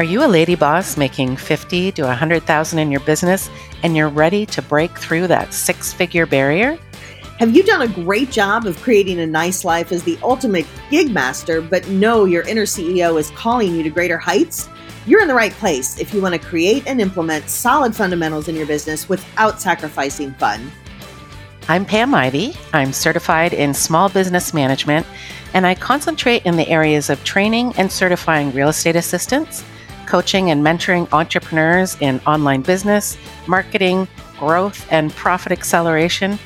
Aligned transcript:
Are 0.00 0.12
you 0.12 0.24
a 0.24 0.26
lady 0.26 0.54
boss 0.54 0.96
making 0.96 1.36
50 1.36 1.92
to 1.92 2.04
100,000 2.04 2.78
in 2.78 2.90
your 2.90 3.00
business 3.00 3.50
and 3.82 3.94
you're 3.94 4.08
ready 4.08 4.46
to 4.46 4.62
break 4.62 4.96
through 4.96 5.26
that 5.26 5.52
six-figure 5.52 6.24
barrier? 6.24 6.78
Have 7.38 7.54
you 7.54 7.62
done 7.62 7.82
a 7.82 7.86
great 7.86 8.30
job 8.30 8.64
of 8.64 8.80
creating 8.80 9.20
a 9.20 9.26
nice 9.26 9.62
life 9.62 9.92
as 9.92 10.02
the 10.02 10.18
ultimate 10.22 10.66
gig 10.88 11.10
master, 11.10 11.60
but 11.60 11.86
know 11.88 12.24
your 12.24 12.48
inner 12.48 12.62
CEO 12.62 13.20
is 13.20 13.30
calling 13.32 13.74
you 13.74 13.82
to 13.82 13.90
greater 13.90 14.16
heights? 14.16 14.70
You're 15.04 15.20
in 15.20 15.28
the 15.28 15.34
right 15.34 15.52
place 15.52 16.00
if 16.00 16.14
you 16.14 16.22
want 16.22 16.32
to 16.32 16.40
create 16.40 16.86
and 16.86 16.98
implement 16.98 17.50
solid 17.50 17.94
fundamentals 17.94 18.48
in 18.48 18.56
your 18.56 18.66
business 18.66 19.06
without 19.06 19.60
sacrificing 19.60 20.32
fun. 20.32 20.72
I'm 21.68 21.84
Pam 21.84 22.14
Ivy. 22.14 22.54
I'm 22.72 22.94
certified 22.94 23.52
in 23.52 23.74
small 23.74 24.08
business 24.08 24.54
management, 24.54 25.06
and 25.52 25.66
I 25.66 25.74
concentrate 25.74 26.46
in 26.46 26.56
the 26.56 26.68
areas 26.70 27.10
of 27.10 27.22
training 27.22 27.74
and 27.76 27.92
certifying 27.92 28.50
real 28.52 28.70
estate 28.70 28.96
assistants 28.96 29.62
coaching 30.10 30.50
and 30.50 30.64
mentoring 30.64 31.06
entrepreneurs 31.12 31.96
in 32.00 32.18
online 32.26 32.62
business, 32.62 33.16
marketing, 33.46 34.08
growth, 34.40 34.84
and 34.90 35.12
profit 35.12 35.52
acceleration. 35.52 36.36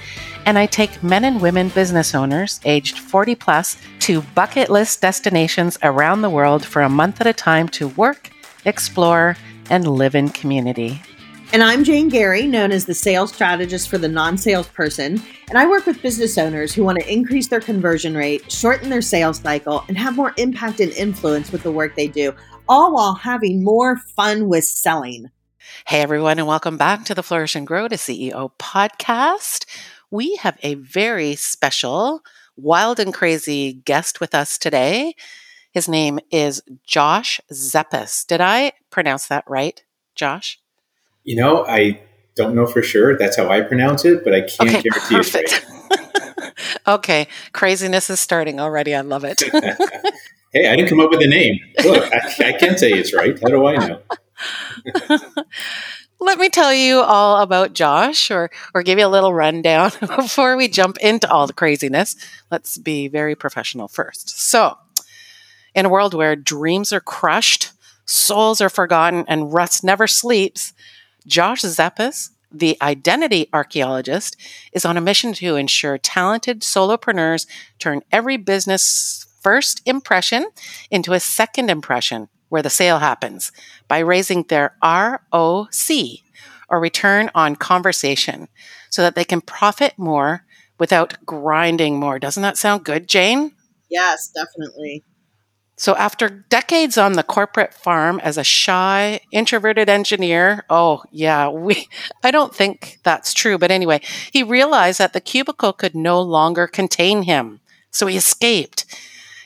And 0.44 0.58
I 0.58 0.66
take 0.66 1.02
men 1.02 1.24
and 1.24 1.40
women 1.40 1.70
business 1.70 2.14
owners 2.14 2.60
aged 2.66 2.98
40 2.98 3.34
plus 3.36 3.78
to 4.00 4.20
bucket 4.34 4.68
list 4.68 5.00
destinations 5.00 5.78
around 5.82 6.20
the 6.20 6.28
world 6.28 6.62
for 6.62 6.82
a 6.82 6.90
month 6.90 7.22
at 7.22 7.26
a 7.26 7.32
time 7.32 7.66
to 7.70 7.88
work, 7.88 8.28
explore, 8.66 9.34
and 9.70 9.88
live 9.88 10.14
in 10.14 10.28
community. 10.28 11.00
And 11.54 11.62
I'm 11.62 11.84
Jane 11.84 12.08
Gary, 12.08 12.46
known 12.46 12.70
as 12.72 12.84
the 12.84 12.94
sales 12.94 13.32
strategist 13.32 13.88
for 13.88 13.96
the 13.96 14.08
non 14.08 14.36
salesperson. 14.36 15.22
And 15.48 15.56
I 15.56 15.66
work 15.66 15.86
with 15.86 16.02
business 16.02 16.36
owners 16.36 16.74
who 16.74 16.84
want 16.84 16.98
to 16.98 17.10
increase 17.10 17.48
their 17.48 17.60
conversion 17.60 18.14
rate, 18.14 18.50
shorten 18.50 18.90
their 18.90 19.00
sales 19.00 19.38
cycle, 19.38 19.84
and 19.88 19.96
have 19.96 20.16
more 20.16 20.34
impact 20.36 20.80
and 20.80 20.90
influence 20.92 21.52
with 21.52 21.62
the 21.62 21.70
work 21.72 21.94
they 21.94 22.08
do 22.08 22.34
all 22.68 22.94
while 22.94 23.14
having 23.14 23.62
more 23.62 23.96
fun 23.96 24.48
with 24.48 24.64
selling. 24.64 25.30
Hey, 25.86 26.00
everyone, 26.00 26.38
and 26.38 26.48
welcome 26.48 26.76
back 26.76 27.04
to 27.04 27.14
the 27.14 27.22
Flourish 27.22 27.54
and 27.54 27.66
Grow 27.66 27.88
to 27.88 27.96
CEO 27.96 28.52
podcast. 28.58 29.66
We 30.10 30.36
have 30.36 30.58
a 30.62 30.74
very 30.74 31.34
special, 31.34 32.22
wild 32.56 33.00
and 33.00 33.12
crazy 33.12 33.72
guest 33.72 34.20
with 34.20 34.34
us 34.34 34.56
today. 34.56 35.14
His 35.72 35.88
name 35.88 36.20
is 36.30 36.62
Josh 36.86 37.40
Zeppes. 37.52 38.26
Did 38.26 38.40
I 38.40 38.72
pronounce 38.90 39.26
that 39.26 39.44
right, 39.48 39.82
Josh? 40.14 40.58
You 41.24 41.36
know, 41.36 41.66
I 41.66 42.00
don't 42.36 42.54
know 42.54 42.66
for 42.66 42.82
sure. 42.82 43.16
That's 43.16 43.36
how 43.36 43.48
I 43.48 43.60
pronounce 43.60 44.04
it, 44.04 44.24
but 44.24 44.34
I 44.34 44.42
can't 44.42 44.70
okay, 44.70 44.82
guarantee 44.82 45.16
perfect. 45.16 45.66
it's 45.90 46.50
right. 46.50 46.78
okay, 46.86 47.28
craziness 47.52 48.08
is 48.08 48.20
starting 48.20 48.60
already. 48.60 48.94
I 48.94 49.00
love 49.00 49.24
it. 49.24 49.42
Hey, 50.54 50.68
I 50.68 50.76
didn't 50.76 50.88
come 50.88 51.00
up 51.00 51.10
with 51.10 51.20
a 51.20 51.26
name. 51.26 51.58
Look, 51.82 52.12
I, 52.12 52.50
I 52.50 52.52
can't 52.52 52.78
say 52.78 52.92
it's 52.92 53.12
right. 53.12 53.36
How 53.42 53.48
do 53.48 53.66
I 53.66 53.74
know? 53.74 54.00
Let 56.20 56.38
me 56.38 56.48
tell 56.48 56.72
you 56.72 57.00
all 57.00 57.42
about 57.42 57.72
Josh 57.72 58.30
or 58.30 58.52
or 58.72 58.84
give 58.84 59.00
you 59.00 59.06
a 59.06 59.08
little 59.08 59.34
rundown 59.34 59.90
before 60.00 60.56
we 60.56 60.68
jump 60.68 60.96
into 60.98 61.28
all 61.28 61.48
the 61.48 61.52
craziness. 61.52 62.14
Let's 62.52 62.78
be 62.78 63.08
very 63.08 63.34
professional 63.34 63.88
first. 63.88 64.30
So, 64.30 64.78
in 65.74 65.86
a 65.86 65.90
world 65.90 66.14
where 66.14 66.36
dreams 66.36 66.92
are 66.92 67.00
crushed, 67.00 67.72
souls 68.06 68.60
are 68.60 68.70
forgotten, 68.70 69.24
and 69.26 69.52
rust 69.52 69.82
never 69.82 70.06
sleeps, 70.06 70.72
Josh 71.26 71.62
Zeppes, 71.62 72.30
the 72.52 72.78
identity 72.80 73.48
archaeologist, 73.52 74.36
is 74.72 74.84
on 74.84 74.96
a 74.96 75.00
mission 75.00 75.32
to 75.32 75.56
ensure 75.56 75.98
talented 75.98 76.60
solopreneurs 76.60 77.48
turn 77.80 78.02
every 78.12 78.36
business 78.36 79.26
first 79.44 79.82
impression 79.86 80.46
into 80.90 81.12
a 81.12 81.20
second 81.20 81.70
impression 81.70 82.28
where 82.48 82.62
the 82.62 82.70
sale 82.70 82.98
happens 82.98 83.52
by 83.86 83.98
raising 83.98 84.42
their 84.44 84.76
ROC 84.82 85.68
or 86.68 86.80
return 86.80 87.30
on 87.34 87.56
conversation 87.56 88.48
so 88.90 89.02
that 89.02 89.14
they 89.14 89.24
can 89.24 89.40
profit 89.40 89.94
more 89.96 90.44
without 90.78 91.16
grinding 91.24 91.98
more. 91.98 92.18
Doesn't 92.18 92.42
that 92.42 92.56
sound 92.56 92.84
good, 92.84 93.08
Jane? 93.08 93.52
Yes, 93.90 94.28
definitely. 94.34 95.04
So, 95.76 95.96
after 95.96 96.28
decades 96.28 96.96
on 96.96 97.14
the 97.14 97.24
corporate 97.24 97.74
farm 97.74 98.20
as 98.22 98.38
a 98.38 98.44
shy, 98.44 99.20
introverted 99.32 99.88
engineer, 99.88 100.64
oh, 100.70 101.02
yeah, 101.10 101.48
we, 101.48 101.88
I 102.22 102.30
don't 102.30 102.54
think 102.54 103.00
that's 103.02 103.34
true. 103.34 103.58
But 103.58 103.72
anyway, 103.72 104.00
he 104.32 104.44
realized 104.44 105.00
that 105.00 105.12
the 105.12 105.20
cubicle 105.20 105.72
could 105.72 105.96
no 105.96 106.22
longer 106.22 106.68
contain 106.68 107.24
him. 107.24 107.60
So 107.90 108.06
he 108.06 108.16
escaped 108.16 108.84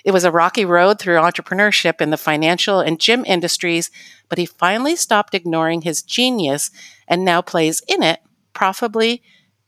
it 0.08 0.14
was 0.14 0.24
a 0.24 0.32
rocky 0.32 0.64
road 0.64 0.98
through 0.98 1.16
entrepreneurship 1.16 2.00
in 2.00 2.08
the 2.08 2.16
financial 2.16 2.80
and 2.80 2.98
gym 2.98 3.26
industries, 3.26 3.90
but 4.30 4.38
he 4.38 4.46
finally 4.46 4.96
stopped 4.96 5.34
ignoring 5.34 5.82
his 5.82 6.00
genius 6.00 6.70
and 7.06 7.26
now 7.26 7.42
plays 7.42 7.82
in 7.86 8.02
it 8.02 8.20
profitably 8.54 9.22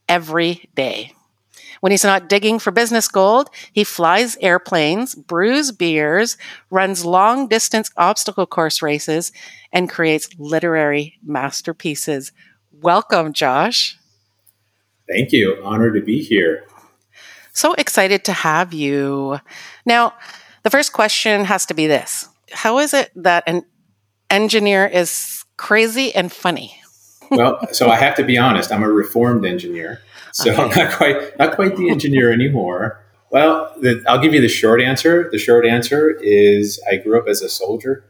every 0.08 0.70
day. 0.74 1.12
When 1.80 1.92
he's 1.92 2.04
not 2.04 2.30
digging 2.30 2.58
for 2.58 2.70
business 2.70 3.06
gold, 3.06 3.50
he 3.70 3.84
flies 3.84 4.38
airplanes, 4.40 5.14
brews 5.14 5.72
beers, 5.72 6.38
runs 6.70 7.04
long 7.04 7.46
distance 7.46 7.90
obstacle 7.98 8.46
course 8.46 8.80
races, 8.80 9.32
and 9.74 9.90
creates 9.90 10.30
literary 10.38 11.18
masterpieces. 11.22 12.32
Welcome, 12.72 13.34
Josh. 13.34 13.98
Thank 15.06 15.32
you. 15.32 15.60
Honored 15.62 15.92
to 15.96 16.00
be 16.00 16.22
here. 16.22 16.64
So 17.60 17.74
excited 17.74 18.24
to 18.24 18.32
have 18.32 18.72
you. 18.72 19.38
Now, 19.84 20.14
the 20.62 20.70
first 20.70 20.94
question 20.94 21.44
has 21.44 21.66
to 21.66 21.74
be 21.74 21.86
this 21.86 22.26
How 22.52 22.78
is 22.78 22.94
it 22.94 23.10
that 23.16 23.44
an 23.46 23.66
engineer 24.30 24.86
is 24.86 25.44
crazy 25.58 26.14
and 26.14 26.32
funny? 26.32 26.74
well, 27.30 27.60
so 27.70 27.90
I 27.90 27.96
have 27.96 28.14
to 28.14 28.24
be 28.24 28.38
honest, 28.38 28.72
I'm 28.72 28.82
a 28.82 28.88
reformed 28.88 29.44
engineer. 29.44 30.00
So 30.32 30.50
okay. 30.50 30.62
I'm 30.62 30.68
not 30.70 30.96
quite 30.96 31.38
not 31.38 31.54
quite 31.54 31.76
the 31.76 31.90
engineer 31.90 32.32
anymore. 32.32 33.04
Well, 33.30 33.70
the, 33.78 34.02
I'll 34.08 34.22
give 34.22 34.32
you 34.32 34.40
the 34.40 34.48
short 34.48 34.80
answer. 34.80 35.28
The 35.30 35.36
short 35.36 35.66
answer 35.66 36.10
is 36.22 36.80
I 36.90 36.96
grew 36.96 37.18
up 37.18 37.28
as 37.28 37.42
a 37.42 37.50
soldier, 37.50 38.06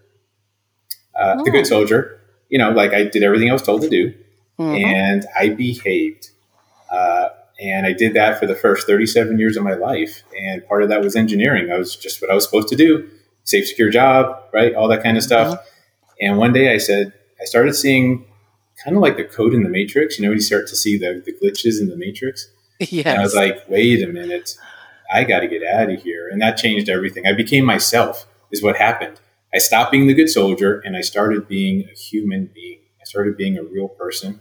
uh, 1.21 1.39
oh. 1.39 1.45
the 1.45 1.51
good 1.51 1.67
oh. 1.67 1.75
soldier. 1.75 2.21
You 2.51 2.59
know, 2.59 2.71
like 2.71 2.93
I 2.93 3.03
did 3.03 3.25
everything 3.25 3.51
I 3.51 3.53
was 3.53 3.63
told 3.63 3.83
to 3.83 3.89
do, 3.89 4.15
mm-hmm. 4.61 4.77
and 4.77 5.27
I 5.37 5.49
behaved. 5.49 6.31
Uh, 6.89 7.31
and 7.61 7.87
I 7.87 7.93
did 7.93 8.15
that 8.15 8.39
for 8.39 8.47
the 8.47 8.55
first 8.55 8.87
37 8.87 9.39
years 9.39 9.57
of 9.57 9.63
my 9.63 9.75
life. 9.75 10.23
And 10.37 10.67
part 10.67 10.83
of 10.83 10.89
that 10.89 11.03
was 11.03 11.15
engineering. 11.15 11.71
I 11.71 11.77
was 11.77 11.95
just 11.95 12.23
what 12.23 12.31
I 12.31 12.35
was 12.35 12.45
supposed 12.45 12.69
to 12.69 12.77
do 12.77 13.09
safe, 13.45 13.67
secure 13.67 13.91
job, 13.91 14.43
right? 14.53 14.75
All 14.75 14.89
that 14.89 15.03
kind 15.03 15.17
of 15.17 15.23
stuff. 15.23 15.55
Mm-hmm. 15.55 16.27
And 16.27 16.39
one 16.39 16.53
day 16.53 16.73
I 16.73 16.79
said, 16.79 17.13
I 17.41 17.45
started 17.45 17.75
seeing 17.75 18.27
kind 18.85 18.97
of 18.97 19.03
like 19.03 19.17
the 19.17 19.25
code 19.25 19.55
in 19.55 19.63
the 19.63 19.69
matrix. 19.69 20.19
You 20.19 20.25
know, 20.25 20.31
when 20.31 20.39
you 20.39 20.43
start 20.43 20.69
to 20.69 20.77
see 20.77 20.97
the, 20.97 21.23
the 21.25 21.33
glitches 21.33 21.81
in 21.81 21.89
the 21.89 21.97
matrix. 21.97 22.49
Yes. 22.79 23.07
And 23.07 23.19
I 23.19 23.23
was 23.23 23.35
like, 23.35 23.69
wait 23.69 24.03
a 24.03 24.07
minute, 24.07 24.57
I 25.13 25.25
got 25.25 25.41
to 25.41 25.49
get 25.49 25.63
out 25.63 25.91
of 25.91 26.03
here. 26.03 26.29
And 26.29 26.41
that 26.41 26.57
changed 26.57 26.89
everything. 26.89 27.27
I 27.27 27.35
became 27.35 27.65
myself, 27.65 28.27
is 28.51 28.63
what 28.63 28.77
happened. 28.77 29.21
I 29.53 29.59
stopped 29.59 29.93
being 29.93 30.07
the 30.07 30.15
good 30.15 30.31
soldier 30.31 30.81
and 30.85 30.97
I 30.97 31.03
started 31.03 31.47
being 31.47 31.87
a 31.93 31.99
human 31.99 32.51
being. 32.55 32.81
I 33.01 33.05
started 33.05 33.37
being 33.37 33.59
a 33.59 33.63
real 33.63 33.89
person 33.89 34.41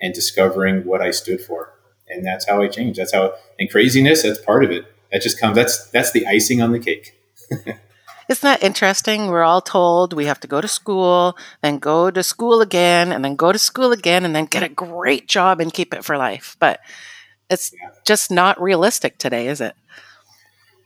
and 0.00 0.14
discovering 0.14 0.84
what 0.84 1.00
I 1.00 1.10
stood 1.10 1.40
for 1.40 1.73
and 2.14 2.24
that's 2.24 2.48
how 2.48 2.62
I 2.62 2.68
change. 2.68 2.96
That's 2.96 3.12
how 3.12 3.34
and 3.58 3.70
craziness. 3.70 4.22
That's 4.22 4.40
part 4.40 4.64
of 4.64 4.70
it. 4.70 4.86
That 5.12 5.22
just 5.22 5.40
comes. 5.40 5.56
That's 5.56 5.88
that's 5.90 6.12
the 6.12 6.26
icing 6.26 6.62
on 6.62 6.72
the 6.72 6.78
cake. 6.78 7.18
Isn't 8.28 8.42
that 8.42 8.62
interesting? 8.62 9.26
We're 9.26 9.42
all 9.42 9.60
told 9.60 10.14
we 10.14 10.24
have 10.24 10.40
to 10.40 10.48
go 10.48 10.62
to 10.62 10.68
school, 10.68 11.36
then 11.62 11.78
go 11.78 12.10
to 12.10 12.22
school 12.22 12.62
again, 12.62 13.12
and 13.12 13.22
then 13.22 13.36
go 13.36 13.52
to 13.52 13.58
school 13.58 13.92
again, 13.92 14.24
and 14.24 14.34
then 14.34 14.46
get 14.46 14.62
a 14.62 14.68
great 14.70 15.28
job 15.28 15.60
and 15.60 15.72
keep 15.72 15.92
it 15.92 16.04
for 16.04 16.16
life. 16.16 16.56
But 16.58 16.80
it's 17.50 17.72
yeah. 17.72 17.90
just 18.06 18.30
not 18.30 18.60
realistic 18.60 19.18
today, 19.18 19.48
is 19.48 19.60
it? 19.60 19.74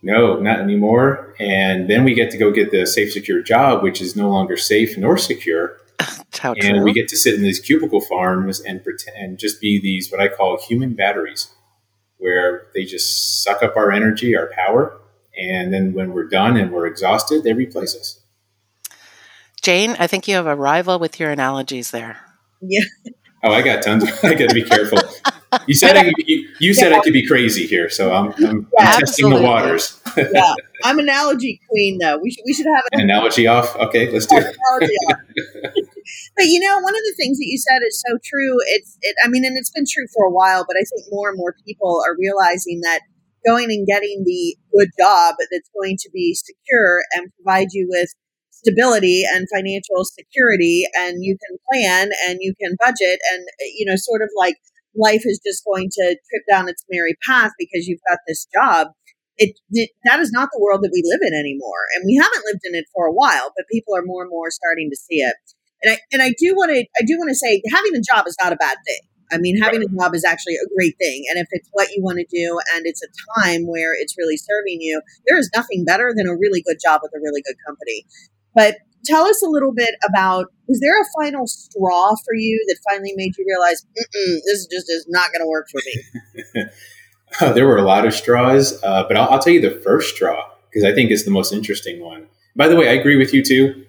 No, 0.03 0.39
not 0.39 0.61
anymore. 0.61 1.35
And 1.39 1.89
then 1.89 2.05
we 2.05 2.15
get 2.15 2.31
to 2.33 2.39
go 2.39 2.51
get 2.51 2.71
the 2.71 2.87
safe, 2.87 3.13
secure 3.13 3.43
job, 3.43 3.83
which 3.83 4.01
is 4.01 4.17
no 4.17 4.29
longer 4.29 4.57
safe 4.57 4.97
nor 4.97 5.19
secure. 5.19 5.77
How 6.39 6.53
and 6.53 6.77
true. 6.77 6.85
we 6.85 6.93
get 6.93 7.09
to 7.09 7.17
sit 7.17 7.35
in 7.35 7.43
these 7.43 7.61
cubicle 7.61 8.01
farms 8.01 8.61
and 8.61 8.83
pretend 8.83 9.17
and 9.17 9.39
just 9.39 9.61
be 9.61 9.81
these 9.81 10.11
what 10.11 10.21
I 10.21 10.29
call 10.29 10.59
human 10.61 10.95
batteries, 10.95 11.53
where 12.19 12.67
they 12.75 12.85
just 12.85 13.43
suck 13.43 13.63
up 13.63 13.77
our 13.77 13.91
energy, 13.91 14.37
our 14.37 14.51
power, 14.55 15.01
and 15.37 15.73
then 15.73 15.95
when 15.95 16.13
we're 16.13 16.29
done 16.29 16.57
and 16.57 16.73
we're 16.73 16.87
exhausted, 16.87 17.43
they 17.43 17.53
replace 17.53 17.97
us. 17.97 18.21
Jane, 19.63 19.97
I 19.99 20.07
think 20.07 20.29
you 20.29 20.37
have 20.37 20.47
a 20.47 20.55
rival 20.55 20.99
with 20.99 21.19
your 21.19 21.31
analogies 21.31 21.91
there. 21.91 22.19
Yeah. 22.61 22.85
Oh, 23.45 23.53
I 23.53 23.63
got 23.63 23.85
tons. 23.85 24.03
I 24.25 24.35
got 24.35 24.49
to 24.49 24.55
be 24.55 24.65
careful. 24.65 24.99
You 25.67 25.75
said 25.75 25.97
I, 25.97 26.13
you, 26.27 26.49
you 26.61 26.75
said 26.75 26.91
yeah. 26.91 26.99
I 26.99 27.01
could 27.03 27.13
be 27.13 27.27
crazy 27.27 27.67
here, 27.67 27.89
so 27.89 28.13
I'm, 28.13 28.33
I'm, 28.45 28.67
yeah, 28.79 28.85
I'm 28.85 29.01
testing 29.01 29.31
the 29.31 29.41
waters. 29.41 30.01
yeah, 30.17 30.55
I'm 30.83 30.99
analogy 30.99 31.61
queen 31.69 31.99
though. 31.99 32.19
We 32.19 32.33
should 32.33 32.43
we 32.45 32.53
should 32.53 32.67
have 32.67 32.85
an 32.93 33.01
analogy 33.01 33.47
off. 33.47 33.77
Okay, 33.77 34.11
let's 34.11 34.27
do 34.27 34.37
oh, 34.37 34.79
it. 34.83 35.78
But 36.37 36.47
you 36.47 36.61
know, 36.61 36.79
one 36.81 36.95
of 36.95 37.03
the 37.05 37.15
things 37.17 37.39
that 37.39 37.47
you 37.47 37.59
said 37.59 37.81
is 37.87 38.03
so 38.07 38.19
true. 38.25 38.57
It's 38.75 38.99
it. 39.03 39.17
I 39.25 39.29
mean, 39.29 39.45
and 39.45 39.57
it's 39.57 39.71
been 39.71 39.87
true 39.89 40.07
for 40.15 40.27
a 40.27 40.33
while, 40.33 40.65
but 40.67 40.77
I 40.77 40.85
think 40.85 41.07
more 41.11 41.29
and 41.31 41.39
more 41.39 41.55
people 41.67 42.03
are 42.07 42.17
realizing 42.19 42.81
that 42.83 43.01
going 43.47 43.71
and 43.71 43.87
getting 43.87 44.23
the 44.25 44.57
good 44.77 44.89
job 44.99 45.37
that's 45.51 45.71
going 45.75 45.97
to 46.01 46.11
be 46.13 46.35
secure 46.35 47.03
and 47.15 47.31
provide 47.37 47.69
you 47.73 47.87
with 47.89 48.09
stability 48.51 49.23
and 49.35 49.47
financial 49.55 50.05
security 50.05 50.83
and 50.99 51.23
you 51.23 51.37
can 51.47 51.57
plan 51.71 52.11
and 52.29 52.39
you 52.41 52.53
can 52.61 52.77
budget 52.81 53.21
and 53.33 53.47
you 53.77 53.87
know 53.87 53.95
sort 53.97 54.21
of 54.21 54.29
like 54.37 54.57
life 54.97 55.23
is 55.25 55.41
just 55.47 55.65
going 55.65 55.89
to 55.91 56.17
trip 56.29 56.43
down 56.51 56.69
its 56.69 56.85
merry 56.91 57.17
path 57.27 57.53
because 57.59 57.87
you've 57.87 58.01
got 58.11 58.19
this 58.27 58.47
job 58.53 58.89
it, 59.37 59.57
it, 59.71 59.91
that 60.05 60.19
is 60.19 60.33
not 60.33 60.49
the 60.53 60.59
world 60.61 60.83
that 60.83 60.91
we 60.93 61.03
live 61.07 61.21
in 61.23 61.39
anymore 61.39 61.87
and 61.95 62.03
we 62.05 62.17
haven't 62.17 62.45
lived 62.51 62.63
in 62.65 62.75
it 62.75 62.85
for 62.93 63.07
a 63.07 63.13
while 63.13 63.53
but 63.57 63.65
people 63.71 63.95
are 63.95 64.03
more 64.05 64.23
and 64.23 64.31
more 64.31 64.51
starting 64.51 64.91
to 64.91 64.97
see 64.97 65.23
it 65.23 65.37
and 65.83 65.95
i 65.95 65.99
and 66.13 66.23
i 66.23 66.29
do 66.39 66.55
want 66.55 66.71
to 66.71 66.81
i 66.81 67.05
do 67.07 67.17
want 67.19 67.29
to 67.29 67.35
say 67.35 67.63
having 67.71 67.95
a 67.95 68.01
job 68.01 68.27
is 68.27 68.37
not 68.43 68.53
a 68.53 68.57
bad 68.57 68.77
thing 68.87 69.01
i 69.33 69.39
mean 69.39 69.61
having 69.61 69.83
a 69.83 69.89
job 69.99 70.15
is 70.15 70.25
actually 70.25 70.55
a 70.55 70.69
great 70.75 70.95
thing 70.99 71.25
and 71.31 71.39
if 71.39 71.47
it's 71.51 71.69
what 71.73 71.89
you 71.91 72.03
want 72.03 72.19
to 72.19 72.27
do 72.31 72.59
and 72.75 72.87
it's 72.87 73.03
a 73.03 73.41
time 73.41 73.67
where 73.67 73.93
it's 73.95 74.17
really 74.19 74.37
serving 74.37 74.81
you 74.81 75.01
there 75.27 75.39
is 75.39 75.51
nothing 75.55 75.85
better 75.85 76.13
than 76.17 76.29
a 76.29 76.37
really 76.37 76.63
good 76.63 76.79
job 76.83 77.01
with 77.03 77.13
a 77.15 77.21
really 77.23 77.43
good 77.43 77.57
company 77.67 78.05
but 78.55 78.77
tell 79.05 79.25
us 79.27 79.43
a 79.43 79.49
little 79.49 79.73
bit 79.73 79.95
about 80.09 80.47
was 80.67 80.81
there 80.81 81.01
a 81.01 81.05
final 81.23 81.47
straw 81.47 82.15
for 82.25 82.35
you 82.35 82.65
that 82.69 82.79
finally 82.91 83.13
made 83.17 83.33
you 83.39 83.45
realize 83.47 83.85
this 84.47 84.67
just 84.67 84.91
is 84.91 85.07
not 85.09 85.31
going 85.33 85.41
to 85.41 85.49
work 85.49 85.67
for 85.71 85.81
me 85.85 86.65
there 87.41 87.67
were 87.67 87.77
a 87.77 87.83
lot 87.83 88.07
of 88.07 88.15
straws, 88.15 88.83
uh, 88.83 89.05
but 89.07 89.17
I'll, 89.17 89.29
I'll, 89.31 89.39
tell 89.39 89.53
you 89.53 89.61
the 89.61 89.81
first 89.83 90.15
straw 90.15 90.51
because 90.71 90.85
I 90.85 90.95
think 90.95 91.11
it's 91.11 91.25
the 91.25 91.31
most 91.31 91.53
interesting 91.53 92.01
one. 92.01 92.27
By 92.57 92.69
the 92.69 92.77
way, 92.77 92.89
I 92.89 92.93
agree 92.93 93.17
with 93.17 93.33
you 93.33 93.43
too. 93.43 93.85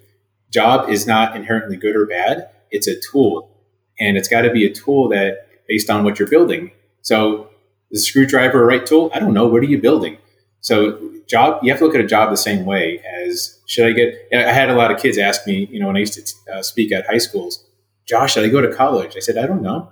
Job 0.52 0.90
is 0.90 1.06
not 1.06 1.36
inherently 1.36 1.78
good 1.78 1.96
or 1.96 2.06
bad. 2.06 2.50
It's 2.72 2.88
a 2.88 3.00
tool, 3.12 3.52
and 4.00 4.18
it's 4.18 4.28
got 4.28 4.42
to 4.42 4.52
be 4.52 4.66
a 4.66 4.74
tool 4.74 5.10
that 5.10 5.48
based 5.68 5.90
on 5.90 6.04
what 6.04 6.20
you're 6.20 6.28
building. 6.28 6.72
So, 7.02 7.50
the 7.92 8.00
screwdriver 8.00 8.66
right 8.66 8.86
tool? 8.86 9.12
I 9.14 9.20
don't 9.20 9.34
know. 9.34 9.48
What 9.48 9.62
are 9.62 9.68
you 9.68 9.80
building? 9.80 10.18
So, 10.62 11.12
job 11.28 11.64
you 11.64 11.72
have 11.72 11.80
to 11.80 11.86
look 11.86 11.96
at 11.96 12.02
a 12.02 12.08
job 12.08 12.32
the 12.32 12.38
same 12.38 12.66
way 12.66 13.02
as 13.24 13.60
should 13.68 13.86
I 13.86 13.92
get? 13.92 14.16
I 14.34 14.52
had 14.52 14.70
a 14.70 14.76
lot 14.76 14.92
of 14.92 15.00
kids 15.00 15.18
ask 15.18 15.46
me, 15.46 15.68
you 15.72 15.80
know, 15.80 15.88
when 15.88 15.96
I 15.96 16.00
used 16.00 16.14
to 16.16 16.54
uh, 16.54 16.62
speak 16.64 16.92
at 16.92 17.06
high 17.06 17.20
schools, 17.20 17.64
Josh, 18.06 18.34
should 18.34 18.44
I 18.44 18.50
go 18.50 18.62
to 18.62 18.76
college? 18.76 19.16
I 19.16 19.20
said, 19.20 19.38
I 19.38 19.46
don't 19.46 19.62
know. 19.62 19.92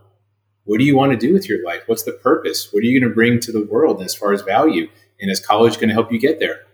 What 0.63 0.79
do 0.79 0.83
you 0.83 0.97
want 0.97 1.11
to 1.13 1.17
do 1.17 1.33
with 1.33 1.47
your 1.47 1.63
life? 1.63 1.83
What's 1.85 2.03
the 2.03 2.11
purpose? 2.11 2.73
What 2.73 2.81
are 2.81 2.85
you 2.85 2.99
going 2.99 3.09
to 3.09 3.15
bring 3.15 3.39
to 3.41 3.51
the 3.51 3.63
world 3.63 4.01
as 4.01 4.13
far 4.13 4.33
as 4.33 4.41
value? 4.41 4.89
And 5.21 5.31
is 5.31 5.39
college 5.39 5.75
going 5.75 5.87
to 5.87 5.93
help 5.93 6.11
you 6.11 6.19
get 6.19 6.39
there? 6.39 6.65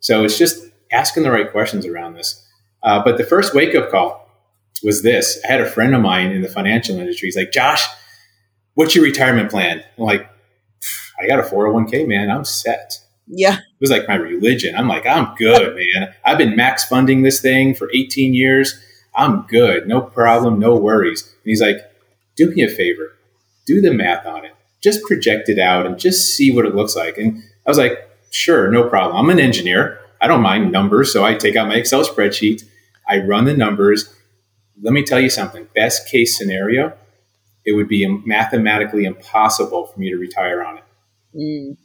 So 0.00 0.24
it's 0.24 0.36
just 0.36 0.64
asking 0.90 1.22
the 1.22 1.30
right 1.30 1.50
questions 1.50 1.86
around 1.86 2.14
this. 2.14 2.46
Uh, 2.82 3.02
but 3.02 3.18
the 3.18 3.24
first 3.24 3.54
wake 3.54 3.74
up 3.74 3.90
call 3.90 4.28
was 4.82 5.02
this. 5.02 5.40
I 5.44 5.52
had 5.52 5.60
a 5.60 5.70
friend 5.70 5.94
of 5.94 6.00
mine 6.00 6.32
in 6.32 6.42
the 6.42 6.48
financial 6.48 6.98
industry. 6.98 7.28
He's 7.28 7.36
like, 7.36 7.52
Josh, 7.52 7.86
what's 8.74 8.94
your 8.94 9.04
retirement 9.04 9.50
plan? 9.50 9.82
I'm 9.98 10.04
like, 10.04 10.28
I 11.20 11.26
got 11.28 11.38
a 11.38 11.42
401k, 11.42 12.08
man. 12.08 12.30
I'm 12.30 12.44
set. 12.44 12.98
Yeah. 13.28 13.58
It 13.58 13.80
was 13.80 13.90
like 13.90 14.08
my 14.08 14.16
religion. 14.16 14.74
I'm 14.76 14.88
like, 14.88 15.06
I'm 15.06 15.34
good, 15.36 15.76
man. 15.94 16.14
I've 16.24 16.38
been 16.38 16.56
max 16.56 16.84
funding 16.84 17.22
this 17.22 17.40
thing 17.40 17.74
for 17.74 17.90
18 17.94 18.34
years. 18.34 18.80
I'm 19.14 19.42
good. 19.42 19.86
No 19.86 20.00
problem. 20.00 20.58
No 20.58 20.74
worries. 20.74 21.22
And 21.22 21.50
he's 21.50 21.60
like, 21.60 21.78
do 22.36 22.50
me 22.50 22.62
a 22.62 22.68
favor 22.68 23.12
do 23.66 23.80
the 23.80 23.92
math 23.92 24.26
on 24.26 24.44
it, 24.44 24.52
just 24.82 25.02
project 25.04 25.48
it 25.48 25.58
out 25.58 25.86
and 25.86 25.98
just 25.98 26.34
see 26.34 26.50
what 26.50 26.66
it 26.66 26.74
looks 26.74 26.96
like. 26.96 27.18
And 27.18 27.42
I 27.66 27.70
was 27.70 27.78
like, 27.78 28.08
sure, 28.30 28.70
no 28.70 28.88
problem. 28.88 29.16
I'm 29.16 29.30
an 29.30 29.40
engineer. 29.40 29.98
I 30.20 30.26
don't 30.26 30.42
mind 30.42 30.72
numbers. 30.72 31.12
So 31.12 31.24
I 31.24 31.34
take 31.34 31.56
out 31.56 31.68
my 31.68 31.76
Excel 31.76 32.04
spreadsheet, 32.04 32.64
I 33.12 33.18
run 33.18 33.44
the 33.44 33.54
numbers. 33.54 34.14
Let 34.80 34.94
me 34.94 35.02
tell 35.02 35.20
you 35.20 35.28
something 35.28 35.68
best 35.74 36.08
case 36.08 36.36
scenario, 36.38 36.96
it 37.66 37.72
would 37.72 37.88
be 37.88 38.06
mathematically 38.06 39.04
impossible 39.04 39.86
for 39.86 40.00
me 40.00 40.10
to 40.10 40.16
retire 40.16 40.64
on 40.64 40.78
it. 40.78 40.84
Mm. 41.36 41.76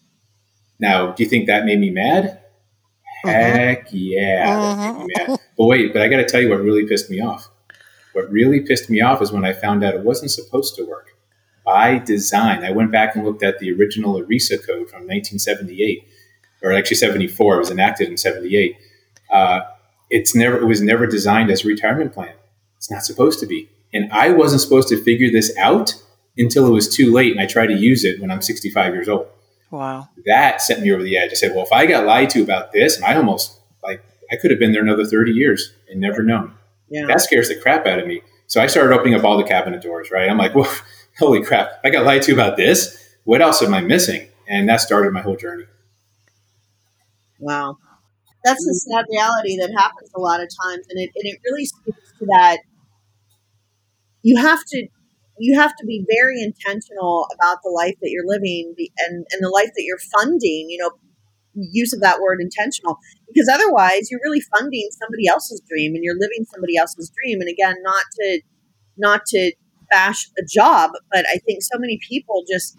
Now, 0.79 1.11
do 1.11 1.23
you 1.23 1.29
think 1.29 1.47
that 1.47 1.65
made 1.65 1.79
me 1.79 1.89
mad? 1.89 2.39
Uh-huh. 3.25 3.31
Heck 3.31 3.87
yeah. 3.91 4.45
Uh-huh. 4.47 5.37
But 5.57 5.65
wait, 5.65 5.91
but 5.91 6.01
I 6.01 6.07
got 6.07 6.17
to 6.17 6.25
tell 6.25 6.41
you 6.41 6.49
what 6.49 6.61
really 6.61 6.87
pissed 6.87 7.09
me 7.09 7.19
off. 7.19 7.49
What 8.13 8.31
really 8.31 8.61
pissed 8.61 8.89
me 8.89 9.01
off 9.01 9.21
is 9.21 9.31
when 9.31 9.43
I 9.43 9.51
found 9.51 9.83
out 9.83 9.95
it 9.95 10.01
wasn't 10.01 10.31
supposed 10.31 10.75
to 10.75 10.85
work 10.85 11.09
by 11.65 11.97
design. 11.97 12.63
I 12.63 12.71
went 12.71 12.91
back 12.91 13.15
and 13.15 13.25
looked 13.25 13.43
at 13.43 13.59
the 13.59 13.73
original 13.73 14.13
ERISA 14.21 14.65
code 14.65 14.89
from 14.89 15.03
1978, 15.03 16.07
or 16.63 16.71
actually 16.71 16.95
74. 16.95 17.55
It 17.55 17.59
was 17.59 17.71
enacted 17.71 18.07
in 18.07 18.17
78. 18.17 18.77
Uh, 19.29 19.59
it's 20.09 20.35
never. 20.35 20.57
It 20.57 20.65
was 20.65 20.81
never 20.81 21.07
designed 21.07 21.51
as 21.51 21.65
a 21.65 21.67
retirement 21.67 22.13
plan. 22.13 22.33
It's 22.77 22.91
not 22.91 23.03
supposed 23.03 23.39
to 23.39 23.45
be. 23.45 23.69
And 23.93 24.11
I 24.11 24.29
wasn't 24.31 24.61
supposed 24.61 24.89
to 24.89 25.01
figure 25.01 25.31
this 25.31 25.55
out 25.57 25.95
until 26.37 26.67
it 26.67 26.71
was 26.71 26.93
too 26.93 27.11
late, 27.11 27.31
and 27.31 27.41
I 27.41 27.45
tried 27.45 27.67
to 27.67 27.73
use 27.73 28.03
it 28.03 28.21
when 28.21 28.29
I'm 28.29 28.41
65 28.41 28.93
years 28.93 29.09
old. 29.09 29.27
Wow. 29.71 30.09
That 30.25 30.61
sent 30.61 30.81
me 30.81 30.91
over 30.91 31.03
the 31.03 31.17
edge. 31.17 31.31
I 31.31 31.35
said, 31.35 31.53
well, 31.53 31.65
if 31.65 31.71
I 31.71 31.85
got 31.85 32.05
lied 32.05 32.29
to 32.31 32.43
about 32.43 32.71
this, 32.71 32.95
and 32.95 33.05
I 33.05 33.15
almost 33.15 33.59
like 33.83 34.03
I 34.31 34.35
could 34.35 34.51
have 34.51 34.59
been 34.59 34.71
there 34.71 34.81
another 34.81 35.05
30 35.05 35.31
years 35.31 35.73
and 35.89 35.99
never 35.99 36.23
known. 36.23 36.53
Yeah. 36.89 37.05
That 37.07 37.21
scares 37.21 37.49
the 37.49 37.55
crap 37.55 37.85
out 37.85 37.99
of 37.99 38.07
me. 38.07 38.21
So 38.47 38.61
I 38.61 38.67
started 38.67 38.93
opening 38.93 39.15
up 39.15 39.25
all 39.25 39.37
the 39.37 39.43
cabinet 39.43 39.81
doors, 39.81 40.09
right? 40.11 40.29
I'm 40.29 40.37
like, 40.37 40.55
well, 40.55 40.73
holy 41.19 41.43
crap, 41.43 41.81
I 41.83 41.89
got 41.89 42.05
lied 42.05 42.21
to 42.23 42.33
about 42.33 42.55
this. 42.55 43.15
What 43.25 43.41
else 43.41 43.61
am 43.61 43.73
I 43.73 43.81
missing? 43.81 44.29
And 44.47 44.69
that 44.69 44.79
started 44.79 45.11
my 45.11 45.21
whole 45.21 45.35
journey. 45.35 45.65
Wow. 47.39 47.77
That's 48.47 48.63
the 48.63 48.73
sad 48.87 49.05
reality 49.11 49.57
that 49.59 49.75
happens 49.75 50.09
a 50.15 50.21
lot 50.23 50.39
of 50.39 50.47
times. 50.63 50.87
And 50.87 50.97
it, 51.03 51.11
and 51.19 51.25
it 51.27 51.37
really 51.43 51.65
speaks 51.65 52.13
to 52.19 52.25
that. 52.31 52.59
You 54.23 54.39
have 54.41 54.63
to 54.71 54.87
you 55.39 55.59
have 55.59 55.75
to 55.75 55.85
be 55.85 56.05
very 56.09 56.41
intentional 56.41 57.27
about 57.35 57.57
the 57.63 57.69
life 57.69 57.95
that 58.01 58.09
you're 58.09 58.25
living 58.25 58.73
and, 58.77 59.25
and 59.31 59.39
the 59.43 59.49
life 59.49 59.69
that 59.75 59.83
you're 59.85 60.01
funding, 60.17 60.67
you 60.69 60.79
know, 60.79 60.91
use 61.53 61.93
of 61.93 62.01
that 62.01 62.19
word 62.21 62.39
intentional, 62.41 62.97
because 63.27 63.49
otherwise 63.53 64.09
you're 64.09 64.21
really 64.23 64.41
funding 64.41 64.89
somebody 64.99 65.27
else's 65.27 65.61
dream 65.69 65.93
and 65.93 66.03
you're 66.03 66.17
living 66.17 66.45
somebody 66.51 66.77
else's 66.77 67.11
dream. 67.21 67.39
And 67.41 67.49
again, 67.49 67.75
not 67.83 68.03
to, 68.19 68.41
not 68.97 69.21
to 69.27 69.53
bash 69.89 70.29
a 70.39 70.43
job, 70.45 70.91
but 71.11 71.25
I 71.33 71.37
think 71.45 71.61
so 71.61 71.77
many 71.77 71.99
people 72.07 72.43
just 72.51 72.77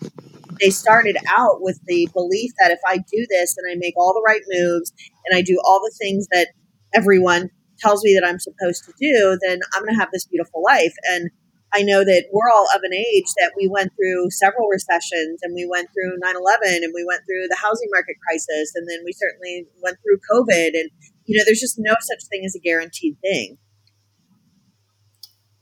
they 0.60 0.70
started 0.70 1.16
out 1.28 1.60
with 1.60 1.80
the 1.86 2.08
belief 2.12 2.52
that 2.60 2.70
if 2.70 2.80
I 2.86 2.98
do 2.98 3.26
this 3.30 3.56
and 3.56 3.70
I 3.70 3.76
make 3.76 3.94
all 3.96 4.12
the 4.12 4.24
right 4.26 4.42
moves 4.48 4.92
and 5.26 5.36
I 5.36 5.42
do 5.42 5.60
all 5.64 5.80
the 5.80 5.94
things 6.00 6.26
that 6.32 6.48
everyone 6.94 7.50
tells 7.78 8.02
me 8.02 8.18
that 8.18 8.26
I'm 8.26 8.38
supposed 8.38 8.84
to 8.84 8.92
do, 9.00 9.38
then 9.46 9.60
I'm 9.74 9.82
going 9.82 9.94
to 9.94 10.00
have 10.00 10.10
this 10.12 10.26
beautiful 10.26 10.62
life. 10.62 10.94
And 11.10 11.30
I 11.74 11.82
know 11.82 12.02
that 12.02 12.24
we're 12.32 12.50
all 12.50 12.66
of 12.74 12.82
an 12.82 12.94
age 12.94 13.28
that 13.36 13.52
we 13.56 13.68
went 13.68 13.92
through 13.94 14.30
several 14.30 14.68
recessions 14.68 15.40
and 15.42 15.54
we 15.54 15.68
went 15.70 15.88
through 15.92 16.16
9 16.18 16.36
11 16.36 16.82
and 16.82 16.92
we 16.94 17.04
went 17.04 17.22
through 17.26 17.46
the 17.48 17.58
housing 17.60 17.88
market 17.92 18.16
crisis 18.26 18.72
and 18.74 18.88
then 18.88 19.00
we 19.04 19.12
certainly 19.12 19.66
went 19.82 19.98
through 20.02 20.18
COVID. 20.32 20.72
And, 20.74 20.90
you 21.26 21.36
know, 21.36 21.44
there's 21.44 21.60
just 21.60 21.76
no 21.78 21.94
such 22.00 22.24
thing 22.30 22.42
as 22.44 22.54
a 22.56 22.60
guaranteed 22.60 23.16
thing. 23.20 23.58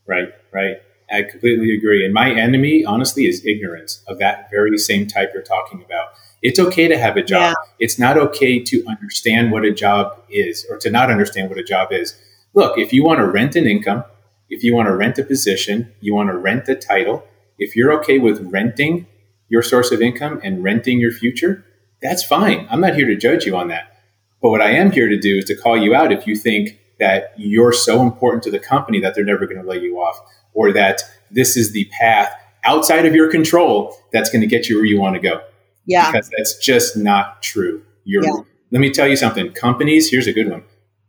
Right, 0.07 0.29
right. 0.53 0.77
I 1.11 1.23
completely 1.23 1.75
agree. 1.75 2.03
And 2.03 2.13
my 2.13 2.31
enemy, 2.31 2.83
honestly, 2.83 3.25
is 3.25 3.45
ignorance 3.45 4.03
of 4.07 4.19
that 4.19 4.49
very 4.51 4.77
same 4.77 5.07
type 5.07 5.31
you're 5.33 5.43
talking 5.43 5.83
about. 5.83 6.09
It's 6.41 6.59
okay 6.59 6.87
to 6.87 6.97
have 6.97 7.17
a 7.17 7.23
job. 7.23 7.55
Yeah. 7.57 7.73
It's 7.79 7.97
not 7.97 8.17
okay 8.17 8.59
to 8.59 8.85
understand 8.87 9.51
what 9.51 9.65
a 9.65 9.73
job 9.73 10.21
is 10.29 10.65
or 10.69 10.77
to 10.77 10.89
not 10.89 11.09
understand 11.09 11.49
what 11.49 11.57
a 11.57 11.63
job 11.63 11.91
is. 11.91 12.15
Look, 12.53 12.77
if 12.77 12.93
you 12.93 13.03
want 13.03 13.19
to 13.19 13.25
rent 13.25 13.55
an 13.55 13.65
income, 13.65 14.03
if 14.49 14.63
you 14.63 14.73
want 14.73 14.87
to 14.87 14.95
rent 14.95 15.17
a 15.17 15.23
position, 15.23 15.91
you 15.99 16.13
want 16.13 16.29
to 16.29 16.37
rent 16.37 16.67
a 16.69 16.75
title, 16.75 17.25
if 17.57 17.75
you're 17.75 17.93
okay 17.99 18.19
with 18.19 18.41
renting 18.51 19.07
your 19.49 19.63
source 19.63 19.91
of 19.91 20.01
income 20.01 20.39
and 20.43 20.63
renting 20.63 20.99
your 20.99 21.11
future, 21.11 21.65
that's 22.01 22.23
fine. 22.23 22.67
I'm 22.69 22.81
not 22.81 22.95
here 22.95 23.07
to 23.07 23.15
judge 23.15 23.45
you 23.45 23.55
on 23.55 23.69
that. 23.69 23.93
But 24.41 24.49
what 24.49 24.61
I 24.61 24.71
am 24.71 24.91
here 24.91 25.07
to 25.07 25.17
do 25.17 25.37
is 25.37 25.45
to 25.45 25.55
call 25.55 25.77
you 25.77 25.95
out 25.95 26.11
if 26.11 26.27
you 26.27 26.35
think 26.35 26.79
that 26.99 27.33
you're 27.37 27.73
so 27.73 28.01
important 28.01 28.43
to 28.43 28.51
the 28.51 28.59
company 28.59 28.99
that 28.99 29.15
they're 29.15 29.23
never 29.23 29.45
going 29.45 29.61
to 29.61 29.67
lay 29.67 29.79
you 29.79 29.97
off 29.97 30.19
or 30.57 30.73
that 30.73 31.03
this 31.29 31.55
is 31.55 31.71
the 31.71 31.87
path 32.01 32.33
outside 32.65 33.05
of 33.05 33.13
your 33.13 33.29
control 33.29 33.95
that's 34.11 34.29
going 34.29 34.41
to 34.41 34.47
get 34.47 34.67
you 34.67 34.75
where 34.75 34.85
you 34.85 34.99
want 34.99 35.15
to 35.15 35.21
go. 35.21 35.39
Yeah. 35.85 36.11
Because 36.11 36.29
that's 36.35 36.57
just 36.57 36.97
not 36.97 37.41
true. 37.43 37.83
You're, 38.03 38.25
yeah. 38.25 38.43
Let 38.71 38.79
me 38.79 38.91
tell 38.91 39.07
you 39.07 39.15
something. 39.15 39.53
Companies, 39.53 40.09
here's 40.09 40.27
a 40.27 40.33
good 40.33 40.49
one. 40.49 40.63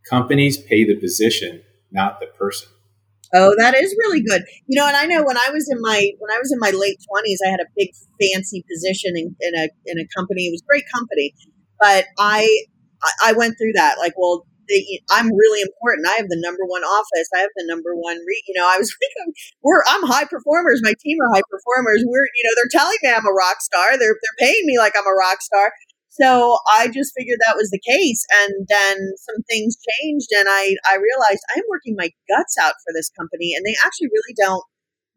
Companies 0.09 0.59
pay 0.59 0.85
the 0.85 0.97
position, 0.97 1.63
not 1.91 2.21
the 2.21 2.27
person. 2.27 2.69
Oh, 3.35 3.55
that 3.59 3.75
is 3.75 3.95
really 3.99 4.23
good. 4.23 4.43
You 4.67 4.79
know, 4.79 4.87
and 4.87 4.97
I 4.97 5.07
know 5.07 5.23
when 5.25 5.37
I 5.37 5.51
was 5.51 5.69
in 5.71 5.79
my 5.81 6.11
when 6.19 6.31
I 6.31 6.39
was 6.39 6.51
in 6.51 6.59
my 6.61 6.71
late 6.71 6.97
twenties, 7.11 7.41
I 7.47 7.51
had 7.51 7.61
a 7.61 7.67
big 7.77 7.91
fancy 8.21 8.65
position 8.71 9.13
in, 9.17 9.37
in 9.41 9.55
a 9.55 9.69
in 9.85 9.99
a 9.99 10.07
company. 10.17 10.47
It 10.47 10.53
was 10.53 10.63
a 10.63 10.67
great 10.67 10.85
company, 10.95 11.35
but 11.79 12.07
I 12.19 12.49
I 13.23 13.33
went 13.33 13.59
through 13.59 13.73
that. 13.75 13.99
Like, 13.99 14.15
well, 14.17 14.47
I'm 15.11 15.33
really 15.33 15.63
important. 15.63 16.07
I 16.07 16.17
have 16.21 16.29
the 16.29 16.41
number 16.41 16.65
one 16.67 16.83
office. 16.83 17.29
I 17.35 17.41
have 17.41 17.55
the 17.57 17.67
number 17.67 17.97
one, 17.97 18.17
re- 18.25 18.45
you 18.47 18.55
know, 18.57 18.67
I 18.67 18.79
was 18.79 18.89
like, 19.01 19.35
we're, 19.63 19.83
I'm 19.89 20.05
high 20.05 20.25
performers. 20.25 20.81
My 20.83 20.95
team 21.01 21.19
are 21.21 21.35
high 21.35 21.47
performers. 21.51 22.05
We're, 22.07 22.29
you 22.37 22.45
know, 22.45 22.55
they're 22.57 22.73
telling 22.73 22.99
me 23.03 23.11
I'm 23.11 23.27
a 23.27 23.35
rock 23.35 23.61
star. 23.61 23.99
They're, 23.99 24.17
they're 24.17 24.41
paying 24.41 24.65
me 24.67 24.79
like 24.79 24.95
I'm 24.97 25.07
a 25.07 25.17
rock 25.17 25.41
star. 25.41 25.73
So 26.19 26.59
I 26.75 26.89
just 26.89 27.15
figured 27.17 27.39
that 27.47 27.57
was 27.57 27.71
the 27.71 27.81
case. 27.87 28.27
And 28.43 28.67
then 28.69 28.97
some 29.23 29.41
things 29.47 29.79
changed 29.79 30.29
and 30.35 30.49
I, 30.51 30.75
I 30.91 30.99
realized 30.99 31.43
I'm 31.55 31.63
working 31.71 31.95
my 31.97 32.11
guts 32.27 32.57
out 32.61 32.75
for 32.83 32.91
this 32.93 33.09
company 33.15 33.55
and 33.55 33.65
they 33.65 33.77
actually 33.85 34.11
really 34.11 34.35
don't 34.35 34.65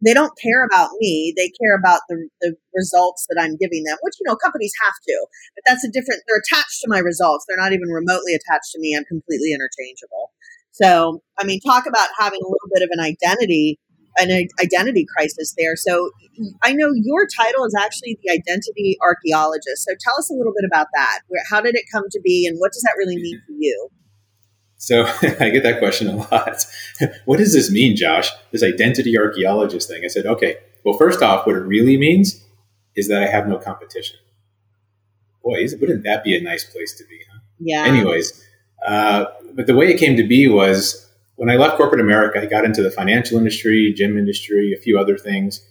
they 0.03 0.13
don't 0.13 0.33
care 0.41 0.65
about 0.65 0.89
me. 0.99 1.33
They 1.37 1.51
care 1.61 1.77
about 1.77 2.01
the, 2.09 2.27
the 2.41 2.55
results 2.73 3.25
that 3.29 3.39
I'm 3.39 3.55
giving 3.57 3.83
them, 3.83 3.97
which, 4.01 4.15
you 4.19 4.25
know, 4.27 4.35
companies 4.35 4.73
have 4.83 4.93
to, 4.93 5.27
but 5.55 5.63
that's 5.67 5.85
a 5.85 5.91
different, 5.91 6.21
they're 6.27 6.41
attached 6.41 6.81
to 6.81 6.89
my 6.89 6.99
results. 6.99 7.45
They're 7.47 7.61
not 7.61 7.73
even 7.73 7.89
remotely 7.89 8.33
attached 8.33 8.71
to 8.73 8.79
me. 8.79 8.95
I'm 8.97 9.05
completely 9.05 9.53
interchangeable. 9.53 10.31
So, 10.71 11.21
I 11.37 11.45
mean, 11.45 11.59
talk 11.61 11.85
about 11.85 12.09
having 12.17 12.39
a 12.41 12.47
little 12.47 12.71
bit 12.73 12.83
of 12.83 12.89
an 12.91 12.99
identity, 12.99 13.77
an 14.17 14.47
identity 14.61 15.05
crisis 15.15 15.53
there. 15.57 15.75
So, 15.75 16.11
I 16.63 16.73
know 16.73 16.91
your 16.95 17.27
title 17.27 17.65
is 17.65 17.75
actually 17.77 18.17
the 18.23 18.31
identity 18.31 18.97
archaeologist. 19.03 19.85
So, 19.87 19.93
tell 19.99 20.17
us 20.17 20.31
a 20.31 20.33
little 20.33 20.53
bit 20.55 20.65
about 20.65 20.87
that. 20.95 21.19
How 21.49 21.61
did 21.61 21.75
it 21.75 21.85
come 21.91 22.03
to 22.09 22.21
be, 22.23 22.47
and 22.47 22.57
what 22.57 22.71
does 22.71 22.83
that 22.83 22.95
really 22.97 23.17
mean 23.17 23.41
for 23.45 23.53
you? 23.57 23.89
So 24.81 25.05
I 25.21 25.51
get 25.51 25.61
that 25.61 25.77
question 25.77 26.07
a 26.07 26.15
lot. 26.15 26.65
what 27.25 27.37
does 27.37 27.53
this 27.53 27.71
mean, 27.71 27.95
Josh? 27.95 28.31
This 28.51 28.63
identity 28.63 29.17
archaeologist 29.17 29.87
thing. 29.87 30.01
I 30.03 30.07
said, 30.07 30.25
okay, 30.25 30.57
well, 30.83 30.97
first 30.97 31.21
off, 31.21 31.45
what 31.45 31.55
it 31.55 31.59
really 31.59 31.97
means 31.97 32.43
is 32.95 33.07
that 33.07 33.21
I 33.21 33.27
have 33.27 33.47
no 33.47 33.59
competition. 33.59 34.17
Boy, 35.43 35.67
wouldn't 35.79 36.03
that 36.03 36.23
be 36.23 36.35
a 36.35 36.41
nice 36.41 36.63
place 36.63 36.95
to 36.97 37.03
be? 37.05 37.19
Huh? 37.31 37.39
Yeah. 37.59 37.83
Anyways, 37.83 38.43
uh, 38.85 39.25
but 39.53 39.67
the 39.67 39.75
way 39.75 39.87
it 39.91 39.99
came 39.99 40.17
to 40.17 40.27
be 40.27 40.47
was 40.47 41.07
when 41.35 41.51
I 41.51 41.57
left 41.57 41.77
corporate 41.77 42.01
America, 42.01 42.41
I 42.41 42.47
got 42.47 42.65
into 42.65 42.81
the 42.81 42.91
financial 42.91 43.37
industry, 43.37 43.93
gym 43.95 44.17
industry, 44.17 44.73
a 44.75 44.81
few 44.81 44.99
other 44.99 45.17
things, 45.17 45.63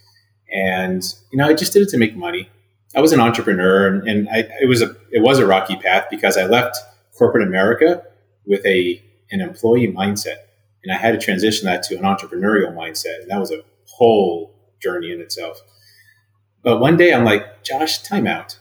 and 0.52 1.02
you 1.32 1.38
know, 1.38 1.48
I 1.48 1.54
just 1.54 1.72
did 1.72 1.82
it 1.82 1.88
to 1.90 1.98
make 1.98 2.16
money. 2.16 2.48
I 2.94 3.00
was 3.00 3.12
an 3.12 3.20
entrepreneur, 3.20 3.88
and, 3.88 4.08
and 4.08 4.28
I, 4.28 4.48
it 4.60 4.68
was 4.68 4.82
a 4.82 4.94
it 5.10 5.22
was 5.22 5.38
a 5.40 5.46
rocky 5.46 5.76
path 5.76 6.06
because 6.10 6.36
I 6.36 6.44
left 6.44 6.76
corporate 7.16 7.46
America 7.46 8.04
with 8.46 8.64
a 8.66 9.02
an 9.30 9.40
employee 9.40 9.92
mindset, 9.92 10.38
and 10.82 10.92
I 10.92 10.96
had 10.98 11.12
to 11.12 11.18
transition 11.18 11.66
that 11.66 11.82
to 11.84 11.96
an 11.96 12.02
entrepreneurial 12.02 12.74
mindset, 12.74 13.22
and 13.22 13.30
that 13.30 13.38
was 13.38 13.52
a 13.52 13.62
whole 13.86 14.54
journey 14.80 15.12
in 15.12 15.20
itself. 15.20 15.60
But 16.62 16.80
one 16.80 16.96
day 16.96 17.12
I'm 17.12 17.24
like, 17.24 17.62
Josh, 17.62 18.02
time 18.02 18.26
out. 18.26 18.58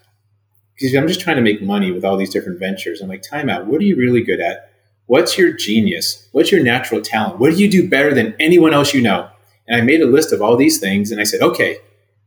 Because 0.76 0.96
I'm 0.96 1.08
just 1.08 1.20
trying 1.20 1.36
to 1.36 1.42
make 1.42 1.62
money 1.62 1.92
with 1.92 2.06
all 2.06 2.16
these 2.16 2.30
different 2.30 2.60
ventures. 2.60 3.02
I'm 3.02 3.10
like, 3.10 3.22
time 3.22 3.50
out. 3.50 3.66
What 3.66 3.82
are 3.82 3.86
you 3.86 3.98
really 3.98 4.24
good 4.24 4.40
at? 4.40 4.72
What's 5.08 5.38
your 5.38 5.52
genius? 5.52 6.28
What's 6.32 6.52
your 6.52 6.64
natural 6.64 7.02
talent? 7.02 7.40
What 7.40 7.52
do 7.52 7.58
you 7.58 7.70
do 7.70 7.90
better 7.90 8.14
than 8.14 8.36
anyone 8.40 8.74
else 8.74 8.94
you 8.94 9.02
know? 9.02 9.30
And 9.68 9.82
I 9.82 9.84
made 9.84 10.02
a 10.02 10.06
list 10.06 10.32
of 10.32 10.42
all 10.42 10.56
these 10.56 10.80
things 10.80 11.12
and 11.12 11.20
I 11.20 11.26
said, 11.26 11.42
okay, 11.42 11.78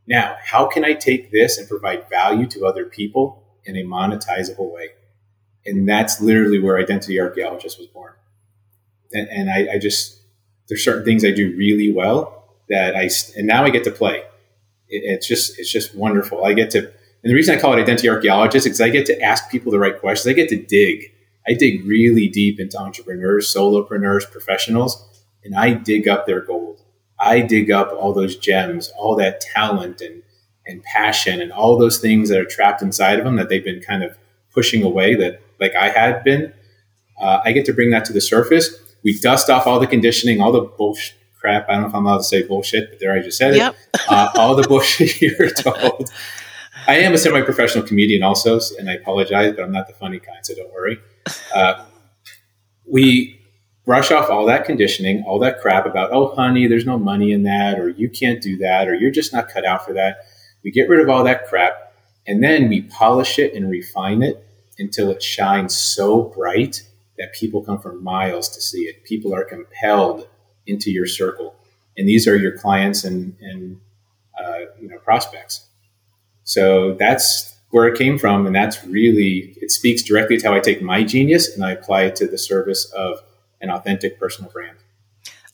now 0.07 0.35
how 0.43 0.67
can 0.67 0.83
I 0.85 0.93
take 0.93 1.31
this 1.31 1.57
and 1.57 1.67
provide 1.67 2.09
value 2.09 2.45
to 2.47 2.65
other 2.65 2.85
people 2.85 3.43
in 3.65 3.75
a 3.75 3.83
monetizable 3.83 4.71
way? 4.71 4.89
And 5.65 5.87
that's 5.87 6.21
literally 6.21 6.59
where 6.59 6.77
Identity 6.77 7.19
Archaeologist 7.19 7.77
was 7.77 7.87
born. 7.87 8.13
And, 9.13 9.29
and 9.29 9.49
I, 9.49 9.75
I 9.75 9.77
just, 9.79 10.19
there's 10.67 10.83
certain 10.83 11.05
things 11.05 11.23
I 11.23 11.31
do 11.31 11.55
really 11.55 11.91
well 11.93 12.57
that 12.69 12.95
I, 12.95 13.09
and 13.37 13.47
now 13.47 13.63
I 13.63 13.69
get 13.69 13.83
to 13.85 13.91
play 13.91 14.23
it, 14.93 15.03
it's 15.05 15.27
just 15.27 15.59
it's 15.59 15.71
just 15.71 15.95
wonderful. 15.95 16.45
I 16.45 16.53
get 16.53 16.69
to, 16.71 16.79
and 16.79 17.31
the 17.31 17.33
reason 17.33 17.55
I 17.55 17.59
call 17.59 17.73
it 17.73 17.81
identity 17.81 18.09
archaeologist 18.09 18.67
is 18.67 18.79
I 18.79 18.89
get 18.89 19.05
to 19.07 19.21
ask 19.21 19.49
people 19.49 19.71
the 19.71 19.79
right 19.79 19.99
questions. 19.99 20.31
I 20.31 20.33
get 20.35 20.49
to 20.49 20.61
dig. 20.61 21.11
I 21.47 21.53
dig 21.53 21.85
really 21.85 22.29
deep 22.29 22.59
into 22.59 22.77
entrepreneurs, 22.77 23.53
solopreneurs, 23.53 24.29
professionals, 24.31 25.25
and 25.43 25.55
I 25.55 25.73
dig 25.73 26.07
up 26.07 26.25
their 26.25 26.39
gold. 26.39 26.81
I 27.19 27.41
dig 27.41 27.69
up 27.69 27.91
all 27.91 28.13
those 28.13 28.37
gems, 28.37 28.91
all 28.97 29.15
that 29.17 29.41
talent 29.41 30.01
and 30.01 30.21
and 30.65 30.81
passion, 30.83 31.41
and 31.41 31.51
all 31.51 31.77
those 31.77 31.97
things 31.97 32.29
that 32.29 32.39
are 32.39 32.45
trapped 32.45 32.81
inside 32.81 33.19
of 33.19 33.25
them 33.25 33.35
that 33.35 33.49
they've 33.49 33.63
been 33.63 33.81
kind 33.81 34.03
of 34.03 34.17
pushing 34.53 34.83
away. 34.83 35.15
That 35.15 35.41
like 35.63 35.75
I 35.75 35.89
had 35.89 36.23
been. 36.23 36.53
Uh, 37.19 37.41
I 37.43 37.53
get 37.53 37.65
to 37.65 37.73
bring 37.73 37.89
that 37.91 38.05
to 38.05 38.13
the 38.13 38.21
surface. 38.21 38.69
We 39.03 39.17
dust 39.19 39.49
off 39.49 39.65
all 39.65 39.79
the 39.79 39.87
conditioning, 39.87 40.41
all 40.41 40.51
the 40.51 40.61
bullshit 40.61 41.15
crap. 41.39 41.69
I 41.69 41.73
don't 41.73 41.83
know 41.83 41.87
if 41.87 41.95
I'm 41.95 42.05
allowed 42.05 42.17
to 42.17 42.23
say 42.23 42.43
bullshit, 42.43 42.89
but 42.89 42.99
there 42.99 43.13
I 43.13 43.21
just 43.21 43.37
said 43.37 43.55
yep. 43.55 43.73
it. 43.73 44.01
Uh, 44.09 44.29
all 44.35 44.55
the 44.55 44.67
bullshit 44.67 45.21
you're 45.21 45.49
told. 45.49 46.11
I 46.87 46.95
am 46.95 47.13
a 47.13 47.17
semi-professional 47.17 47.85
comedian 47.85 48.21
also, 48.21 48.59
and 48.77 48.89
I 48.89 48.93
apologize, 48.95 49.53
but 49.55 49.63
I'm 49.63 49.71
not 49.71 49.87
the 49.87 49.93
funny 49.93 50.19
kind, 50.19 50.45
so 50.45 50.53
don't 50.55 50.73
worry. 50.73 50.99
Uh, 51.55 51.85
we 52.85 53.39
brush 53.85 54.11
off 54.11 54.29
all 54.29 54.45
that 54.47 54.65
conditioning, 54.65 55.23
all 55.25 55.39
that 55.39 55.61
crap 55.61 55.85
about, 55.85 56.11
oh, 56.11 56.35
honey, 56.35 56.67
there's 56.67 56.85
no 56.85 56.97
money 56.97 57.31
in 57.31 57.43
that, 57.43 57.79
or 57.79 57.89
you 57.89 58.09
can't 58.09 58.41
do 58.41 58.57
that, 58.57 58.89
or 58.89 58.95
you're 58.95 59.11
just 59.11 59.31
not 59.31 59.47
cut 59.47 59.65
out 59.65 59.85
for 59.85 59.93
that. 59.93 60.17
We 60.63 60.71
get 60.71 60.89
rid 60.89 60.99
of 60.99 61.09
all 61.09 61.23
that 61.23 61.47
crap, 61.47 61.93
and 62.27 62.43
then 62.43 62.67
we 62.67 62.81
polish 62.81 63.39
it 63.39 63.53
and 63.53 63.69
refine 63.69 64.21
it 64.21 64.42
until 64.79 65.09
it 65.09 65.21
shines 65.21 65.75
so 65.75 66.23
bright 66.23 66.83
that 67.17 67.33
people 67.33 67.63
come 67.63 67.79
from 67.79 68.03
miles 68.03 68.49
to 68.49 68.61
see 68.61 68.83
it. 68.83 69.03
People 69.03 69.33
are 69.33 69.43
compelled 69.43 70.27
into 70.65 70.91
your 70.91 71.05
circle, 71.05 71.55
and 71.97 72.07
these 72.07 72.27
are 72.27 72.35
your 72.35 72.57
clients 72.57 73.03
and 73.03 73.35
and 73.41 73.79
uh, 74.39 74.59
you 74.79 74.87
know 74.87 74.97
prospects. 74.99 75.67
So 76.43 76.93
that's 76.95 77.55
where 77.69 77.87
it 77.87 77.97
came 77.97 78.17
from, 78.17 78.45
and 78.45 78.55
that's 78.55 78.83
really 78.85 79.55
it 79.61 79.71
speaks 79.71 80.01
directly 80.01 80.37
to 80.37 80.47
how 80.47 80.53
I 80.53 80.59
take 80.59 80.81
my 80.81 81.03
genius 81.03 81.53
and 81.55 81.63
I 81.63 81.71
apply 81.71 82.03
it 82.03 82.15
to 82.17 82.27
the 82.27 82.37
service 82.37 82.85
of 82.91 83.19
an 83.61 83.69
authentic 83.69 84.19
personal 84.19 84.51
brand. 84.51 84.77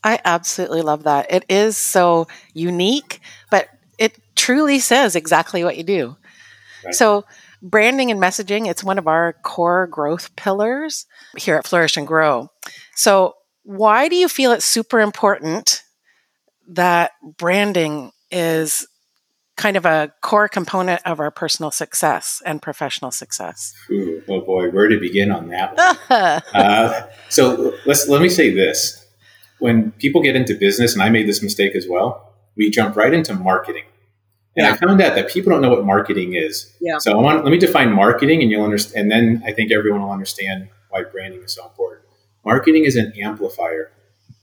I 0.02 0.18
absolutely 0.24 0.82
love 0.82 1.02
that. 1.04 1.30
It 1.30 1.44
is 1.48 1.76
so 1.76 2.26
unique, 2.54 3.20
but 3.50 3.68
it 3.98 4.18
truly 4.34 4.78
says 4.78 5.14
exactly 5.14 5.62
what 5.62 5.76
you 5.76 5.82
do. 5.82 6.16
Right. 6.84 6.94
So, 6.94 7.24
branding 7.62 8.10
and 8.10 8.20
messaging, 8.20 8.68
it's 8.68 8.84
one 8.84 8.98
of 8.98 9.06
our 9.06 9.34
core 9.42 9.86
growth 9.86 10.34
pillars 10.36 11.06
here 11.36 11.56
at 11.56 11.66
Flourish 11.66 11.96
and 11.96 12.06
Grow. 12.06 12.48
So, 12.94 13.34
why 13.62 14.08
do 14.08 14.16
you 14.16 14.28
feel 14.28 14.52
it's 14.52 14.64
super 14.64 15.00
important 15.00 15.82
that 16.68 17.12
branding 17.36 18.12
is 18.30 18.86
kind 19.56 19.76
of 19.76 19.84
a 19.84 20.12
core 20.22 20.48
component 20.48 21.02
of 21.04 21.20
our 21.20 21.30
personal 21.30 21.70
success 21.70 22.42
and 22.46 22.62
professional 22.62 23.10
success? 23.10 23.74
Ooh, 23.90 24.22
oh 24.28 24.40
boy, 24.40 24.70
where 24.70 24.88
to 24.88 24.98
begin 24.98 25.30
on 25.30 25.48
that 25.48 25.76
one? 25.76 26.42
uh, 26.54 27.06
so 27.28 27.74
let's 27.84 28.08
let 28.08 28.22
me 28.22 28.28
say 28.28 28.52
this: 28.52 29.06
when 29.58 29.92
people 29.92 30.22
get 30.22 30.34
into 30.34 30.54
business, 30.54 30.94
and 30.94 31.02
I 31.02 31.10
made 31.10 31.28
this 31.28 31.42
mistake 31.42 31.74
as 31.76 31.86
well, 31.88 32.32
we 32.56 32.70
jump 32.70 32.96
right 32.96 33.12
into 33.12 33.34
marketing. 33.34 33.84
And 34.56 34.66
yeah. 34.66 34.72
I 34.72 34.76
found 34.76 35.00
out 35.00 35.14
that 35.14 35.28
people 35.30 35.52
don't 35.52 35.62
know 35.62 35.70
what 35.70 35.84
marketing 35.84 36.34
is. 36.34 36.74
Yeah. 36.80 36.98
So 36.98 37.12
I 37.18 37.22
want 37.22 37.44
let 37.44 37.50
me 37.50 37.58
define 37.58 37.92
marketing, 37.92 38.42
and 38.42 38.50
you'll 38.50 38.64
understand. 38.64 39.02
And 39.02 39.10
then 39.10 39.42
I 39.46 39.52
think 39.52 39.70
everyone 39.70 40.02
will 40.02 40.10
understand 40.10 40.68
why 40.88 41.04
branding 41.04 41.42
is 41.42 41.54
so 41.54 41.66
important. 41.66 42.06
Marketing 42.44 42.84
is 42.84 42.96
an 42.96 43.12
amplifier, 43.20 43.92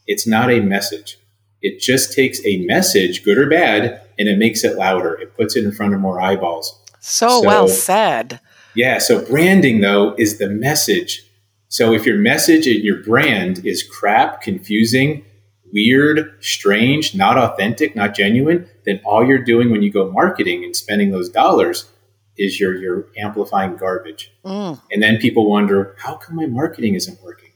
it's 0.06 0.28
not 0.28 0.52
a 0.52 0.60
message. 0.60 1.20
It 1.62 1.80
just 1.80 2.14
takes 2.14 2.40
a 2.46 2.58
message, 2.66 3.24
good 3.24 3.38
or 3.38 3.50
bad, 3.50 4.02
and 4.18 4.30
it 4.30 4.38
makes 4.38 4.64
it 4.64 4.78
louder. 4.78 5.16
It 5.16 5.36
puts 5.36 5.56
it 5.56 5.66
in 5.66 5.72
front 5.72 5.94
of 5.94 6.00
more 6.00 6.22
eyeballs. 6.22 6.80
So, 7.00 7.28
so 7.28 7.48
well 7.48 7.68
said. 7.68 8.40
Yeah. 8.76 9.00
So 9.00 9.26
branding, 9.26 9.82
though, 9.82 10.14
is 10.18 10.38
the 10.38 10.50
message. 10.50 11.24
So 11.68 11.94
if 11.94 12.06
your 12.06 12.18
message 12.18 12.68
and 12.68 12.84
your 12.84 13.04
brand 13.04 13.66
is 13.66 13.84
crap, 13.84 14.42
confusing, 14.42 15.26
weird, 15.74 16.38
strange, 16.39 17.15
not 17.15 17.38
authentic, 17.38 17.95
not 17.95 18.15
genuine, 18.15 18.69
then 18.86 19.00
all 19.05 19.25
you're 19.25 19.43
doing 19.43 19.69
when 19.71 19.81
you 19.81 19.91
go 19.91 20.12
marketing 20.12 20.63
and 20.63 20.75
spending 20.75 21.12
those 21.12 21.29
dollars 21.29 21.89
is 22.38 22.59
you're, 22.59 22.75
you're 22.75 23.07
amplifying 23.17 23.75
garbage. 23.75 24.31
Mm. 24.45 24.79
And 24.91 25.03
then 25.03 25.17
people 25.17 25.50
wonder, 25.50 25.95
how 26.00 26.15
come 26.15 26.36
my 26.36 26.45
marketing 26.45 26.95
isn't 26.95 27.21
working? 27.24 27.51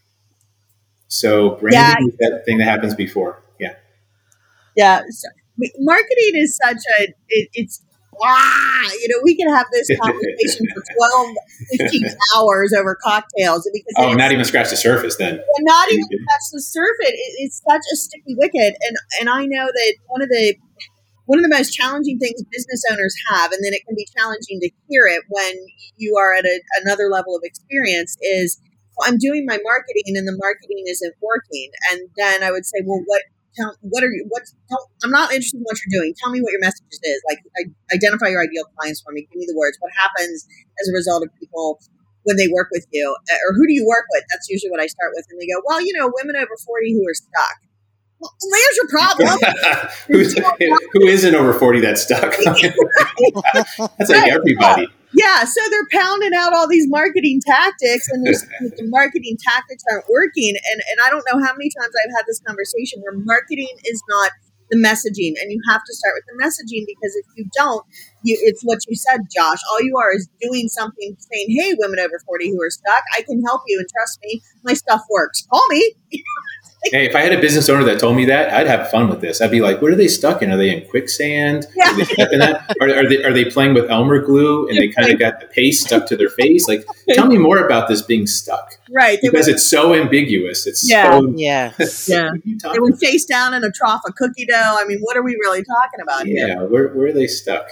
So 1.08 1.56
branding 1.56 2.08
yeah. 2.08 2.14
is 2.14 2.18
that 2.20 2.44
thing 2.46 2.58
that 2.58 2.66
happens 2.66 2.96
before. 2.96 3.44
Yeah. 3.60 3.76
Yeah. 4.76 5.04
So, 5.10 5.30
marketing 5.80 6.32
is 6.34 6.58
such 6.64 6.78
a, 7.00 7.04
it, 7.30 7.50
it's, 7.54 7.84
wow, 8.22 8.90
you 9.02 9.08
know, 9.10 9.22
we 9.24 9.36
can 9.36 9.50
have 9.50 9.68
this 9.72 9.88
conversation 10.02 10.68
for 10.74 10.84
12, 10.96 11.36
15 11.80 12.06
hours 12.38 12.74
over 12.78 12.96
cocktails. 13.04 13.70
Because 13.74 13.94
oh, 13.98 14.14
not 14.14 14.32
even 14.32 14.46
scratch 14.46 14.70
the 14.70 14.78
surface 14.78 15.16
then. 15.18 15.40
Not 15.60 15.92
even 15.92 16.06
scratch 16.06 16.46
the 16.54 16.62
surface. 16.62 17.10
It, 17.10 17.34
it's 17.40 17.62
such 17.68 17.82
a 17.92 17.96
sticky 17.96 18.36
wicket. 18.38 18.76
And, 18.82 18.96
and 19.20 19.30
I 19.30 19.46
know 19.46 19.66
that 19.66 19.96
one 20.08 20.22
of 20.22 20.30
the, 20.30 20.56
one 21.26 21.40
of 21.40 21.44
the 21.44 21.56
most 21.56 21.72
challenging 21.74 22.20
things 22.20 22.44
business 22.52 22.84
owners 22.92 23.16
have, 23.30 23.52
and 23.52 23.64
then 23.64 23.74
it 23.74 23.86
can 23.86 23.96
be 23.96 24.08
challenging 24.18 24.60
to 24.60 24.70
hear 24.88 25.08
it 25.08 25.24
when 25.30 25.54
you 25.98 26.16
are 26.18 26.34
at 26.34 26.46
a, 26.46 26.62
another 26.84 27.10
level 27.10 27.36
of 27.36 27.42
experience, 27.44 28.18
is 28.22 28.60
I'm 29.04 29.18
doing 29.18 29.46
my 29.48 29.58
marketing 29.64 30.16
and 30.16 30.28
the 30.28 30.38
marketing 30.38 30.84
isn't 30.88 31.16
working. 31.22 31.72
And 31.92 32.10
then 32.18 32.44
I 32.44 32.52
would 32.52 32.66
say, 32.66 32.80
well, 32.86 33.02
what, 33.06 33.24
tell, 33.56 33.76
what 33.82 34.04
are 34.04 34.12
you, 34.12 34.26
what, 34.30 34.44
tell, 34.70 34.90
I'm 35.04 35.12
not 35.12 35.32
interested 35.32 35.58
in 35.58 35.64
what 35.64 35.78
you're 35.84 36.02
doing. 36.02 36.14
Tell 36.22 36.32
me 36.32 36.42
what 36.42 36.52
your 36.52 36.62
message 36.62 36.86
is. 36.92 37.22
Like, 37.30 37.40
identify 37.94 38.28
your 38.28 38.42
ideal 38.42 38.66
clients 38.78 39.02
for 39.02 39.12
me. 39.12 39.28
Give 39.32 39.40
me 39.40 39.46
the 39.48 39.58
words. 39.58 39.78
What 39.80 39.92
happens 39.98 40.48
as 40.82 40.90
a 40.90 40.94
result 40.94 41.24
of 41.24 41.30
people 41.40 41.80
when 42.24 42.38
they 42.38 42.48
work 42.48 42.70
with 42.72 42.86
you? 42.92 43.16
Uh, 43.32 43.50
or 43.50 43.54
who 43.54 43.68
do 43.68 43.74
you 43.74 43.86
work 43.88 44.06
with? 44.12 44.24
That's 44.32 44.50
usually 44.50 44.72
what 44.72 44.80
I 44.80 44.88
start 44.88 45.12
with. 45.16 45.26
And 45.30 45.40
they 45.40 45.48
go, 45.48 45.62
well, 45.66 45.82
you 45.82 45.94
know, 45.98 46.12
women 46.14 46.36
over 46.36 46.56
40 46.66 46.94
who 46.94 47.04
are 47.08 47.14
stuck. 47.14 47.58
Well, 48.20 48.34
there's 48.52 48.78
your 48.78 48.88
problem. 48.88 49.40
who 50.94 51.08
isn't 51.08 51.36
over 51.36 51.54
40 51.54 51.80
that's 51.82 52.04
stuck? 52.04 52.36
that's 53.98 54.10
like 54.10 54.32
everybody. 54.32 54.88
Yeah, 55.14 55.44
so 55.44 55.60
they're 55.70 55.92
pounding 55.92 56.34
out 56.36 56.54
all 56.54 56.68
these 56.68 56.88
marketing 56.88 57.42
tactics, 57.46 58.08
and 58.10 58.26
the 58.78 58.88
marketing 58.88 59.38
tactics 59.44 59.84
aren't 59.92 60.06
working. 60.10 60.54
And 60.72 60.80
and 60.92 60.98
I 61.04 61.10
don't 61.10 61.26
know 61.32 61.40
how 61.44 61.54
many 61.54 61.70
times 61.72 61.92
I've 62.00 62.16
had 62.16 62.26
this 62.28 62.42
conversation 62.48 63.02
where 63.04 63.18
marketing 63.18 63.76
is 63.86 64.02
not 64.10 64.32
the 64.72 64.80
messaging, 64.80 65.36
and 65.36 65.52
you 65.52 65.60
have 65.70 65.84
to 65.84 65.94
start 65.94 66.16
with 66.16 66.26
the 66.32 66.38
messaging 66.40 66.88
because 66.88 67.12
if 67.20 67.26
you 67.36 67.44
don't, 67.58 67.84
you, 68.24 68.40
it's 68.42 68.62
what 68.64 68.80
you 68.88 68.96
said, 68.96 69.20
Josh. 69.36 69.60
All 69.72 69.82
you 69.84 69.98
are 70.00 70.16
is 70.16 70.30
doing 70.40 70.70
something, 70.70 71.18
saying, 71.20 71.48
"Hey, 71.60 71.76
women 71.78 72.00
over 72.00 72.20
forty 72.26 72.50
who 72.52 72.62
are 72.64 72.72
stuck, 72.72 73.04
I 73.18 73.24
can 73.24 73.44
help 73.44 73.64
you, 73.68 73.80
and 73.80 73.88
trust 73.92 74.20
me, 74.24 74.42
my 74.64 74.74
stuff 74.74 75.02
works. 75.12 75.46
Call 75.52 75.66
me." 75.70 75.96
hey, 76.86 77.06
if 77.06 77.16
I 77.16 77.22
had 77.22 77.34
a 77.34 77.40
business 77.40 77.70
owner 77.70 77.84
that 77.84 78.00
told 78.00 78.16
me 78.16 78.26
that, 78.26 78.52
I'd 78.54 78.68
have 78.68 78.90
fun 78.90 79.10
with 79.10 79.22
this. 79.22 79.42
I'd 79.42 79.52
be 79.52 79.62
like, 79.62 79.82
what 79.82 79.92
are 79.92 79.96
they 79.96 80.08
stuck 80.08 80.42
in? 80.42 80.52
Are 80.52 80.58
they 80.58 80.76
in 80.76 80.90
quicksand? 80.90 81.68
Yeah. 81.76 81.92
Are 81.92 81.96
they 81.96 82.34
in 82.34 82.40
that? 82.40 82.76
Are, 82.82 82.90
are 82.90 83.08
they 83.08 83.24
are 83.24 83.34
they 83.34 83.46
playing 83.46 83.74
with 83.74 83.90
Elmer 83.90 84.20
glue 84.20 84.68
and 84.68 84.78
they 84.78 84.90
kind 84.90 85.12
of 85.12 85.20
got 85.20 85.40
the 85.40 85.48
paste 85.48 85.86
stuck 85.86 86.08
to 86.08 86.18
their 86.18 86.30
face? 86.30 86.68
Like, 86.68 86.86
tell 87.10 87.28
me 87.28 87.38
more 87.38 87.58
about 87.58 87.88
this 87.88 88.02
being 88.02 88.28
stuck 88.28 88.78
right. 88.92 89.20
Because 89.22 89.48
went, 89.48 89.56
it's 89.56 89.70
so 89.70 89.94
ambiguous. 89.94 90.68
It's 90.68 90.88
Yeah. 90.90 91.20
so 91.20 91.34
Yes. 91.36 92.10
Yeah. 92.10 92.24
What 92.24 92.32
are 92.32 92.36
you 92.46 92.56
they 92.56 92.58
talking 92.58 92.96
face 92.98 93.26
down 93.26 93.54
in 93.54 93.64
a 93.64 93.72
trough 93.72 94.02
of 94.06 94.16
cookie 94.16 94.46
dough. 94.46 94.78
I 94.80 94.86
mean, 94.86 95.00
what 95.02 95.18
are 95.18 95.24
we 95.24 95.34
really 95.34 95.64
talking 95.64 96.02
about 96.02 96.26
here? 96.26 96.48
Yeah, 96.48 96.64
where, 96.64 96.90
where 96.90 97.08
are 97.08 97.14
they 97.14 97.28
stuck? 97.28 97.68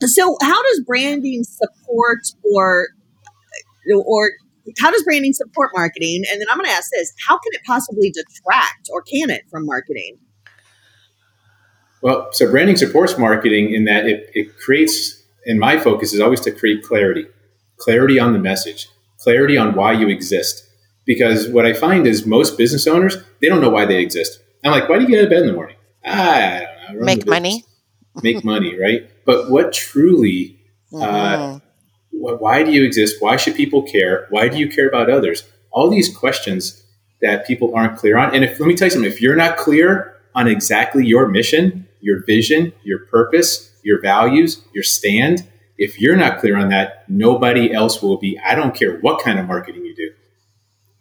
So, 0.00 0.36
how 0.42 0.62
does 0.62 0.80
branding 0.80 1.44
support 1.44 2.20
or 2.42 2.88
or 4.06 4.30
how 4.78 4.90
does 4.90 5.02
branding 5.02 5.32
support 5.32 5.70
marketing? 5.74 6.22
And 6.30 6.40
then 6.40 6.46
I'm 6.50 6.56
going 6.56 6.68
to 6.68 6.72
ask 6.72 6.90
this: 6.92 7.12
How 7.26 7.34
can 7.36 7.50
it 7.52 7.62
possibly 7.66 8.10
detract, 8.10 8.88
or 8.92 9.02
can 9.02 9.30
it, 9.30 9.42
from 9.50 9.66
marketing? 9.66 10.18
Well, 12.02 12.28
so 12.32 12.50
branding 12.50 12.76
supports 12.76 13.16
marketing 13.16 13.72
in 13.72 13.84
that 13.84 14.06
it, 14.06 14.30
it 14.34 14.58
creates, 14.58 15.22
and 15.46 15.60
my 15.60 15.78
focus 15.78 16.12
is 16.12 16.20
always 16.20 16.40
to 16.40 16.50
create 16.52 16.82
clarity 16.82 17.26
clarity 17.78 18.18
on 18.18 18.32
the 18.32 18.38
message, 18.38 18.88
clarity 19.18 19.56
on 19.56 19.74
why 19.74 19.92
you 19.92 20.08
exist. 20.08 20.68
Because 21.04 21.48
what 21.48 21.66
I 21.66 21.72
find 21.72 22.06
is 22.06 22.24
most 22.24 22.56
business 22.56 22.86
owners, 22.86 23.16
they 23.40 23.48
don't 23.48 23.60
know 23.60 23.70
why 23.70 23.84
they 23.86 24.00
exist. 24.00 24.38
I'm 24.64 24.70
like, 24.70 24.88
why 24.88 24.98
do 24.98 25.02
you 25.02 25.08
get 25.08 25.18
out 25.18 25.24
of 25.24 25.30
bed 25.30 25.40
in 25.40 25.46
the 25.48 25.52
morning? 25.52 25.76
Ah, 26.04 26.60
I 26.60 26.66
don't 26.86 27.00
know. 27.00 27.04
Make 27.06 27.26
money. 27.26 27.64
Make 28.22 28.44
money, 28.44 28.78
right? 28.78 29.10
But 29.26 29.50
what 29.50 29.72
truly 29.72 30.58
Uh, 30.94 31.36
Mhm. 31.36 31.61
Wh- 32.22 32.40
why 32.40 32.62
do 32.62 32.70
you 32.70 32.84
exist? 32.84 33.16
Why 33.20 33.36
should 33.36 33.54
people 33.54 33.82
care? 33.82 34.26
Why 34.30 34.48
do 34.48 34.56
you 34.58 34.68
care 34.68 34.88
about 34.88 35.10
others? 35.10 35.42
All 35.70 35.90
these 35.90 36.14
questions 36.14 36.82
that 37.20 37.46
people 37.46 37.74
aren't 37.74 37.98
clear 37.98 38.16
on. 38.16 38.34
And 38.34 38.44
if 38.44 38.58
let 38.60 38.66
me 38.66 38.74
tell 38.74 38.86
you 38.86 38.90
something, 38.90 39.10
if 39.10 39.20
you're 39.20 39.36
not 39.36 39.56
clear 39.56 40.14
on 40.34 40.48
exactly 40.48 41.04
your 41.06 41.28
mission, 41.28 41.86
your 42.00 42.24
vision, 42.24 42.72
your 42.84 43.06
purpose, 43.06 43.72
your 43.82 44.00
values, 44.00 44.62
your 44.74 44.84
stand, 44.84 45.46
if 45.78 46.00
you're 46.00 46.16
not 46.16 46.38
clear 46.38 46.56
on 46.56 46.68
that, 46.68 47.04
nobody 47.08 47.72
else 47.72 48.02
will 48.02 48.18
be. 48.18 48.38
I 48.44 48.54
don't 48.54 48.74
care 48.74 48.98
what 49.00 49.22
kind 49.22 49.38
of 49.38 49.46
marketing 49.46 49.84
you 49.84 49.94
do. 49.94 50.10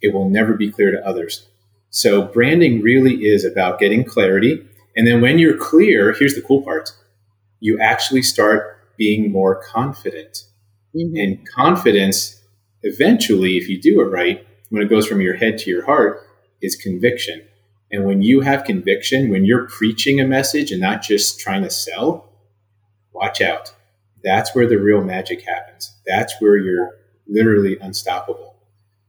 It 0.01 0.13
will 0.13 0.29
never 0.29 0.53
be 0.53 0.71
clear 0.71 0.91
to 0.91 1.05
others. 1.05 1.47
So 1.89 2.23
branding 2.23 2.81
really 2.81 3.25
is 3.25 3.43
about 3.43 3.79
getting 3.79 4.03
clarity. 4.03 4.65
And 4.95 5.05
then 5.05 5.21
when 5.21 5.39
you're 5.39 5.57
clear, 5.57 6.13
here's 6.17 6.35
the 6.35 6.41
cool 6.41 6.61
part. 6.61 6.91
You 7.59 7.79
actually 7.79 8.23
start 8.23 8.77
being 8.97 9.31
more 9.31 9.61
confident. 9.61 10.45
Mhm. 10.95 11.23
And 11.23 11.47
confidence, 11.47 12.41
eventually, 12.83 13.57
if 13.57 13.69
you 13.69 13.79
do 13.79 14.01
it 14.01 14.05
right, 14.05 14.45
when 14.69 14.81
it 14.81 14.89
goes 14.89 15.07
from 15.07 15.21
your 15.21 15.35
head 15.35 15.57
to 15.59 15.69
your 15.69 15.85
heart, 15.85 16.21
is 16.61 16.75
conviction. 16.75 17.41
And 17.91 18.05
when 18.05 18.21
you 18.21 18.41
have 18.41 18.63
conviction, 18.63 19.29
when 19.29 19.43
you're 19.45 19.67
preaching 19.67 20.19
a 20.19 20.27
message 20.27 20.71
and 20.71 20.79
not 20.79 21.01
just 21.01 21.39
trying 21.39 21.63
to 21.63 21.69
sell, 21.69 22.31
watch 23.13 23.41
out. 23.41 23.73
That's 24.23 24.55
where 24.55 24.67
the 24.67 24.77
real 24.77 25.03
magic 25.03 25.41
happens. 25.41 25.93
That's 26.05 26.33
where 26.39 26.57
you're 26.57 26.91
literally 27.27 27.77
unstoppable. 27.79 28.55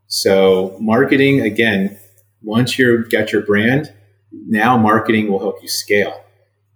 So, 0.06 0.76
marketing, 0.80 1.40
again, 1.40 1.98
once 2.42 2.78
you've 2.78 3.10
got 3.10 3.32
your 3.32 3.42
brand, 3.42 3.92
now 4.32 4.76
marketing 4.76 5.30
will 5.30 5.38
help 5.38 5.62
you 5.62 5.68
scale. 5.68 6.24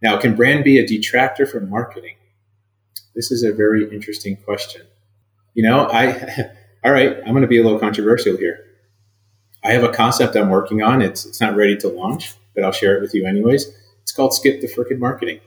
Now, 0.03 0.19
can 0.19 0.37
brand 0.37 0.64
be 0.64 0.79
a 0.79 0.87
detractor 0.87 1.47
from 1.47 1.71
marketing? 1.71 2.16
This 3.14 3.31
is 3.31 3.42
a 3.42 3.53
very 3.53 3.90
interesting 3.90 4.37
question. 4.37 4.83
You 5.57 5.62
know, 5.62 5.88
I, 5.90 6.12
all 6.85 6.92
right, 6.92 7.16
I'm 7.25 7.31
going 7.33 7.40
to 7.42 7.49
be 7.49 7.59
a 7.59 7.64
little 7.64 7.79
controversial 7.81 8.37
here. 8.37 8.59
I 9.64 9.73
have 9.73 9.83
a 9.83 9.88
concept 9.92 10.37
I'm 10.37 10.51
working 10.51 10.83
on. 10.83 11.01
It's, 11.03 11.25
it's 11.25 11.40
not 11.40 11.57
ready 11.57 11.77
to 11.79 11.88
launch, 11.88 12.35
but 12.55 12.62
I'll 12.62 12.73
share 12.73 12.95
it 12.97 13.01
with 13.01 13.14
you 13.14 13.27
anyways. 13.27 13.66
It's 14.03 14.12
called 14.12 14.35
Skip 14.35 14.61
the 14.61 14.69
Frickin' 14.69 14.99
Marketing. 14.99 15.40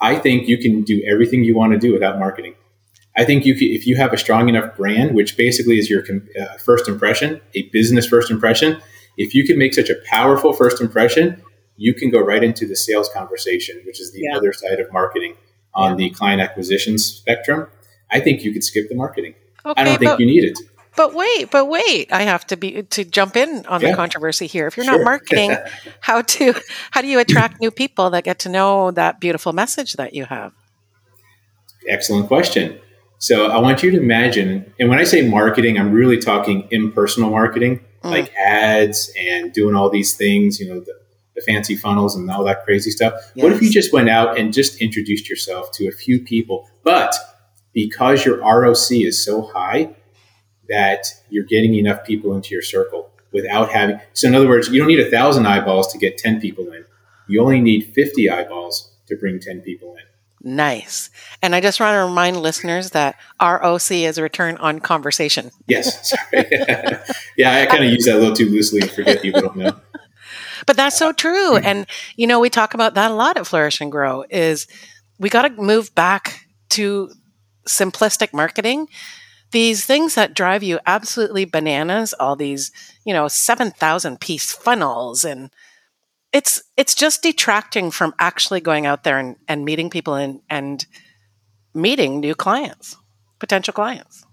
I 0.00 0.16
think 0.16 0.48
you 0.48 0.56
can 0.58 0.82
do 0.82 1.04
everything 1.06 1.44
you 1.44 1.54
want 1.54 1.74
to 1.74 1.78
do 1.78 1.92
without 1.92 2.18
marketing. 2.18 2.54
I 3.14 3.24
think 3.24 3.44
you 3.44 3.54
can, 3.54 3.68
if 3.68 3.86
you 3.86 3.96
have 3.96 4.14
a 4.14 4.16
strong 4.16 4.48
enough 4.48 4.74
brand, 4.76 5.14
which 5.14 5.36
basically 5.36 5.78
is 5.78 5.90
your 5.90 6.02
uh, 6.02 6.56
first 6.64 6.88
impression, 6.88 7.40
a 7.54 7.68
business 7.68 8.06
first 8.06 8.30
impression, 8.30 8.80
if 9.18 9.34
you 9.34 9.44
can 9.46 9.58
make 9.58 9.74
such 9.74 9.90
a 9.90 9.96
powerful 10.06 10.54
first 10.54 10.80
impression, 10.80 11.42
you 11.76 11.92
can 11.94 12.10
go 12.10 12.18
right 12.18 12.42
into 12.42 12.66
the 12.66 12.74
sales 12.74 13.10
conversation, 13.14 13.80
which 13.84 14.00
is 14.00 14.12
the 14.12 14.22
Yeah. 14.22 14.38
other 14.38 14.54
side 14.54 14.80
of 14.80 14.90
marketing 14.90 15.34
on 15.74 15.98
the 15.98 16.08
client 16.10 16.40
acquisition 16.40 16.96
spectrum. 16.98 17.66
I 18.12 18.20
think 18.20 18.42
you 18.44 18.52
could 18.52 18.62
skip 18.64 18.88
the 18.88 18.94
marketing. 18.94 19.34
Okay, 19.64 19.80
I 19.80 19.84
don't 19.84 19.98
think 19.98 20.10
but, 20.10 20.20
you 20.20 20.26
need 20.26 20.44
it. 20.44 20.58
but 20.96 21.14
wait, 21.14 21.50
but 21.50 21.66
wait. 21.68 22.12
I 22.12 22.22
have 22.22 22.46
to 22.48 22.56
be 22.56 22.82
to 22.82 23.04
jump 23.04 23.36
in 23.36 23.64
on 23.66 23.80
Yeah. 23.80 23.90
the 23.90 23.96
controversy 23.96 24.46
here. 24.46 24.66
If 24.66 24.76
you're 24.76 24.84
Sure. 24.84 24.98
not 24.98 25.04
marketing, 25.12 25.56
how 26.00 26.22
to 26.22 26.54
how 26.90 27.00
do 27.00 27.06
you 27.08 27.18
attract 27.20 27.60
new 27.60 27.70
people 27.70 28.10
that 28.10 28.24
get 28.24 28.38
to 28.40 28.48
know 28.48 28.90
that 28.92 29.20
beautiful 29.20 29.52
message 29.52 29.94
that 29.94 30.14
you 30.14 30.24
have? 30.26 30.52
Excellent 31.88 32.28
question. 32.28 32.78
So 33.18 33.46
I 33.46 33.58
want 33.60 33.82
you 33.82 33.90
to 33.92 33.98
imagine, 33.98 34.72
and 34.80 34.88
when 34.88 34.98
I 34.98 35.04
say 35.04 35.22
marketing, 35.28 35.78
I'm 35.78 35.92
really 35.92 36.18
talking 36.18 36.66
impersonal 36.70 37.30
marketing, 37.30 37.80
Mm. 38.02 38.10
like 38.10 38.32
ads 38.34 39.12
and 39.16 39.52
doing 39.52 39.76
all 39.76 39.88
these 39.88 40.14
things, 40.14 40.58
you 40.58 40.68
know, 40.68 40.80
the, 40.80 40.92
the 41.36 41.42
fancy 41.42 41.76
funnels 41.76 42.16
and 42.16 42.28
all 42.30 42.42
that 42.44 42.64
crazy 42.64 42.90
stuff. 42.90 43.12
What 43.36 43.52
if 43.52 43.62
you 43.62 43.70
just 43.70 43.92
went 43.92 44.08
out 44.08 44.36
and 44.38 44.52
just 44.52 44.80
introduced 44.82 45.30
yourself 45.30 45.70
to 45.74 45.86
a 45.86 45.92
few 45.92 46.18
people, 46.18 46.68
but 46.82 47.14
because 47.72 48.24
your 48.24 48.38
ROC 48.38 48.92
is 48.92 49.24
so 49.24 49.42
high 49.42 49.94
that 50.68 51.06
you're 51.30 51.44
getting 51.44 51.74
enough 51.74 52.04
people 52.04 52.34
into 52.34 52.50
your 52.50 52.62
circle 52.62 53.10
without 53.32 53.70
having, 53.70 54.00
so 54.12 54.28
in 54.28 54.34
other 54.34 54.48
words, 54.48 54.68
you 54.68 54.78
don't 54.78 54.88
need 54.88 55.00
a 55.00 55.10
thousand 55.10 55.46
eyeballs 55.46 55.92
to 55.92 55.98
get 55.98 56.18
10 56.18 56.40
people 56.40 56.70
in. 56.72 56.84
You 57.28 57.42
only 57.42 57.60
need 57.60 57.92
50 57.94 58.30
eyeballs 58.30 58.92
to 59.06 59.16
bring 59.16 59.40
10 59.40 59.60
people 59.62 59.94
in. 59.94 60.02
Nice. 60.44 61.10
And 61.40 61.54
I 61.54 61.60
just 61.60 61.78
want 61.78 61.94
to 61.94 62.04
remind 62.04 62.36
listeners 62.40 62.90
that 62.90 63.16
ROC 63.40 63.90
is 63.92 64.20
return 64.20 64.56
on 64.56 64.80
conversation. 64.80 65.50
Yes, 65.68 66.10
sorry. 66.32 66.46
yeah, 67.36 67.60
I 67.62 67.66
kind 67.66 67.84
of 67.84 67.90
use 67.90 68.06
that 68.06 68.16
a 68.16 68.18
little 68.18 68.34
too 68.34 68.48
loosely 68.48 68.80
and 68.80 68.90
forget 68.90 69.22
people 69.22 69.40
don't 69.40 69.56
know. 69.56 69.76
But 70.64 70.76
that's 70.76 70.96
so 70.96 71.10
true. 71.10 71.58
Hmm. 71.58 71.66
And 71.66 71.86
you 72.14 72.28
know, 72.28 72.38
we 72.38 72.48
talk 72.48 72.74
about 72.74 72.94
that 72.94 73.10
a 73.10 73.14
lot 73.14 73.36
at 73.36 73.48
Flourish 73.48 73.80
and 73.80 73.90
Grow 73.90 74.24
is 74.30 74.68
we 75.18 75.28
got 75.28 75.42
to 75.42 75.60
move 75.60 75.92
back 75.96 76.46
to 76.70 77.10
simplistic 77.66 78.32
marketing. 78.32 78.88
These 79.50 79.84
things 79.84 80.14
that 80.14 80.34
drive 80.34 80.62
you 80.62 80.78
absolutely 80.86 81.44
bananas, 81.44 82.14
all 82.18 82.36
these, 82.36 82.72
you 83.04 83.12
know, 83.12 83.28
7,000 83.28 84.20
piece 84.20 84.52
funnels 84.52 85.24
and 85.24 85.50
it's 86.32 86.62
it's 86.78 86.94
just 86.94 87.22
detracting 87.22 87.90
from 87.90 88.14
actually 88.18 88.60
going 88.60 88.86
out 88.86 89.04
there 89.04 89.18
and, 89.18 89.36
and 89.46 89.64
meeting 89.66 89.90
people 89.90 90.14
and, 90.14 90.40
and 90.48 90.86
meeting 91.74 92.20
new 92.20 92.34
clients, 92.34 92.96
potential 93.38 93.74
clients. 93.74 94.24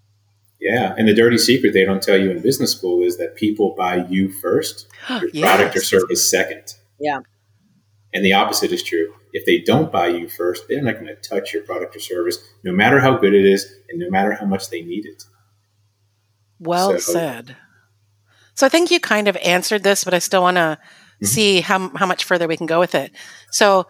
Yeah, 0.62 0.94
and 0.98 1.08
the 1.08 1.14
dirty 1.14 1.38
secret 1.38 1.74
they 1.74 1.86
don't 1.86 2.02
tell 2.02 2.18
you 2.18 2.32
in 2.32 2.42
business 2.42 2.72
school 2.72 3.02
is 3.04 3.18
that 3.18 3.36
people 3.36 3.76
buy 3.78 4.06
you 4.08 4.30
first, 4.30 4.88
your 5.10 5.30
product 5.46 5.76
or 5.76 5.82
service 5.82 6.30
second. 6.30 6.74
Yeah. 7.00 7.20
And 8.14 8.26
the 8.26 8.34
opposite 8.34 8.72
is 8.72 8.82
true. 8.84 9.14
If 9.34 9.46
they 9.46 9.60
don't 9.60 9.92
buy 9.92 10.08
you 10.08 10.28
first, 10.28 10.68
they're 10.68 10.82
not 10.82 10.96
going 10.96 11.06
to 11.08 11.16
touch 11.16 11.54
your 11.54 11.64
product 11.64 11.96
or 11.96 12.00
service, 12.00 12.38
no 12.64 12.72
matter 12.72 13.00
how 13.00 13.18
good 13.18 13.34
it 13.36 13.46
is 13.46 13.72
and 13.90 14.00
no 14.00 14.10
matter 14.10 14.34
how 14.34 14.46
much 14.48 14.70
they 14.70 14.82
need 14.82 15.06
it. 15.06 15.24
Well 16.60 17.00
So- 17.00 17.14
said. 17.14 17.56
So 18.56 18.66
I 18.66 18.70
think 18.70 18.92
you 18.92 19.00
kind 19.00 19.28
of 19.28 19.38
answered 19.38 19.84
this, 19.84 20.04
but 20.04 20.14
I 20.14 20.20
still 20.20 20.42
want 20.42 20.58
to 20.58 20.78
Mhm. 21.22 21.28
see 21.28 21.62
how 21.62 21.90
how 21.96 22.06
much 22.06 22.24
further 22.26 22.48
we 22.48 22.58
can 22.58 22.66
go 22.66 22.80
with 22.80 22.94
it. 22.96 23.12
So, 23.52 23.88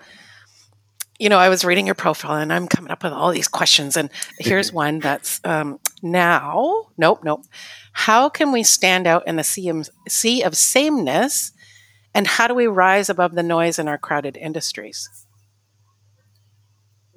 you 1.18 1.28
know, 1.30 1.40
I 1.40 1.50
was 1.50 1.66
reading 1.66 1.86
your 1.86 1.96
profile 1.96 2.36
and 2.38 2.54
I'm 2.54 2.68
coming 2.68 2.92
up 2.92 3.04
with 3.04 3.12
all 3.14 3.32
these 3.32 3.48
questions, 3.48 3.98
and 3.98 4.10
here's 4.40 4.72
one 4.84 5.00
that's 5.00 5.40
um, 5.44 5.80
now. 6.04 6.88
Nope, 6.98 7.22
nope. 7.24 7.46
How 7.94 8.30
can 8.30 8.52
we 8.52 8.62
stand 8.64 9.08
out 9.08 9.28
in 9.28 9.38
the 9.38 9.44
sea 9.44 9.70
of, 9.70 9.90
sea 10.08 10.44
of 10.44 10.56
sameness, 10.56 11.52
and 12.14 12.28
how 12.28 12.48
do 12.48 12.56
we 12.56 12.68
rise 12.68 13.10
above 13.10 13.36
the 13.36 13.44
noise 13.44 13.80
in 13.80 13.88
our 13.88 13.98
crowded 13.98 14.38
industries? 14.38 15.10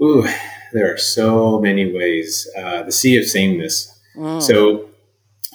Ooh, 0.02 0.26
there 0.72 0.92
are 0.92 0.98
so 0.98 1.61
many 1.61 1.92
ways. 1.92 2.48
Uh, 2.57 2.83
the 2.83 2.92
sea 2.92 3.16
of 3.16 3.24
sameness. 3.24 3.98
Mm. 4.16 4.42
So, 4.42 4.88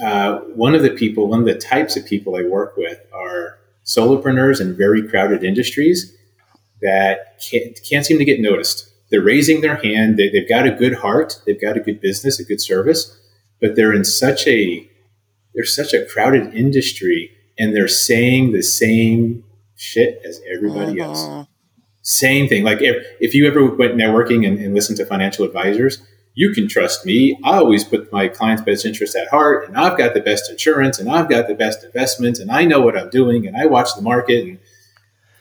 uh, 0.04 0.40
one 0.56 0.76
of 0.76 0.84
the 0.84 0.92
people, 0.92 1.28
one 1.28 1.40
of 1.40 1.46
the 1.46 1.56
types 1.56 1.98
of 1.98 2.06
people 2.06 2.36
I 2.36 2.44
work 2.44 2.78
with 2.78 3.00
are 3.14 3.58
solopreneurs 3.86 4.62
in 4.62 4.76
very 4.76 5.08
crowded 5.08 5.44
industries 5.44 6.16
that 6.82 7.42
can't, 7.42 7.78
can't 7.90 8.06
seem 8.06 8.20
to 8.20 8.26
get 8.26 8.40
noticed. 8.40 8.92
They're 9.10 9.22
raising 9.22 9.62
their 9.62 9.78
hand. 9.78 10.18
They, 10.18 10.30
they've 10.30 10.48
got 10.48 10.68
a 10.68 10.72
good 10.72 10.96
heart. 10.96 11.42
They've 11.46 11.60
got 11.60 11.78
a 11.78 11.80
good 11.80 12.02
business, 12.02 12.40
a 12.40 12.44
good 12.44 12.62
service, 12.62 13.18
but 13.62 13.76
they're 13.76 13.94
in 13.94 14.04
such 14.04 14.48
a 14.48 14.88
they're 15.56 15.66
such 15.66 15.94
a 15.94 16.06
crowded 16.06 16.54
industry, 16.54 17.32
and 17.60 17.76
they're 17.76 17.88
saying 17.88 18.52
the 18.52 18.62
same 18.62 19.44
shit 19.76 20.22
as 20.26 20.42
everybody 20.54 21.00
else 21.00 21.24
Mhm. 21.24 21.48
same 22.02 22.48
thing. 22.48 22.64
Like 22.64 22.82
if, 22.82 23.06
if 23.20 23.34
you 23.34 23.46
ever 23.48 23.66
went 23.66 23.96
networking 23.96 24.48
and, 24.48 24.58
and 24.60 24.74
listened 24.74 24.98
to 24.98 25.06
financial 25.06 25.46
advisors, 25.46 26.02
you 26.36 26.52
can 26.52 26.68
trust 26.68 27.06
me. 27.06 27.38
I 27.44 27.58
always 27.58 27.84
put 27.84 28.12
my 28.14 28.28
client's 28.28 28.62
best 28.64 28.86
interest 28.86 29.16
at 29.16 29.28
heart, 29.28 29.68
and 29.68 29.76
I've 29.76 29.98
got 29.98 30.14
the 30.14 30.20
best 30.22 30.50
insurance, 30.52 31.00
and 31.00 31.10
I've 31.10 31.28
got 31.30 31.48
the 31.48 31.56
best 31.56 31.84
investments, 31.84 32.40
and 32.40 32.52
I 32.52 32.64
know 32.64 32.80
what 32.80 32.98
I'm 32.98 33.10
doing, 33.10 33.48
and 33.48 33.58
I 33.58 33.66
watch 33.66 33.90
the 33.96 34.02
market, 34.02 34.44
and 34.46 34.60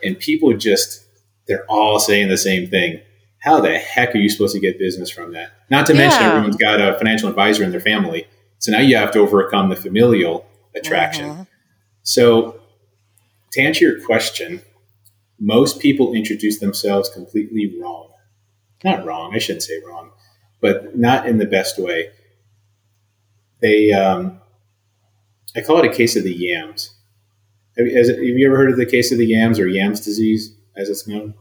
and 0.02 0.18
people 0.18 0.52
just 0.56 1.04
they're 1.48 1.64
all 1.68 1.98
saying 1.98 2.28
the 2.28 2.36
same 2.38 2.68
thing. 2.68 3.00
How 3.40 3.60
the 3.60 3.78
heck 3.78 4.14
are 4.14 4.18
you 4.18 4.28
supposed 4.28 4.54
to 4.54 4.60
get 4.60 4.78
business 4.78 5.08
from 5.10 5.32
that? 5.34 5.50
Not 5.70 5.86
to 5.86 5.94
mention 5.94 6.22
everyone's 6.22 6.56
got 6.56 6.80
a 6.80 6.96
financial 6.98 7.28
advisor 7.28 7.62
in 7.62 7.70
their 7.70 7.80
family, 7.80 8.26
so 8.58 8.72
now 8.72 8.80
you 8.80 8.96
have 8.96 9.12
to 9.12 9.20
overcome 9.20 9.68
the 9.68 9.76
familial 9.76 10.46
attraction. 10.74 11.26
Mhm. 11.28 11.46
So, 12.06 12.60
to 13.52 13.60
answer 13.60 13.84
your 13.84 14.00
question, 14.04 14.62
most 15.40 15.80
people 15.80 16.14
introduce 16.14 16.60
themselves 16.60 17.08
completely 17.08 17.76
wrong. 17.80 18.12
Not 18.84 19.04
wrong, 19.04 19.34
I 19.34 19.38
shouldn't 19.38 19.64
say 19.64 19.80
wrong, 19.84 20.12
but 20.60 20.96
not 20.96 21.26
in 21.26 21.38
the 21.38 21.46
best 21.46 21.78
way. 21.80 22.10
They, 23.60 23.90
um, 23.92 24.40
I 25.56 25.62
call 25.62 25.78
it 25.80 25.90
a 25.90 25.94
case 25.94 26.14
of 26.14 26.22
the 26.22 26.32
yams. 26.32 26.94
Have, 27.76 27.86
you- 27.88 27.96
has 27.96 28.08
have 28.08 28.18
you 28.22 28.46
ever 28.46 28.56
heard 28.56 28.70
of 28.70 28.76
the 28.76 28.86
case 28.86 29.10
of 29.10 29.18
the 29.18 29.26
yams 29.26 29.58
or 29.58 29.66
yams 29.66 30.00
disease, 30.00 30.54
as 30.76 30.88
it's 30.88 31.08
known? 31.08 31.34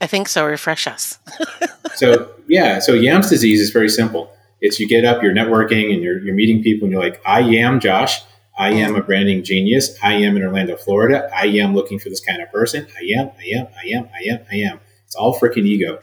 I 0.00 0.06
think 0.06 0.26
so. 0.28 0.46
Refresh 0.46 0.86
us. 0.86 1.18
So 1.94 2.30
yeah, 2.48 2.78
so 2.78 2.94
yams 2.94 3.28
disease 3.28 3.60
is 3.60 3.68
very 3.68 3.90
simple. 3.90 4.32
It's 4.62 4.80
you 4.80 4.88
get 4.88 5.04
up, 5.04 5.22
you're 5.22 5.34
networking, 5.34 5.92
and 5.92 6.02
you're 6.02 6.18
you're 6.20 6.34
meeting 6.34 6.62
people, 6.62 6.86
and 6.86 6.92
you're 6.92 7.02
like, 7.02 7.20
I 7.26 7.40
am 7.42 7.80
Josh. 7.80 8.18
I 8.58 8.70
am 8.70 8.94
a 8.94 9.02
branding 9.02 9.44
genius. 9.44 9.96
I 10.02 10.14
am 10.14 10.36
in 10.36 10.42
Orlando, 10.42 10.76
Florida. 10.76 11.28
I 11.34 11.46
am 11.46 11.74
looking 11.74 11.98
for 11.98 12.10
this 12.10 12.20
kind 12.20 12.42
of 12.42 12.50
person. 12.52 12.86
I 12.96 13.20
am. 13.20 13.30
I 13.38 13.44
am. 13.58 13.66
I 13.82 13.88
am. 13.96 14.08
I 14.14 14.32
am. 14.32 14.40
I 14.50 14.56
am. 14.56 14.80
It's 15.06 15.14
all 15.16 15.38
freaking 15.38 15.66
ego. 15.66 15.98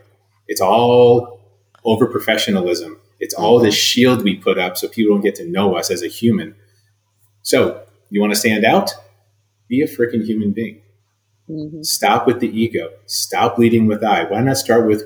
It's 0.47 0.61
all 0.61 1.39
over 1.85 2.07
professionalism. 2.07 2.99
It's 3.19 3.33
all 3.35 3.59
this 3.59 3.75
shield 3.75 4.23
we 4.23 4.35
put 4.35 4.57
up 4.57 4.77
so 4.77 4.87
people 4.87 5.13
don't 5.15 5.23
get 5.23 5.35
to 5.35 5.45
know 5.47 5.75
us 5.75 5.91
as 5.91 6.01
a 6.01 6.07
human. 6.07 6.55
So 7.43 7.83
you 8.09 8.19
want 8.19 8.33
to 8.33 8.39
stand 8.39 8.65
out? 8.65 8.91
Be 9.67 9.81
a 9.81 9.87
freaking 9.87 10.25
human 10.25 10.51
being. 10.51 10.81
Mhm. 11.49 11.85
Stop 11.85 12.25
with 12.25 12.39
the 12.39 12.49
ego. 12.49 12.89
Stop 13.05 13.57
leading 13.57 13.87
with 13.87 14.03
I. 14.03 14.23
Why 14.23 14.41
not 14.41 14.57
start 14.57 14.87
with? 14.87 15.03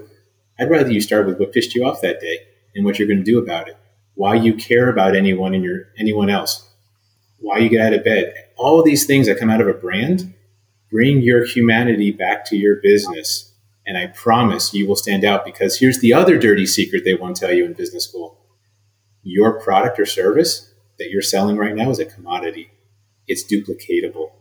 I'd 0.60 0.69
rather 0.69 0.91
you 0.91 1.01
start 1.01 1.25
with 1.25 1.39
what 1.39 1.51
pissed 1.51 1.75
you 1.75 1.84
off 1.86 2.01
that 2.01 2.21
day 2.21 2.39
and 2.75 2.86
what 2.86 2.99
you're 2.99 3.08
going 3.08 3.23
to 3.23 3.32
do 3.32 3.39
about 3.39 3.67
it. 3.67 3.77
Why 4.15 4.36
you 4.36 4.53
care 4.53 4.89
about 4.89 5.15
anyone 5.15 5.53
and 5.53 5.63
your 5.63 5.88
anyone 5.97 6.29
else. 6.29 6.69
Why 7.43 7.60
you 7.60 7.69
get 7.69 7.82
out 7.82 7.93
of 7.93 8.03
bed. 8.03 8.34
All 8.58 8.79
of 8.79 8.86
these 8.86 9.06
things 9.06 9.27
that 9.27 9.38
come 9.38 9.49
out 9.49 9.62
of 9.62 9.67
a 9.67 9.73
brand 9.73 10.34
bring 10.89 11.21
your 11.21 11.45
humanity 11.45 12.12
back 12.12 12.45
to 12.45 12.56
your 12.56 12.77
business. 12.82 13.53
And 13.86 13.97
I 13.97 14.08
promise 14.08 14.73
you 14.73 14.88
will 14.88 14.95
stand 14.95 15.25
out 15.25 15.43
because 15.43 15.79
here's 15.79 15.99
the 15.99 16.13
other 16.13 16.39
dirty 16.39 16.65
secret 16.65 17.03
they 17.03 17.15
won't 17.15 17.36
tell 17.36 17.51
you 17.51 17.65
in 17.65 17.73
business 17.73 18.06
school. 18.06 18.39
Your 19.23 19.60
product 19.60 19.99
or 19.99 20.06
service 20.06 20.73
that 20.99 21.10
you're 21.10 21.21
selling 21.21 21.58
right 21.58 21.75
now 21.75 21.89
is 21.89 21.99
a 21.99 22.06
commodity. 22.06 22.71
It's 23.27 23.43
duplicatable 23.43 24.32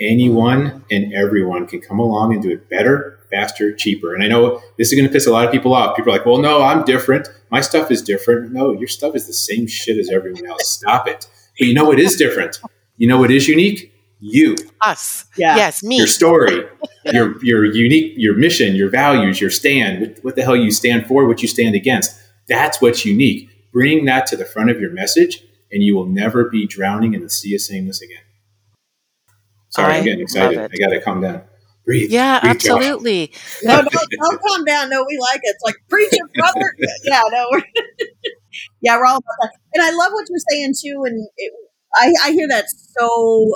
anyone 0.00 0.84
and 0.90 1.12
everyone 1.12 1.66
can 1.66 1.80
come 1.80 1.98
along 1.98 2.32
and 2.32 2.42
do 2.42 2.50
it 2.50 2.68
better, 2.68 3.20
faster, 3.30 3.72
cheaper. 3.74 4.14
And 4.14 4.22
I 4.22 4.28
know 4.28 4.62
this 4.76 4.92
is 4.92 4.94
going 4.94 5.06
to 5.06 5.12
piss 5.12 5.26
a 5.26 5.32
lot 5.32 5.44
of 5.44 5.52
people 5.52 5.74
off. 5.74 5.96
People 5.96 6.12
are 6.12 6.16
like, 6.16 6.26
well, 6.26 6.38
no, 6.38 6.62
I'm 6.62 6.84
different. 6.84 7.28
My 7.50 7.60
stuff 7.60 7.90
is 7.90 8.02
different. 8.02 8.52
No, 8.52 8.72
your 8.72 8.88
stuff 8.88 9.14
is 9.14 9.26
the 9.26 9.32
same 9.32 9.66
shit 9.66 9.98
as 9.98 10.10
everyone 10.10 10.46
else. 10.46 10.68
Stop 10.68 11.08
it. 11.08 11.28
But 11.58 11.68
you 11.68 11.74
know 11.74 11.84
what 11.84 11.98
is 11.98 12.16
different? 12.16 12.60
You 12.96 13.08
know 13.08 13.18
what 13.18 13.30
is 13.30 13.48
unique? 13.48 13.92
You, 14.20 14.56
Us. 14.80 15.26
Yeah. 15.36 15.54
Yes, 15.56 15.82
me. 15.82 15.96
your 15.96 16.08
story, 16.08 16.66
your 17.04 17.42
your 17.44 17.64
unique, 17.64 18.14
your 18.16 18.36
mission, 18.36 18.74
your 18.74 18.90
values, 18.90 19.40
your 19.40 19.50
stand, 19.50 20.00
what, 20.00 20.18
what 20.24 20.36
the 20.36 20.42
hell 20.42 20.56
you 20.56 20.72
stand 20.72 21.06
for, 21.06 21.26
what 21.26 21.40
you 21.40 21.46
stand 21.46 21.76
against. 21.76 22.18
That's 22.48 22.80
what's 22.80 23.04
unique. 23.04 23.48
Bring 23.72 24.06
that 24.06 24.26
to 24.28 24.36
the 24.36 24.44
front 24.44 24.70
of 24.70 24.80
your 24.80 24.90
message, 24.90 25.44
and 25.70 25.84
you 25.84 25.94
will 25.94 26.06
never 26.06 26.48
be 26.48 26.66
drowning 26.66 27.14
in 27.14 27.22
the 27.22 27.30
sea 27.30 27.54
of 27.54 27.60
sameness 27.60 28.02
again. 28.02 28.22
Sorry, 29.68 29.94
I 29.94 29.98
I'm 29.98 30.04
getting 30.04 30.20
excited. 30.20 30.58
I 30.58 30.76
got 30.76 30.88
to 30.88 31.00
calm 31.00 31.20
down. 31.20 31.42
Breathe. 31.84 32.10
yeah, 32.10 32.40
Breathe, 32.40 32.58
Josh. 32.60 32.70
absolutely. 32.70 33.32
No, 33.62 33.76
don't, 33.82 34.10
don't 34.20 34.40
calm 34.42 34.64
down. 34.64 34.90
No, 34.90 35.04
we 35.08 35.18
like 35.18 35.40
it. 35.42 35.54
It's 35.54 35.62
like 35.64 35.76
preach 35.88 36.12
it, 36.12 36.32
brother. 36.34 36.74
yeah, 37.04 37.22
no, 37.30 37.46
we're 37.52 37.62
yeah, 38.80 38.96
we're 38.96 39.06
all 39.06 39.18
about 39.18 39.38
that. 39.42 39.52
And 39.74 39.82
I 39.82 39.90
love 39.90 40.12
what 40.12 40.26
you're 40.28 40.38
saying 40.50 40.74
too. 40.80 41.04
And 41.04 41.28
it, 41.36 41.52
I 41.96 42.12
I 42.24 42.32
hear 42.32 42.48
that 42.48 42.66
so 42.68 43.52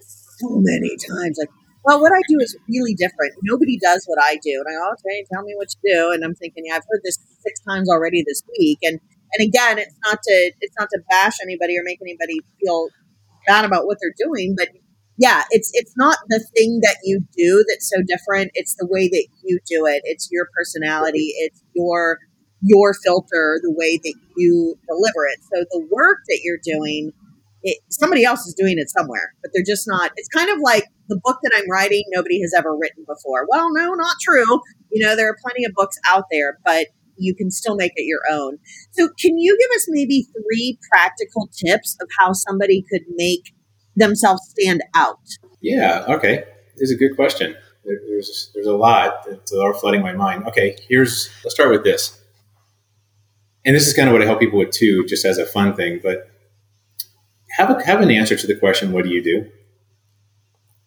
so 0.00 0.48
many 0.50 0.96
times. 1.08 1.36
Like, 1.38 1.50
well, 1.84 2.00
what 2.00 2.12
I 2.12 2.20
do 2.28 2.38
is 2.40 2.56
really 2.68 2.94
different. 2.94 3.34
Nobody 3.42 3.78
does 3.78 4.04
what 4.06 4.18
I 4.22 4.36
do. 4.42 4.62
And 4.64 4.66
I 4.68 4.78
go, 4.78 4.92
okay, 4.92 5.24
tell 5.32 5.42
me 5.42 5.54
what 5.56 5.68
you 5.82 5.94
do. 5.94 6.12
And 6.12 6.24
I'm 6.24 6.34
thinking, 6.34 6.64
yeah, 6.66 6.76
I've 6.76 6.88
heard 6.90 7.02
this 7.04 7.18
six 7.42 7.60
times 7.68 7.90
already 7.90 8.24
this 8.26 8.42
week. 8.58 8.78
And 8.82 9.00
and 9.34 9.48
again, 9.48 9.78
it's 9.78 9.96
not 10.04 10.18
to 10.22 10.52
it's 10.60 10.74
not 10.78 10.88
to 10.90 11.00
bash 11.10 11.36
anybody 11.42 11.78
or 11.78 11.82
make 11.84 11.98
anybody 12.00 12.40
feel 12.60 12.88
bad 13.46 13.64
about 13.64 13.86
what 13.86 13.98
they're 14.00 14.14
doing, 14.16 14.54
but 14.56 14.68
yeah, 15.16 15.44
it's 15.50 15.70
it's 15.74 15.92
not 15.96 16.18
the 16.28 16.44
thing 16.56 16.80
that 16.82 16.96
you 17.04 17.20
do 17.36 17.64
that's 17.68 17.88
so 17.88 18.02
different. 18.06 18.50
It's 18.54 18.74
the 18.76 18.86
way 18.90 19.08
that 19.08 19.26
you 19.44 19.60
do 19.66 19.86
it. 19.86 20.02
It's 20.04 20.28
your 20.30 20.48
personality. 20.56 21.32
It's 21.38 21.62
your 21.74 22.18
your 22.64 22.94
filter, 23.04 23.60
the 23.62 23.72
way 23.76 23.98
that 24.02 24.14
you 24.36 24.76
deliver 24.88 25.26
it. 25.28 25.38
So 25.52 25.64
the 25.70 25.86
work 25.90 26.18
that 26.28 26.40
you're 26.42 26.60
doing, 26.64 27.12
it, 27.62 27.78
somebody 27.90 28.24
else 28.24 28.46
is 28.46 28.54
doing 28.54 28.76
it 28.78 28.88
somewhere, 28.88 29.34
but 29.42 29.50
they're 29.54 29.64
just 29.66 29.86
not. 29.86 30.12
It's 30.16 30.28
kind 30.28 30.50
of 30.50 30.58
like 30.62 30.84
the 31.08 31.20
book 31.22 31.38
that 31.42 31.52
I'm 31.54 31.70
writing. 31.70 32.04
Nobody 32.08 32.40
has 32.40 32.52
ever 32.56 32.74
written 32.76 33.04
before. 33.06 33.46
Well, 33.48 33.72
no, 33.72 33.92
not 33.92 34.16
true. 34.20 34.60
You 34.90 35.06
know, 35.06 35.14
there 35.14 35.28
are 35.28 35.36
plenty 35.44 35.64
of 35.66 35.72
books 35.74 35.96
out 36.08 36.24
there, 36.30 36.58
but 36.64 36.86
you 37.16 37.34
can 37.34 37.50
still 37.50 37.76
make 37.76 37.92
it 37.96 38.04
your 38.06 38.22
own. 38.30 38.58
So, 38.92 39.08
can 39.20 39.38
you 39.38 39.56
give 39.60 39.76
us 39.76 39.86
maybe 39.88 40.26
three 40.32 40.78
practical 40.90 41.48
tips 41.52 41.96
of 42.00 42.08
how 42.18 42.32
somebody 42.32 42.84
could 42.90 43.02
make 43.14 43.54
themselves 43.94 44.40
stand 44.48 44.82
out? 44.94 45.20
Yeah. 45.60 46.04
Okay. 46.08 46.44
Is 46.78 46.90
a 46.90 46.96
good 46.96 47.14
question. 47.14 47.56
There's 47.84 48.50
there's 48.54 48.66
a 48.66 48.74
lot 48.74 49.24
that 49.26 49.60
are 49.62 49.74
flooding 49.74 50.02
my 50.02 50.14
mind. 50.14 50.46
Okay. 50.48 50.76
Here's 50.88 51.30
let's 51.44 51.54
start 51.54 51.70
with 51.70 51.84
this. 51.84 52.23
And 53.66 53.74
this 53.74 53.86
is 53.86 53.94
kind 53.94 54.08
of 54.08 54.12
what 54.12 54.22
I 54.22 54.26
help 54.26 54.40
people 54.40 54.58
with 54.58 54.70
too, 54.70 55.04
just 55.06 55.24
as 55.24 55.38
a 55.38 55.46
fun 55.46 55.74
thing. 55.74 56.00
But 56.02 56.28
have 57.56 57.70
a, 57.70 57.84
have 57.84 58.00
an 58.00 58.10
answer 58.10 58.36
to 58.36 58.46
the 58.46 58.54
question, 58.56 58.92
"What 58.92 59.04
do 59.04 59.10
you 59.10 59.22
do?" 59.22 59.50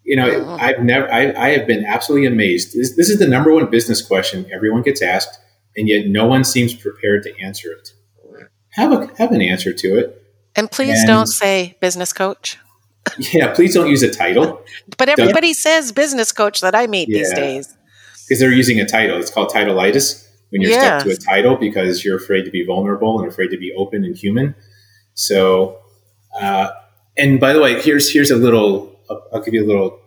You 0.03 0.15
know, 0.15 0.27
Mhm. 0.29 0.61
I've 0.61 0.83
never, 0.83 1.11
I, 1.11 1.33
I 1.33 1.49
have 1.57 1.67
been 1.67 1.83
absolutely 1.85 2.27
amazed. 2.27 2.73
This, 2.73 2.95
this 2.95 3.09
is 3.09 3.19
the 3.19 3.27
number 3.27 3.53
one 3.53 3.69
business 3.69 4.01
question 4.01 4.45
everyone 4.53 4.81
gets 4.83 5.01
asked, 5.01 5.37
and 5.75 5.87
yet 5.89 6.07
no 6.07 6.25
one 6.25 6.43
seems 6.43 6.73
prepared 6.73 7.23
to 7.23 7.37
answer 7.41 7.69
it. 7.71 7.93
Have 8.71 8.91
a 8.91 9.09
have 9.17 9.31
an 9.31 9.41
answer 9.41 9.73
to 9.73 9.97
it. 9.97 10.21
And 10.55 10.69
please 10.71 10.99
And- 10.99 11.07
don't 11.07 11.27
say 11.27 11.77
business 11.81 12.13
coach. 12.13 12.57
Yeah. 13.33 13.53
Please 13.53 13.73
don't 13.73 13.89
use 13.89 14.03
a 14.03 14.11
title. 14.11 14.61
But 14.97 15.07
everybody 15.09 15.53
says 15.53 15.91
business 15.93 16.31
coach 16.33 16.59
that 16.61 16.75
I 16.75 16.87
meet 16.87 17.07
these 17.09 17.33
days. 17.33 17.73
because 18.27 18.39
they're 18.41 18.51
using 18.51 18.79
a 18.81 18.85
title. 18.85 19.17
It's 19.19 19.31
called 19.31 19.49
titleitis 19.49 20.26
when 20.49 20.61
you're 20.61 20.71
Yeah. 20.71 20.99
stuck 20.99 21.07
to 21.09 21.13
a 21.13 21.17
title 21.17 21.55
because 21.57 22.03
you're 22.05 22.17
afraid 22.17 22.45
to 22.45 22.51
be 22.51 22.63
vulnerable 22.65 23.19
and 23.19 23.27
afraid 23.27 23.49
to 23.49 23.57
be 23.57 23.73
open 23.73 24.03
and 24.03 24.15
human. 24.15 24.55
So, 25.13 25.79
uh, 26.39 26.69
and 27.17 27.39
by 27.39 27.53
the 27.53 27.59
way, 27.61 27.81
here's 27.81 28.11
here's 28.11 28.31
a 28.31 28.35
little. 28.35 28.99
I'll, 29.09 29.23
I'll 29.33 29.41
give 29.41 29.53
you 29.53 29.63
a 29.65 29.67
little 29.67 29.99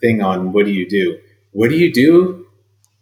thing 0.00 0.22
on 0.22 0.52
what 0.52 0.64
do 0.66 0.72
you 0.72 0.88
do. 0.88 1.18
What 1.52 1.70
do 1.70 1.76
you 1.76 1.92
do? 1.92 2.46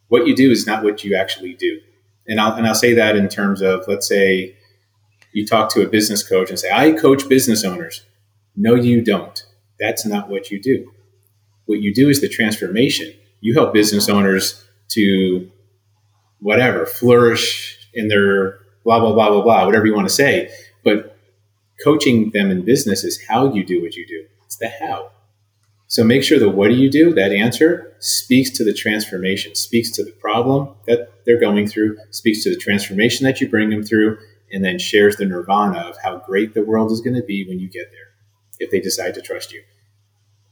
What 0.09 0.27
you 0.27 0.35
do 0.35 0.51
is 0.51 0.67
not 0.67 0.83
what 0.83 1.05
you 1.05 1.15
actually 1.15 1.55
do. 1.55 1.81
And 2.27 2.41
I'll 2.41 2.53
and 2.55 2.67
I'll 2.67 2.75
say 2.75 2.95
that 2.95 3.17
in 3.17 3.29
terms 3.29 3.61
of 3.63 3.85
let's 3.87 4.09
say 4.09 4.57
you 5.33 5.47
talk 5.47 5.73
to 5.75 5.83
a 5.83 5.87
business 5.87 6.27
coach 6.27 6.49
and 6.51 6.59
say 6.59 6.71
I 6.73 6.93
coach 6.93 7.29
business 7.29 7.65
owners. 7.65 8.05
No, 8.57 8.75
you 8.75 9.03
don't. 9.03 9.43
That's 9.79 10.05
not 10.05 10.29
what 10.29 10.51
you 10.51 10.61
do. 10.61 10.91
What 11.67 11.81
you 11.81 11.95
do 11.95 12.09
is 12.09 12.21
the 12.21 12.29
transformation. 12.29 13.13
You 13.41 13.55
help 13.55 13.73
business 13.73 14.09
owners 14.09 14.65
to 14.91 15.49
whatever 16.41 16.87
flourish 16.87 17.89
in 17.95 18.09
their 18.09 18.59
blah 18.85 19.01
blah 19.01 19.13
blah 19.13 19.31
blah 19.31 19.43
blah 19.43 19.67
whatever 19.67 19.87
you 19.87 19.95
want 19.95 20.09
to 20.09 20.15
say. 20.15 20.51
But 20.85 21.17
coaching 21.83 22.31
them 22.31 22.51
in 22.51 22.65
business 22.65 23.05
is 23.05 23.23
how 23.29 23.53
you 23.53 23.65
do 23.65 23.83
what 23.83 23.95
you 23.95 24.07
do. 24.07 24.27
It's 24.45 24.57
the 24.57 24.69
how. 24.69 25.11
So 25.87 26.05
make 26.05 26.23
sure 26.23 26.39
that 26.39 26.51
what 26.51 26.69
do 26.69 26.75
you 26.75 26.91
do? 26.91 27.15
That 27.15 27.33
answer 27.33 27.95
speaks 27.99 28.51
to 28.51 28.65
the 28.65 28.75
transformation, 28.75 29.55
speaks 29.55 29.91
to 29.93 30.05
the 30.05 30.11
problem 30.13 30.69
that 30.87 31.13
they're 31.25 31.41
going 31.41 31.67
through, 31.67 31.97
speaks 32.11 32.45
to 32.45 32.51
the 32.51 32.57
transformation 32.57 33.25
that 33.25 33.41
you 33.41 33.49
bring 33.49 33.71
them 33.71 33.83
through, 33.83 34.19
and 34.53 34.63
then 34.63 34.79
shares 34.79 35.17
the 35.17 35.25
nirvana 35.25 35.79
of 35.79 35.97
how 36.03 36.19
great 36.19 36.53
the 36.53 36.63
world 36.63 36.93
is 36.93 37.01
going 37.01 37.17
to 37.17 37.23
be 37.23 37.47
when 37.49 37.59
you 37.59 37.69
get 37.69 37.91
there, 37.91 38.09
if 38.59 38.71
they 38.71 38.81
decide 38.81 39.15
to 39.15 39.23
trust 39.23 39.53
you. 39.53 39.63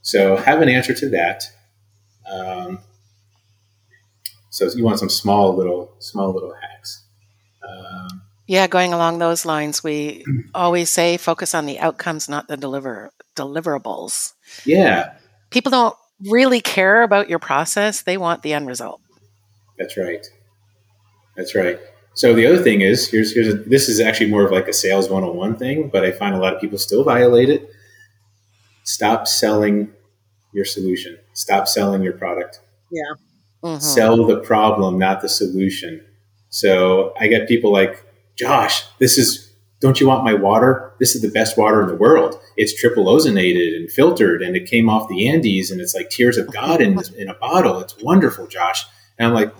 So 0.01 0.37
have 0.37 0.63
an 0.63 0.69
answer 0.71 0.95
to 0.95 1.09
that. 1.11 1.45
Um, 2.31 2.79
so 4.57 4.71
you 4.75 4.85
want 4.85 4.99
some 4.99 5.11
small 5.11 5.55
little, 5.55 5.93
small 5.99 6.33
little 6.33 6.55
hacks. 6.55 7.05
Um, 7.69 8.23
Yeah, 8.47 8.67
going 8.67 8.95
along 8.95 9.19
those 9.19 9.45
lines, 9.45 9.85
we 9.85 10.25
always 10.55 10.89
say 10.89 11.19
focus 11.19 11.55
on 11.55 11.67
the 11.67 11.79
outcomes, 11.79 12.27
not 12.29 12.49
the 12.49 12.57
deliver 12.57 13.11
deliverables. 13.37 14.33
yeah, 14.65 15.13
People 15.51 15.71
don't 15.71 15.95
really 16.31 16.63
care 16.63 17.03
about 17.03 17.29
your 17.29 17.39
process; 17.39 18.01
they 18.03 18.17
want 18.17 18.43
the 18.43 18.55
end 18.55 18.67
result. 18.67 19.01
That's 19.79 19.97
right. 19.99 20.27
That's 21.37 21.55
right. 21.55 21.79
So 22.15 22.33
the 22.33 22.47
other 22.47 22.63
thing 22.63 22.81
is, 22.81 23.09
here's 23.11 23.35
here's 23.35 23.49
a, 23.49 23.55
this 23.59 23.91
is 23.91 24.01
actually 24.01 24.31
more 24.31 24.47
of 24.47 24.53
like 24.53 24.69
a 24.69 24.73
sales 24.73 25.11
101 25.11 25.57
thing, 25.59 25.91
but 25.93 26.03
I 26.03 26.13
find 26.13 26.35
a 26.35 26.39
lot 26.39 26.55
of 26.55 26.61
people 26.63 26.79
still 26.79 27.05
violate 27.05 27.51
it. 27.51 27.69
Stop 28.85 29.29
selling 29.29 29.93
your 30.55 30.65
solution. 30.65 31.19
Stop 31.35 31.69
selling 31.69 32.03
your 32.03 32.15
product. 32.15 32.61
Yeah. 32.91 33.13
Mhm. 33.67 33.83
Sell 33.83 34.27
the 34.27 34.39
problem, 34.39 34.99
not 34.99 35.21
the 35.21 35.29
solution. 35.29 36.01
So 36.51 37.13
I 37.21 37.27
get 37.27 37.49
people 37.49 37.73
like, 37.73 38.03
Josh, 38.37 38.85
this 38.99 39.19
is, 39.19 39.51
don't 39.81 40.01
you 40.01 40.07
want 40.07 40.25
my 40.25 40.35
water? 40.35 40.93
This 40.99 41.15
is 41.15 41.23
the 41.23 41.31
best 41.31 41.59
water 41.59 41.83
in 41.83 41.89
the 41.89 41.95
world. 41.97 42.39
It's 42.57 42.79
triple 42.79 43.07
ozonated 43.07 43.77
and 43.77 43.91
filtered, 43.91 44.43
and 44.43 44.57
it 44.57 44.67
came 44.71 44.89
off 44.89 45.09
the 45.09 45.29
Andes, 45.29 45.71
and 45.71 45.81
it's 45.81 45.95
like 45.95 46.11
tears 46.11 46.39
of 46.39 46.51
God 46.53 46.81
in, 46.81 46.99
in 47.19 47.29
a 47.29 47.35
bottle. 47.35 47.81
It's 47.81 47.97
wonderful, 48.03 48.47
Josh. 48.47 48.85
And 49.19 49.27
I'm 49.29 49.35
like, 49.35 49.53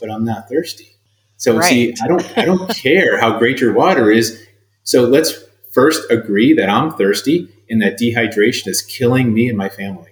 but 0.00 0.10
I'm 0.10 0.24
not 0.24 0.48
thirsty. 0.48 0.96
So 1.36 1.60
see, 1.68 1.94
I 2.02 2.08
don't, 2.08 2.38
I 2.38 2.44
don't 2.44 2.68
care 2.76 3.18
how 3.18 3.38
great 3.38 3.60
your 3.60 3.72
water 3.72 4.10
is. 4.10 4.44
So 4.82 5.04
let's 5.04 5.32
first 5.72 6.10
agree 6.10 6.52
that 6.54 6.68
I'm 6.68 6.92
thirsty 6.92 7.48
and 7.70 7.80
that 7.82 7.98
dehydration 7.98 8.66
is 8.68 8.82
killing 8.82 9.32
me 9.32 9.48
and 9.48 9.56
my 9.56 9.68
family. 9.68 10.10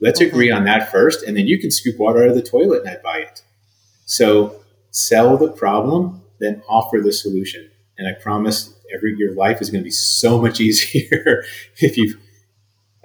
Let's 0.00 0.20
Mhm. 0.20 0.26
agree 0.28 0.50
on 0.50 0.64
that 0.64 0.90
first, 0.90 1.22
and 1.22 1.36
then 1.36 1.46
you 1.46 1.58
can 1.58 1.70
scoop 1.70 1.98
water 1.98 2.22
out 2.22 2.28
of 2.30 2.34
the 2.34 2.42
toilet 2.42 2.80
and 2.80 2.90
I 2.90 2.96
buy 3.02 3.18
it. 3.18 3.42
So 4.06 4.56
sell 4.90 5.36
the 5.36 5.48
problem, 5.50 6.22
then 6.40 6.62
offer 6.68 7.00
the 7.02 7.12
solution. 7.12 7.70
And 7.98 8.08
I 8.08 8.12
promise 8.12 8.72
every 8.94 9.14
your 9.18 9.34
life 9.34 9.60
is 9.60 9.70
going 9.70 9.82
to 9.82 9.84
be 9.84 9.90
so 9.90 10.40
much 10.40 10.60
easier 10.66 11.44
if 11.78 11.96
you 11.96 12.14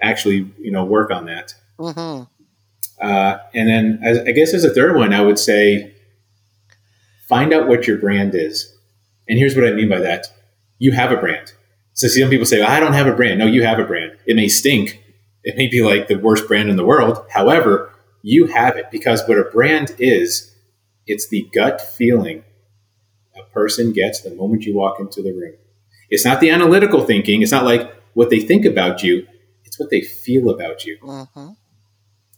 actually, 0.01 0.49
you 0.59 0.71
know, 0.71 0.85
work 0.85 1.11
on 1.11 1.25
that. 1.25 1.53
Mhm. 1.79 2.27
Uh, 3.01 3.37
and 3.53 3.67
then, 3.69 3.99
as, 4.03 4.19
I 4.19 4.31
guess 4.31 4.53
as 4.53 4.63
a 4.63 4.73
third 4.73 4.95
one, 4.95 5.13
I 5.13 5.21
would 5.21 5.37
say 5.37 5.91
find 7.27 7.53
out 7.53 7.67
what 7.67 7.87
your 7.87 7.97
brand 7.97 8.33
is. 8.35 8.73
And 9.27 9.37
here's 9.37 9.55
what 9.55 9.67
I 9.67 9.71
mean 9.73 9.89
by 9.89 9.99
that: 9.99 10.27
you 10.79 10.91
have 10.93 11.11
a 11.11 11.17
brand. 11.17 11.51
So 11.93 12.07
some 12.07 12.29
people 12.29 12.45
say, 12.45 12.61
"I 12.61 12.79
don't 12.79 12.93
have 12.93 13.07
a 13.07 13.13
brand." 13.13 13.39
No, 13.39 13.45
you 13.47 13.63
have 13.63 13.79
a 13.79 13.83
brand. 13.85 14.13
It 14.25 14.35
may 14.35 14.47
stink. 14.47 15.01
It 15.45 15.55
may 15.55 15.67
be 15.67 15.81
like 15.81 16.07
the 16.07 16.15
worst 16.15 16.47
brand 16.47 16.69
in 16.69 16.75
the 16.75 16.83
world. 16.83 17.23
However, 17.29 17.93
you 18.21 18.47
have 18.47 18.75
it 18.75 18.91
because 18.91 19.25
what 19.27 19.37
a 19.37 19.43
brand 19.43 19.95
is, 19.99 20.53
it's 21.07 21.29
the 21.29 21.47
gut 21.53 21.79
feeling 21.79 22.43
a 23.37 23.43
person 23.53 23.93
gets 23.93 24.21
the 24.21 24.33
moment 24.33 24.63
you 24.63 24.75
walk 24.75 24.99
into 24.99 25.21
the 25.21 25.31
room. 25.31 25.53
It's 26.09 26.25
not 26.25 26.39
the 26.41 26.49
analytical 26.49 27.05
thinking. 27.05 27.41
It's 27.43 27.51
not 27.51 27.63
like 27.63 27.93
what 28.15 28.29
they 28.31 28.39
think 28.39 28.65
about 28.65 29.03
you. 29.03 29.27
It's 29.65 29.79
what 29.79 29.89
they 29.91 30.01
feel 30.01 30.49
about 30.49 30.85
you 30.85 30.97
Mhm. 31.01 31.55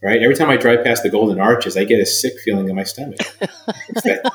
right? 0.01 0.21
Every 0.21 0.35
time 0.35 0.49
I 0.49 0.57
drive 0.57 0.83
past 0.83 1.03
the 1.03 1.09
Golden 1.09 1.39
Arches, 1.39 1.77
I 1.77 1.83
get 1.85 1.99
a 1.99 2.05
sick 2.05 2.33
feeling 2.43 2.69
in 2.69 2.75
my 2.75 2.83
stomach. 2.83 3.19
It's 3.89 4.03
that, 4.03 4.31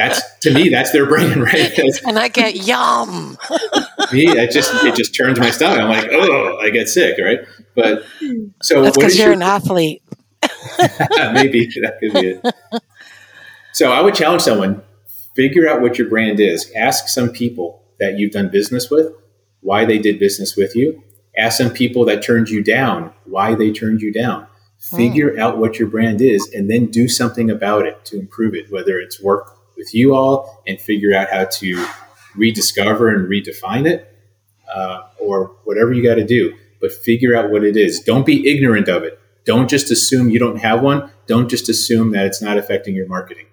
that's 0.00 0.38
to 0.40 0.52
me, 0.52 0.70
that's 0.70 0.92
their 0.92 1.06
brain, 1.06 1.40
right? 1.40 1.72
That's 1.76 2.02
And 2.02 2.18
I 2.18 2.28
get 2.28 2.56
yum. 2.56 3.36
me, 4.12 4.26
it 4.28 4.50
just 4.50 4.72
it 4.84 4.94
just 4.94 5.14
turns 5.14 5.38
my 5.38 5.50
stomach. 5.50 5.78
I'm 5.78 5.88
like, 5.88 6.08
oh, 6.10 6.58
I 6.58 6.70
get 6.70 6.88
sick, 6.88 7.18
right? 7.18 7.40
But 7.74 8.04
so 8.62 8.82
That's 8.82 8.96
because 8.96 9.16
you're 9.16 9.26
your 9.26 9.34
an 9.34 9.42
athlete. 9.42 10.02
maybe 11.32 11.66
that 11.82 11.98
could 12.00 12.12
be 12.14 12.28
it. 12.30 12.54
So 13.72 13.92
I 13.92 14.00
would 14.00 14.14
challenge 14.14 14.42
someone: 14.42 14.82
figure 15.36 15.68
out 15.68 15.82
what 15.82 15.98
your 15.98 16.08
brand 16.08 16.40
is. 16.40 16.72
Ask 16.74 17.08
some 17.08 17.28
people 17.30 17.82
that 17.98 18.18
you've 18.18 18.32
done 18.32 18.48
business 18.48 18.90
with 18.90 19.12
why 19.60 19.84
they 19.84 19.98
did 19.98 20.18
business 20.18 20.56
with 20.56 20.74
you. 20.74 21.02
Ask 21.36 21.58
some 21.58 21.70
people 21.70 22.06
that 22.06 22.22
turned 22.22 22.48
you 22.48 22.62
down 22.62 23.12
why 23.26 23.54
they 23.54 23.70
turned 23.70 24.00
you 24.00 24.12
down. 24.12 24.46
Hmm. 24.90 24.96
Figure 24.96 25.38
out 25.38 25.58
what 25.58 25.78
your 25.78 25.88
brand 25.88 26.22
is, 26.22 26.50
and 26.54 26.70
then 26.70 26.86
do 26.86 27.06
something 27.06 27.50
about 27.50 27.86
it 27.86 28.02
to 28.06 28.18
improve 28.18 28.54
it. 28.54 28.72
Whether 28.72 28.98
it's 28.98 29.22
work 29.22 29.59
with 29.80 29.94
you 29.94 30.14
all 30.14 30.62
and 30.66 30.78
figure 30.80 31.14
out 31.14 31.30
how 31.30 31.46
to 31.46 31.86
rediscover 32.36 33.08
and 33.08 33.28
redefine 33.28 33.86
it, 33.88 34.06
uh, 34.72 35.00
or 35.18 35.56
whatever 35.64 35.92
you 35.92 36.02
got 36.02 36.16
to 36.16 36.24
do. 36.24 36.54
But 36.80 36.92
figure 36.92 37.34
out 37.34 37.50
what 37.50 37.64
it 37.64 37.76
is. 37.76 38.00
Don't 38.00 38.24
be 38.26 38.48
ignorant 38.48 38.88
of 38.88 39.02
it. 39.02 39.18
Don't 39.46 39.68
just 39.68 39.90
assume 39.90 40.28
you 40.30 40.38
don't 40.38 40.58
have 40.58 40.82
one. 40.82 41.10
Don't 41.26 41.48
just 41.48 41.68
assume 41.68 42.12
that 42.12 42.26
it's 42.26 42.40
not 42.42 42.56
affecting 42.58 42.94
your 42.94 43.08
marketing. 43.08 43.46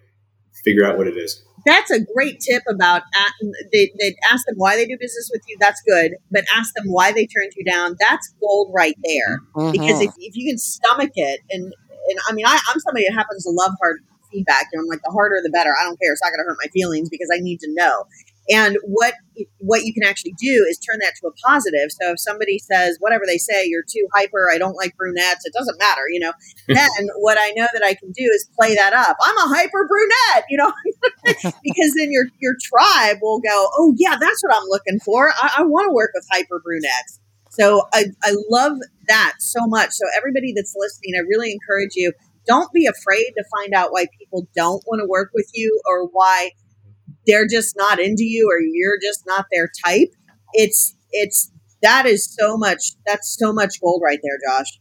Figure 0.63 0.85
out 0.85 0.97
what 0.97 1.07
it 1.07 1.17
is. 1.17 1.43
That's 1.65 1.91
a 1.91 1.99
great 2.13 2.39
tip 2.39 2.63
about 2.69 3.01
a- 3.15 3.45
they, 3.73 3.91
they 3.99 4.15
ask 4.31 4.45
them 4.45 4.55
why 4.57 4.75
they 4.75 4.85
do 4.85 4.97
business 4.99 5.29
with 5.33 5.41
you. 5.47 5.57
That's 5.59 5.81
good, 5.87 6.11
but 6.31 6.43
ask 6.53 6.73
them 6.75 6.85
why 6.87 7.11
they 7.11 7.25
turned 7.25 7.51
you 7.55 7.63
down. 7.65 7.95
That's 7.99 8.33
gold 8.41 8.71
right 8.75 8.95
there. 9.03 9.39
Because 9.71 9.99
Mhm. 9.99 10.05
if, 10.07 10.11
if 10.19 10.35
you 10.35 10.49
can 10.51 10.57
stomach 10.57 11.11
it, 11.15 11.39
and 11.49 11.63
and 12.09 12.19
I 12.29 12.33
mean, 12.33 12.45
I, 12.45 12.57
I'm 12.69 12.79
somebody 12.79 13.05
that 13.07 13.13
happens 13.15 13.43
to 13.43 13.49
love 13.49 13.73
hard 13.81 13.99
feedback. 14.31 14.67
Know, 14.73 14.81
I'm 14.81 14.87
like 14.87 15.01
the 15.03 15.11
harder 15.11 15.39
the 15.43 15.49
better. 15.49 15.73
I 15.79 15.83
don't 15.83 15.99
care. 15.99 16.11
It's 16.11 16.21
not 16.23 16.31
going 16.31 16.43
to 16.43 16.47
hurt 16.47 16.57
my 16.61 16.69
feelings 16.69 17.09
because 17.09 17.29
I 17.33 17.39
need 17.39 17.59
to 17.61 17.69
know. 17.73 18.05
And 18.49 18.77
what 18.83 19.13
what 19.59 19.83
you 19.83 19.93
can 19.93 20.03
actually 20.03 20.33
do 20.39 20.65
is 20.69 20.79
turn 20.79 20.99
that 21.01 21.13
to 21.19 21.27
a 21.27 21.33
positive. 21.45 21.91
So 21.91 22.13
if 22.13 22.19
somebody 22.19 22.59
says 22.59 22.95
whatever 22.99 23.25
they 23.27 23.37
say, 23.37 23.65
you're 23.65 23.83
too 23.83 24.07
hyper. 24.15 24.49
I 24.51 24.57
don't 24.57 24.75
like 24.75 24.95
brunettes. 24.95 25.45
It 25.45 25.53
doesn't 25.53 25.77
matter. 25.79 26.03
You 26.09 26.21
know. 26.21 26.33
then 26.67 27.09
what 27.17 27.37
I 27.39 27.51
know 27.51 27.67
that 27.73 27.83
I 27.83 27.93
can 27.93 28.11
do 28.11 28.23
is 28.23 28.49
play 28.57 28.75
that 28.75 28.93
up. 28.93 29.17
I'm 29.21 29.37
a 29.37 29.55
hyper 29.55 29.87
brunette. 29.87 30.45
You 30.49 30.57
know, 30.57 30.73
because 31.63 31.93
then 31.97 32.11
your 32.11 32.25
your 32.39 32.55
tribe 32.61 33.17
will 33.21 33.39
go, 33.39 33.69
oh 33.77 33.93
yeah, 33.97 34.15
that's 34.19 34.41
what 34.43 34.55
I'm 34.55 34.67
looking 34.69 34.99
for. 34.99 35.33
I, 35.35 35.55
I 35.59 35.63
want 35.63 35.87
to 35.89 35.93
work 35.93 36.11
with 36.13 36.25
hyper 36.31 36.61
brunettes. 36.63 37.19
So 37.57 37.81
I, 37.91 38.05
I 38.23 38.35
love 38.49 38.77
that 39.07 39.33
so 39.39 39.65
much. 39.65 39.89
So 39.91 40.05
everybody 40.15 40.53
that's 40.55 40.75
listening, 40.77 41.15
I 41.17 41.21
really 41.27 41.51
encourage 41.51 41.95
you, 41.95 42.13
don't 42.47 42.71
be 42.73 42.85
afraid 42.85 43.31
to 43.37 43.43
find 43.59 43.73
out 43.73 43.91
why 43.91 44.05
people 44.19 44.47
don't 44.55 44.83
want 44.87 45.01
to 45.01 45.07
work 45.07 45.31
with 45.33 45.49
you 45.53 45.79
or 45.85 46.07
why 46.07 46.51
they're 47.25 47.47
just 47.47 47.75
not 47.77 47.99
into 47.99 48.23
you 48.23 48.47
or 48.49 48.59
you're 48.59 48.97
just 49.01 49.23
not 49.27 49.45
their 49.51 49.69
type. 49.85 50.09
It's 50.53 50.95
it's 51.11 51.51
that 51.81 52.05
is 52.05 52.33
so 52.33 52.57
much 52.57 52.93
that's 53.05 53.35
so 53.37 53.53
much 53.53 53.79
gold 53.81 54.01
right 54.03 54.19
there, 54.23 54.37
Josh. 54.47 54.79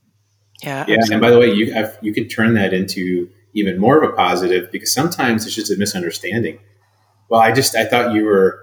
Yeah. 0.63 0.85
Yeah, 0.89 0.97
and 1.11 1.21
by 1.21 1.31
the 1.31 1.39
way, 1.39 1.53
you 1.53 1.73
have, 1.73 1.99
you 2.01 2.15
can 2.15 2.29
turn 2.29 2.55
that 2.55 2.73
into 2.73 3.29
even 3.53 3.79
more 3.79 4.03
of 4.03 4.09
a 4.11 4.15
positive 4.15 4.73
because 4.73 4.93
sometimes 4.93 5.45
it's 5.45 5.55
just 5.55 5.71
a 5.71 5.77
misunderstanding. 5.77 6.59
Well, 7.29 7.41
I 7.41 7.53
just 7.53 7.75
I 7.77 7.85
thought 7.85 8.15
you 8.15 8.25
were 8.25 8.63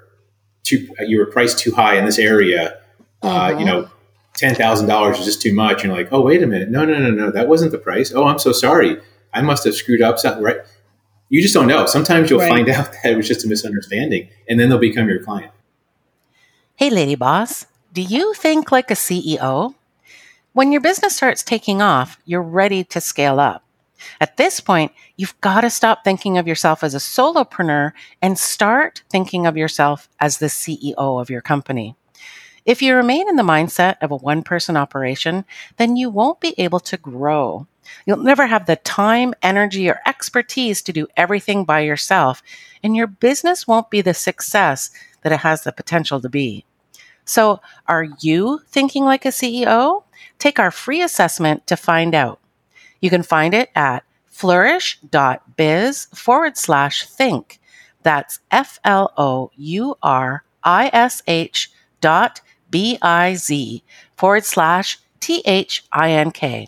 too 0.64 0.88
you 1.06 1.20
were 1.20 1.26
priced 1.26 1.60
too 1.60 1.72
high 1.74 1.98
in 1.98 2.06
this 2.06 2.18
area. 2.18 2.80
Uh, 3.22 3.50
Mhm. 3.52 3.60
you 3.60 3.66
know, 3.66 3.90
ten 4.36 4.56
thousand 4.56 4.88
dollars 4.88 5.20
is 5.20 5.26
just 5.26 5.42
too 5.42 5.54
much. 5.54 5.84
And 5.84 5.92
you're 5.92 5.98
like, 6.04 6.12
oh 6.12 6.22
wait 6.22 6.42
a 6.44 6.48
minute, 6.48 6.70
no 6.70 6.86
no 6.86 6.98
no 7.00 7.12
no, 7.12 7.32
that 7.32 7.48
wasn't 7.48 7.72
the 7.72 7.78
price. 7.78 8.12
Oh, 8.14 8.26
I'm 8.26 8.40
so 8.40 8.52
sorry, 8.52 8.98
I 9.34 9.42
must 9.42 9.64
have 9.66 9.76
screwed 9.76 10.02
up 10.02 10.20
something. 10.20 10.44
Right? 10.44 10.58
You 11.30 11.42
just 11.42 11.54
don't 11.54 11.68
know. 11.68 11.86
Sometimes 11.86 12.30
you'll 12.30 12.40
Right. 12.40 12.50
find 12.50 12.70
out 12.70 12.92
that 13.04 13.12
it 13.12 13.16
was 13.18 13.28
just 13.28 13.46
a 13.46 13.48
misunderstanding, 13.48 14.30
and 14.50 14.60
then 14.60 14.70
they'll 14.70 14.78
become 14.80 15.08
your 15.08 15.24
client. 15.24 15.52
Hey, 16.76 16.90
lady 16.90 17.16
boss, 17.16 17.66
do 17.92 18.02
you 18.02 18.34
think 18.34 18.72
like 18.72 18.90
a 18.92 18.96
CEO? 18.96 19.76
When 20.54 20.72
your 20.72 20.82
business 20.82 21.16
starts 21.16 21.42
taking 21.44 21.82
off, 21.82 22.20
you're 22.26 22.42
ready 22.44 22.84
to 22.86 23.02
scale 23.02 23.40
up. 23.40 23.64
At 24.20 24.38
this 24.38 24.60
point, 24.60 24.92
you've 25.16 25.40
got 25.42 25.62
to 25.62 25.70
stop 25.70 26.04
thinking 26.04 26.38
of 26.38 26.48
yourself 26.48 26.84
as 26.84 26.94
a 26.94 26.98
solopreneur 27.00 27.94
and 28.22 28.38
start 28.38 29.02
thinking 29.10 29.48
of 29.48 29.56
yourself 29.58 30.10
as 30.20 30.38
the 30.40 30.48
CEO 30.48 30.94
of 31.22 31.30
your 31.30 31.42
company. 31.42 31.96
If 32.66 32.82
you 32.82 32.96
remain 32.96 33.28
in 33.28 33.36
the 33.36 33.44
mindset 33.44 33.98
of 34.02 34.12
a 34.12 34.16
one 34.16 34.42
person 34.42 34.78
operation, 34.78 35.44
then 35.78 35.98
you 35.98 36.10
won't 36.10 36.40
be 36.40 36.56
able 36.58 36.80
to 36.82 36.98
grow. 36.98 37.68
You'll 38.06 38.18
never 38.24 38.48
have 38.48 38.66
the 38.66 38.78
time, 38.78 39.34
energy, 39.42 39.90
or 39.90 40.00
expertise 40.06 40.82
to 40.84 40.94
do 40.94 41.08
everything 41.18 41.66
by 41.66 41.82
yourself, 41.82 42.42
and 42.82 42.96
your 42.96 43.08
business 43.08 43.68
won't 43.68 43.90
be 43.90 44.00
the 44.02 44.14
success 44.14 44.92
that 45.24 45.34
it 45.34 45.42
has 45.42 45.64
the 45.64 45.74
potential 45.74 46.22
to 46.22 46.30
be. 46.30 46.64
So, 47.26 47.60
are 47.88 48.08
you 48.22 48.62
thinking 48.68 49.04
like 49.04 49.26
a 49.26 49.30
CEO? 49.30 50.04
Take 50.40 50.60
our 50.60 50.72
free 50.72 51.02
assessment 51.02 51.68
to 51.68 51.76
find 51.76 52.16
out. 52.16 52.40
You 53.02 53.10
can 53.10 53.24
find 53.24 53.54
it 53.54 53.70
at 53.76 54.04
flourish.biz 54.28 56.06
forward 56.14 56.58
slash 56.58 57.06
think. 57.06 57.60
That's 58.04 58.40
F 58.52 58.80
L 58.84 59.14
O 59.18 59.52
U 59.56 59.96
R 60.02 60.44
I 60.64 60.90
S 60.94 61.22
H 61.28 61.72
dot 62.02 62.42
B 62.74 62.98
I 63.04 63.36
Z 63.36 63.84
forward 64.18 64.44
slash 64.44 64.98
T 65.20 65.44
H 65.46 65.86
I 65.92 66.12
N 66.12 66.32
K. 66.32 66.68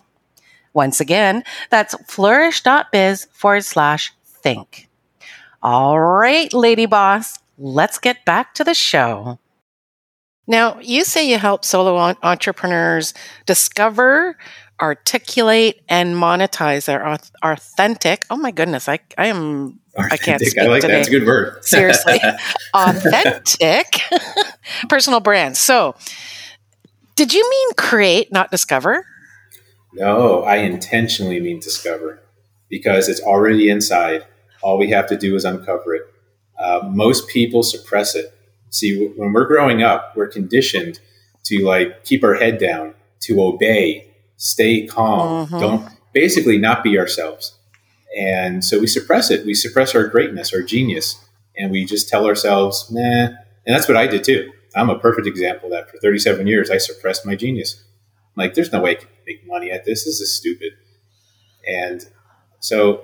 Once 0.72 1.00
again, 1.00 1.44
that's 1.72 1.96
flourish.biz 2.06 3.28
forward 3.32 3.66
slash 3.66 4.14
think. 4.24 4.88
All 5.64 6.00
right, 6.00 6.54
lady 6.54 6.86
boss, 6.86 7.40
let's 7.58 7.98
get 7.98 8.24
back 8.24 8.54
to 8.54 8.64
the 8.64 8.76
show. 8.76 9.40
Now, 10.48 10.80
you 10.80 11.04
say 11.06 11.28
you 11.28 11.40
help 11.40 11.66
solo 11.66 11.98
entrepreneurs 12.22 13.16
discover, 13.48 14.38
articulate, 14.82 15.82
and 15.88 16.16
monetize 16.16 16.86
their 16.86 17.18
authentic. 17.44 18.26
Oh 18.30 18.38
my 18.38 18.52
goodness, 18.52 18.90
I, 18.90 19.00
I 19.18 19.28
am 19.28 19.80
I 19.98 20.18
can't 20.18 20.42
Authentic. 20.42 20.48
speak 20.50 20.64
I 20.64 20.68
like 20.68 20.82
that. 20.82 20.88
today. 20.88 21.00
It's 21.00 21.08
a 21.08 21.12
good 21.12 21.26
word. 21.26 21.64
Seriously. 21.66 22.20
authentic 22.74 24.02
personal 24.90 25.22
brands. 25.22 25.60
So, 25.60 25.96
did 27.16 27.34
you 27.34 27.50
mean 27.50 27.74
create, 27.78 28.32
not 28.32 28.52
discover? 28.52 29.06
No, 29.94 30.44
I 30.44 30.58
intentionally 30.58 31.40
mean 31.40 31.60
discover 31.62 32.22
because 32.70 33.08
it's 33.08 33.22
already 33.22 33.70
inside. 33.70 34.26
All 34.62 34.78
we 34.78 34.90
have 34.90 35.08
to 35.08 35.18
do 35.18 35.36
is 35.36 35.46
uncover 35.46 35.96
it. 35.96 36.02
Uh, 36.60 36.82
most 36.92 37.28
people 37.30 37.64
suppress 37.64 38.16
it. 38.16 38.34
See, 38.70 39.08
when 39.16 39.32
we're 39.32 39.48
growing 39.48 39.82
up, 39.84 40.14
we're 40.18 40.28
conditioned 40.28 41.00
to 41.46 41.64
like 41.64 42.04
keep 42.04 42.24
our 42.24 42.34
head 42.34 42.58
down, 42.58 42.96
to 43.22 43.42
obey, 43.42 44.12
stay 44.38 44.86
calm, 44.88 45.48
mm-hmm. 45.48 45.60
don't 45.60 45.90
basically 46.14 46.58
not 46.58 46.84
be 46.84 46.98
ourselves. 46.98 47.58
And 48.18 48.64
so 48.64 48.80
we 48.80 48.88
suppress 48.88 49.30
it. 49.30 49.46
We 49.46 49.54
suppress 49.54 49.94
our 49.94 50.08
greatness, 50.08 50.54
our 50.54 50.62
genius, 50.62 51.24
and 51.58 51.72
we 51.72 51.86
just 51.86 52.08
tell 52.08 52.26
ourselves, 52.26 52.90
nah. 52.90 53.28
And 53.68 53.76
that's 53.76 53.88
what 53.88 53.98
I 53.98 54.08
did 54.08 54.24
too. 54.24 54.52
I'm 54.76 54.90
a 54.90 55.00
perfect 55.00 55.28
example 55.28 55.68
of 55.68 55.72
that. 55.72 55.90
For 55.90 55.98
37 55.98 56.48
years, 56.48 56.70
I 56.70 56.78
suppressed 56.78 57.26
my 57.26 57.36
genius. 57.36 57.84
I'm 58.36 58.44
like, 58.44 58.54
there's 58.54 58.72
no 58.72 58.82
way 58.82 58.92
I 58.92 58.96
can 58.96 59.08
make 59.26 59.48
money 59.48 59.72
at 59.72 59.86
this. 59.86 60.06
This 60.06 60.20
is 60.20 60.36
stupid. 60.36 60.74
And 61.68 62.06
so 62.60 63.04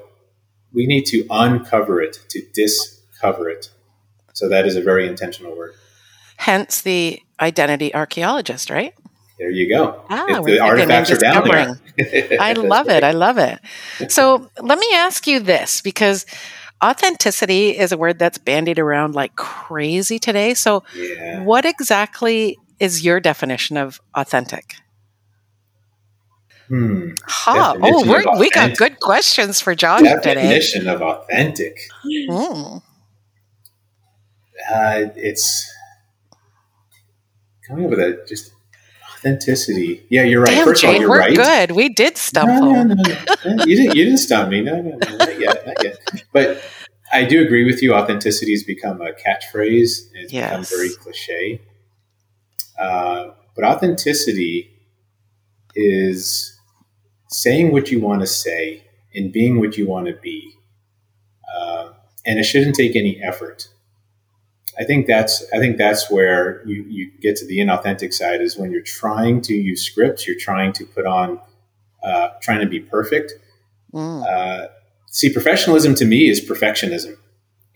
we 0.74 0.86
need 0.86 1.06
to 1.08 1.26
uncover 1.30 2.02
it, 2.02 2.20
to 2.30 2.42
discover 2.54 3.50
it. 3.50 3.70
So 4.34 4.50
that 4.50 4.66
is 4.66 4.76
a 4.76 4.82
very 4.82 5.08
intentional 5.08 5.56
word. 5.56 5.74
Hence 6.38 6.82
the 6.82 7.22
identity 7.40 7.94
archaeologist, 7.94 8.70
right? 8.70 8.94
There 9.42 9.50
you 9.50 9.68
go. 9.68 10.06
Ah, 10.08 10.40
the 10.44 10.60
artifacts 10.60 11.10
are 11.10 11.18
down 11.18 11.48
there. 11.48 12.40
I 12.40 12.54
love 12.54 12.90
it. 12.90 13.04
I 13.04 13.10
love 13.10 13.40
it. 13.40 13.60
So 14.12 14.52
let 14.62 14.78
me 14.78 14.88
ask 14.94 15.26
you 15.26 15.40
this 15.40 15.82
because 15.82 16.28
authenticity 16.84 17.76
is 17.76 17.92
a 17.92 17.98
word 17.98 18.20
that's 18.20 18.38
bandied 18.38 18.78
around 18.78 19.16
like 19.16 19.36
crazy 19.36 20.20
today. 20.20 20.54
So, 20.54 20.84
yeah. 20.96 21.42
what 21.44 21.66
exactly 21.66 22.60
is 22.80 23.04
your 23.04 23.20
definition 23.20 23.78
of 23.78 24.00
authentic? 24.14 24.76
Hmm. 26.68 27.14
Ha. 27.26 27.76
Oh, 27.82 28.38
we 28.38 28.52
got 28.52 28.78
good 28.78 29.00
questions 29.00 29.60
for 29.60 29.74
Josh 29.74 30.04
definition 30.04 30.22
today. 30.22 30.42
Definition 30.42 30.88
of 30.88 31.02
authentic. 31.02 31.80
Mm. 32.06 32.84
Uh, 34.72 35.10
it's 35.16 35.68
coming 37.68 37.86
up 37.86 37.90
with 37.90 38.00
a 38.00 38.24
just 38.28 38.51
authenticity. 39.22 40.06
Yeah, 40.10 40.24
you're 40.24 40.42
right. 40.42 40.52
Damn, 40.52 40.66
First 40.66 40.82
Jane, 40.82 40.90
of 40.90 40.96
all, 40.96 41.02
you're 41.02 41.10
we're 41.10 41.20
right. 41.20 41.36
good. 41.36 41.72
We 41.72 41.90
did 41.90 42.18
stumble. 42.18 42.74
No, 42.74 42.84
no, 42.84 42.96
no, 42.96 43.66
you 43.66 43.76
didn't. 43.76 43.96
You 43.96 44.06
didn't 44.06 44.18
stump 44.18 44.50
me. 44.50 44.62
No, 44.62 44.82
no, 44.82 44.98
no, 44.98 45.18
not 45.18 45.40
yet, 45.40 45.66
not 45.66 45.84
yet. 45.84 46.00
But 46.34 46.64
I 47.14 47.26
do 47.26 47.42
agree 47.42 47.66
with 47.66 47.82
you. 47.82 47.94
Authenticity 47.94 48.52
has 48.54 48.64
become 48.64 49.02
a 49.02 49.12
catchphrase. 49.12 50.10
It's 50.14 50.34
yes. 50.34 50.50
become 50.50 50.64
very 50.66 50.90
cliche. 50.96 51.62
Uh, 52.80 53.32
but 53.56 53.64
authenticity 53.64 54.72
is 55.76 56.60
saying 57.30 57.72
what 57.72 57.92
you 57.92 58.00
want 58.00 58.22
to 58.22 58.28
say 58.28 58.84
and 59.14 59.32
being 59.32 59.60
what 59.60 59.78
you 59.78 59.88
want 59.88 60.08
to 60.08 60.14
be. 60.14 60.56
Uh, 61.54 61.92
and 62.26 62.40
it 62.40 62.44
shouldn't 62.44 62.76
take 62.76 62.96
any 62.96 63.22
effort. 63.22 63.68
I 64.82 64.84
think 64.84 65.06
that's 65.06 65.46
I 65.54 65.60
think 65.60 65.78
that's 65.78 66.10
where 66.10 66.66
you, 66.66 66.84
you 66.90 67.12
get 67.22 67.36
to 67.38 67.46
the 67.46 67.60
inauthentic 67.60 68.14
side 68.14 68.42
is 68.42 68.58
when 68.58 68.72
you're 68.72 68.82
trying 68.82 69.42
to 69.42 69.54
use 69.54 69.86
scripts, 69.86 70.28
you're 70.28 70.40
trying 70.40 70.74
to 70.74 70.86
put 70.86 71.06
on, 71.06 71.40
uh, 72.04 72.30
trying 72.42 72.62
to 72.62 72.66
be 72.66 72.80
perfect. 72.80 73.34
Mm. 73.94 74.26
Uh, 74.26 74.70
see, 75.06 75.32
professionalism 75.32 75.94
to 75.96 76.06
me 76.06 76.28
is 76.28 76.42
perfectionism, 76.42 77.16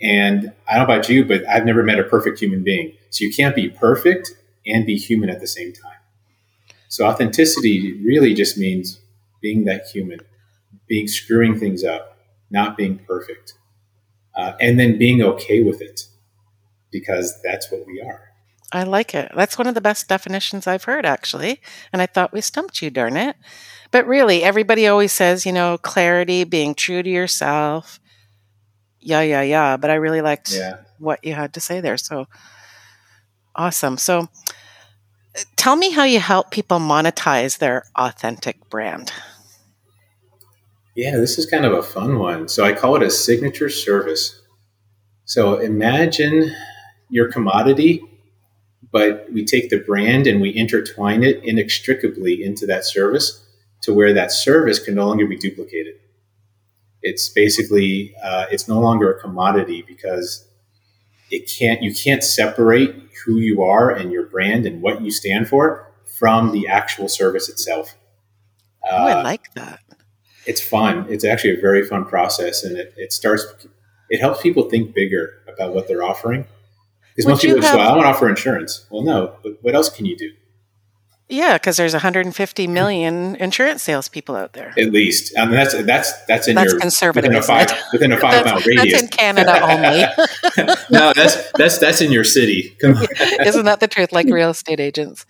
and 0.02 0.52
I 0.68 0.78
don't 0.78 0.88
know 0.88 0.96
about 0.96 1.08
you, 1.08 1.24
but 1.24 1.48
I've 1.48 1.64
never 1.64 1.84
met 1.84 2.00
a 2.00 2.04
perfect 2.04 2.40
human 2.40 2.64
being. 2.64 2.94
So 3.12 3.24
you 3.24 3.32
can't 3.32 3.56
be 3.56 3.70
perfect 3.70 4.32
and 4.66 4.84
be 4.84 4.98
human 4.98 5.30
at 5.30 5.40
the 5.42 5.48
same 5.48 5.74
time. 5.74 6.00
So 6.88 7.06
authenticity 7.06 8.02
really 8.04 8.34
just 8.34 8.58
means 8.58 9.00
being 9.42 9.66
that 9.66 9.86
human, 9.94 10.22
being 10.88 11.08
screwing 11.08 11.60
things 11.60 11.84
up, 11.84 12.18
not 12.50 12.76
being 12.76 12.98
perfect, 12.98 13.54
uh, 14.36 14.54
and 14.60 14.80
then 14.80 14.98
being 14.98 15.22
okay 15.22 15.62
with 15.62 15.82
it 15.82 16.08
because 16.96 17.38
that's 17.44 17.70
what 17.70 17.86
we 17.86 18.02
are. 18.02 18.22
I 18.72 18.84
like 18.84 19.14
it. 19.14 19.32
That's 19.36 19.58
one 19.58 19.68
of 19.68 19.76
the 19.76 19.82
best 19.82 20.08
definitions 20.08 20.66
I've 20.66 20.86
heard, 20.86 21.06
actually. 21.06 21.60
And 21.92 22.02
I 22.02 22.06
thought 22.06 22.32
we 22.32 22.40
stumped 22.40 22.82
you, 22.82 22.90
darn 22.90 23.18
it. 23.18 23.36
But 23.92 24.08
really, 24.08 24.44
everybody 24.44 24.88
always 24.88 25.12
says, 25.12 25.46
you 25.46 25.52
know, 25.52 25.78
clarity, 25.78 26.46
being 26.46 26.74
true 26.74 27.04
to 27.04 27.10
yourself. 27.10 28.00
Yeah, 29.02 29.22
yeah, 29.22 29.42
yeah. 29.42 29.76
But 29.76 29.90
I 29.92 29.96
really 29.96 30.22
liked 30.22 30.54
yeah. 30.54 30.78
what 31.00 31.24
you 31.24 31.34
had 31.34 31.54
to 31.56 31.60
say 31.60 31.82
there. 31.82 31.98
So 31.98 32.28
awesome. 33.56 33.98
So 33.98 34.30
tell 35.58 35.76
me 35.76 35.92
how 35.92 36.06
you 36.06 36.22
help 36.22 36.50
people 36.50 36.80
monetize 36.80 37.58
their 37.58 37.84
authentic 37.98 38.70
brand. 38.70 39.12
Yeah, 40.96 41.18
this 41.18 41.38
is 41.38 41.46
kind 41.46 41.66
of 41.66 41.74
a 41.74 41.84
fun 41.84 42.20
one. 42.20 42.48
So 42.48 42.64
I 42.64 42.72
call 42.72 42.96
it 42.96 43.04
a 43.04 43.12
signature 43.12 43.70
service. 43.70 44.42
So 45.26 45.58
imagine 45.58 46.56
your 47.16 47.32
commodity, 47.32 48.04
but 48.92 49.26
we 49.32 49.46
take 49.46 49.70
the 49.70 49.80
brand 49.80 50.28
and 50.28 50.42
we 50.42 50.54
intertwine 50.54 51.24
it 51.24 51.42
inextricably 51.46 52.44
into 52.44 52.66
that 52.66 52.84
service 52.84 53.42
to 53.84 53.94
where 53.94 54.12
that 54.12 54.34
service 54.34 54.80
can 54.80 54.96
no 54.96 55.08
longer 55.08 55.26
be 55.26 55.38
duplicated. 55.38 55.96
It's 57.02 57.30
basically 57.30 58.14
uh, 58.22 58.48
it's 58.52 58.68
no 58.68 58.82
longer 58.82 59.14
a 59.14 59.22
commodity 59.22 59.82
because 59.88 60.46
it 61.32 61.50
can't 61.58 61.82
you 61.82 61.94
can't 61.94 62.22
separate 62.22 62.94
who 63.26 63.38
you 63.38 63.64
are 63.64 63.90
and 63.90 64.12
your 64.12 64.26
brand 64.26 64.66
and 64.66 64.82
what 64.82 65.02
you 65.02 65.10
stand 65.10 65.48
for 65.48 65.90
from 66.20 66.52
the 66.52 66.68
actual 66.68 67.08
service 67.08 67.48
itself. 67.48 67.96
Uh, 68.84 68.92
oh, 68.92 69.08
I 69.08 69.12
uh, 69.14 69.24
like 69.24 69.54
that. 69.54 69.80
It's 70.46 70.62
fun. 70.62 71.06
It's 71.10 71.24
actually 71.24 71.58
a 71.58 71.62
very 71.62 71.86
fun 71.86 72.04
process, 72.04 72.66
and 72.66 72.78
it, 72.78 72.94
it 72.98 73.14
starts. 73.14 73.46
It 74.10 74.20
helps 74.20 74.42
people 74.42 74.70
think 74.70 74.94
bigger 74.94 75.36
about 75.48 75.74
what 75.74 75.88
they're 75.88 76.04
offering 76.04 76.46
because 77.16 77.30
most 77.30 77.42
people 77.42 77.62
just 77.62 77.74
go, 77.74 77.80
I 77.80 77.92
want 77.92 78.04
to 78.04 78.10
offer 78.10 78.28
insurance. 78.28 78.86
Well, 78.90 79.04
no, 79.04 79.36
but 79.42 79.58
what 79.62 79.74
else 79.74 79.90
can 79.90 80.06
you 80.06 80.18
do? 80.18 80.32
Yeah, 81.28 81.54
because 81.54 81.78
there's 81.78 81.94
150 81.94 82.68
million 82.68 83.36
insurance 83.38 83.82
salespeople 83.82 84.36
out 84.36 84.54
there. 84.54 84.74
At 84.78 84.92
least, 84.92 85.34
I 85.38 85.46
mean, 85.46 85.56
that's 85.56 85.74
that's 85.84 86.26
that's 86.26 86.48
in 86.48 86.56
that's 86.56 86.72
your 86.72 86.80
conservative 86.80 87.30
within 87.30 87.40
a 87.40 87.42
five 87.42 87.72
within 87.92 88.12
a 88.12 88.18
five 88.18 88.46
mile 88.46 88.60
radius. 88.60 88.92
That's 88.92 89.04
in 89.04 89.10
Canada 89.10 89.60
only. 89.64 90.76
no, 90.92 91.14
that's 91.16 91.52
that's 91.54 91.80
that's 91.80 92.02
in 92.02 92.12
your 92.12 92.26
city. 92.26 92.78
Isn't 92.84 93.66
that 93.66 93.80
the 93.80 93.88
truth? 93.88 94.12
Like 94.12 94.28
real 94.28 94.52
estate 94.52 94.80
agents. 94.80 95.26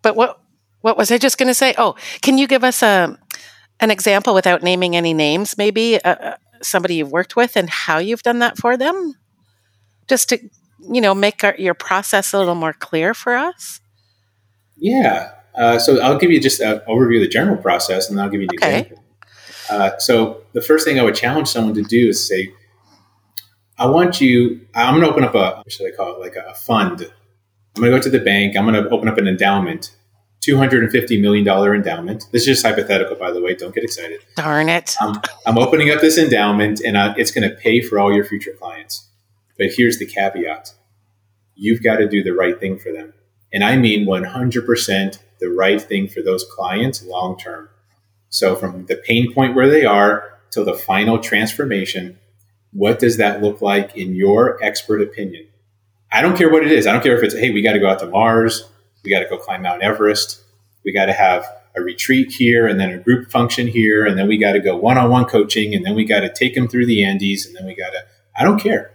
But 0.00 0.16
what 0.16 0.40
what 0.80 0.96
was 0.96 1.10
I 1.10 1.18
just 1.18 1.36
going 1.36 1.48
to 1.48 1.54
say? 1.54 1.74
Oh, 1.76 1.96
can 2.22 2.38
you 2.38 2.46
give 2.46 2.64
us 2.64 2.82
a 2.82 3.18
an 3.80 3.90
example 3.90 4.32
without 4.32 4.62
naming 4.62 4.96
any 4.96 5.12
names? 5.12 5.58
Maybe 5.58 6.02
uh, 6.02 6.14
uh 6.14 6.36
somebody 6.62 6.94
you've 6.94 7.12
worked 7.12 7.36
with 7.36 7.54
and 7.54 7.68
how 7.68 7.98
you've 7.98 8.22
done 8.22 8.38
that 8.38 8.56
for 8.56 8.78
them 8.78 9.14
just 10.08 10.28
to 10.28 10.38
you 10.92 11.00
know 11.00 11.14
make 11.14 11.42
our, 11.44 11.54
your 11.56 11.74
process 11.74 12.32
a 12.32 12.38
little 12.38 12.54
more 12.54 12.72
clear 12.72 13.14
for 13.14 13.34
us 13.34 13.80
yeah 14.76 15.30
uh, 15.54 15.78
so 15.78 16.00
i'll 16.00 16.18
give 16.18 16.30
you 16.30 16.40
just 16.40 16.60
an 16.60 16.80
overview 16.88 17.16
of 17.16 17.22
the 17.22 17.28
general 17.28 17.56
process 17.56 18.08
and 18.08 18.18
then 18.18 18.24
i'll 18.24 18.30
give 18.30 18.40
you 18.40 18.48
an 18.50 18.58
okay. 18.58 18.80
example 18.80 19.04
uh, 19.70 19.90
so 19.98 20.42
the 20.52 20.60
first 20.60 20.84
thing 20.84 20.98
i 20.98 21.02
would 21.02 21.14
challenge 21.14 21.48
someone 21.48 21.74
to 21.74 21.82
do 21.82 22.08
is 22.08 22.26
say 22.26 22.52
i 23.78 23.86
want 23.86 24.20
you 24.20 24.60
i'm 24.74 24.94
going 24.94 25.04
to 25.04 25.10
open 25.10 25.24
up 25.24 25.34
a 25.34 25.56
what 25.58 25.72
should 25.72 25.92
i 25.92 25.96
call 25.96 26.14
it 26.14 26.20
like 26.20 26.36
a 26.36 26.54
fund 26.54 27.10
i'm 27.76 27.82
going 27.82 27.92
to 27.92 27.98
go 27.98 28.02
to 28.02 28.10
the 28.10 28.22
bank 28.22 28.56
i'm 28.56 28.64
going 28.64 28.82
to 28.82 28.88
open 28.90 29.08
up 29.08 29.18
an 29.18 29.26
endowment 29.26 29.94
$250 30.46 31.20
million 31.20 31.46
endowment. 31.74 32.24
This 32.32 32.42
is 32.42 32.46
just 32.46 32.66
hypothetical, 32.66 33.16
by 33.16 33.30
the 33.30 33.40
way. 33.40 33.54
Don't 33.54 33.74
get 33.74 33.84
excited. 33.84 34.20
Darn 34.36 34.68
it. 34.68 34.94
I'm, 35.00 35.20
I'm 35.46 35.58
opening 35.58 35.90
up 35.90 36.00
this 36.00 36.18
endowment 36.18 36.80
and 36.84 36.98
I, 36.98 37.14
it's 37.16 37.30
going 37.30 37.48
to 37.48 37.54
pay 37.54 37.80
for 37.80 37.98
all 37.98 38.12
your 38.12 38.24
future 38.24 38.52
clients. 38.52 39.08
But 39.58 39.68
here's 39.76 39.98
the 39.98 40.06
caveat 40.06 40.74
you've 41.56 41.82
got 41.82 41.96
to 41.96 42.08
do 42.08 42.22
the 42.22 42.34
right 42.34 42.58
thing 42.58 42.78
for 42.78 42.92
them. 42.92 43.12
And 43.52 43.62
I 43.62 43.76
mean 43.76 44.06
100% 44.06 45.18
the 45.38 45.48
right 45.48 45.80
thing 45.80 46.08
for 46.08 46.20
those 46.20 46.44
clients 46.44 47.04
long 47.04 47.38
term. 47.38 47.68
So, 48.28 48.56
from 48.56 48.86
the 48.86 48.96
pain 48.96 49.32
point 49.32 49.54
where 49.54 49.70
they 49.70 49.84
are 49.84 50.40
till 50.50 50.64
the 50.64 50.74
final 50.74 51.18
transformation, 51.18 52.18
what 52.72 52.98
does 52.98 53.18
that 53.18 53.42
look 53.42 53.62
like 53.62 53.96
in 53.96 54.16
your 54.16 54.62
expert 54.62 55.00
opinion? 55.00 55.46
I 56.10 56.20
don't 56.20 56.36
care 56.36 56.50
what 56.50 56.64
it 56.64 56.72
is. 56.72 56.86
I 56.86 56.92
don't 56.92 57.02
care 57.02 57.16
if 57.16 57.22
it's, 57.22 57.38
hey, 57.38 57.50
we 57.50 57.62
got 57.62 57.74
to 57.74 57.78
go 57.78 57.88
out 57.88 58.00
to 58.00 58.06
Mars, 58.06 58.68
we 59.04 59.10
got 59.10 59.20
to 59.20 59.28
go 59.28 59.38
climb 59.38 59.62
Mount 59.62 59.82
Everest, 59.82 60.42
we 60.84 60.92
got 60.92 61.06
to 61.06 61.12
have 61.12 61.44
a 61.76 61.82
retreat 61.82 62.32
here 62.32 62.66
and 62.66 62.78
then 62.78 62.90
a 62.90 62.98
group 62.98 63.30
function 63.30 63.66
here, 63.66 64.04
and 64.06 64.18
then 64.18 64.28
we 64.28 64.38
got 64.38 64.52
to 64.52 64.60
go 64.60 64.76
one 64.76 64.98
on 64.98 65.10
one 65.10 65.24
coaching, 65.24 65.74
and 65.74 65.84
then 65.84 65.94
we 65.94 66.04
got 66.04 66.20
to 66.20 66.32
take 66.32 66.54
them 66.54 66.68
through 66.68 66.86
the 66.86 67.04
Andes, 67.04 67.46
and 67.46 67.54
then 67.54 67.66
we 67.66 67.74
got 67.74 67.90
to, 67.90 68.04
I 68.36 68.44
don't 68.44 68.60
care. 68.60 68.93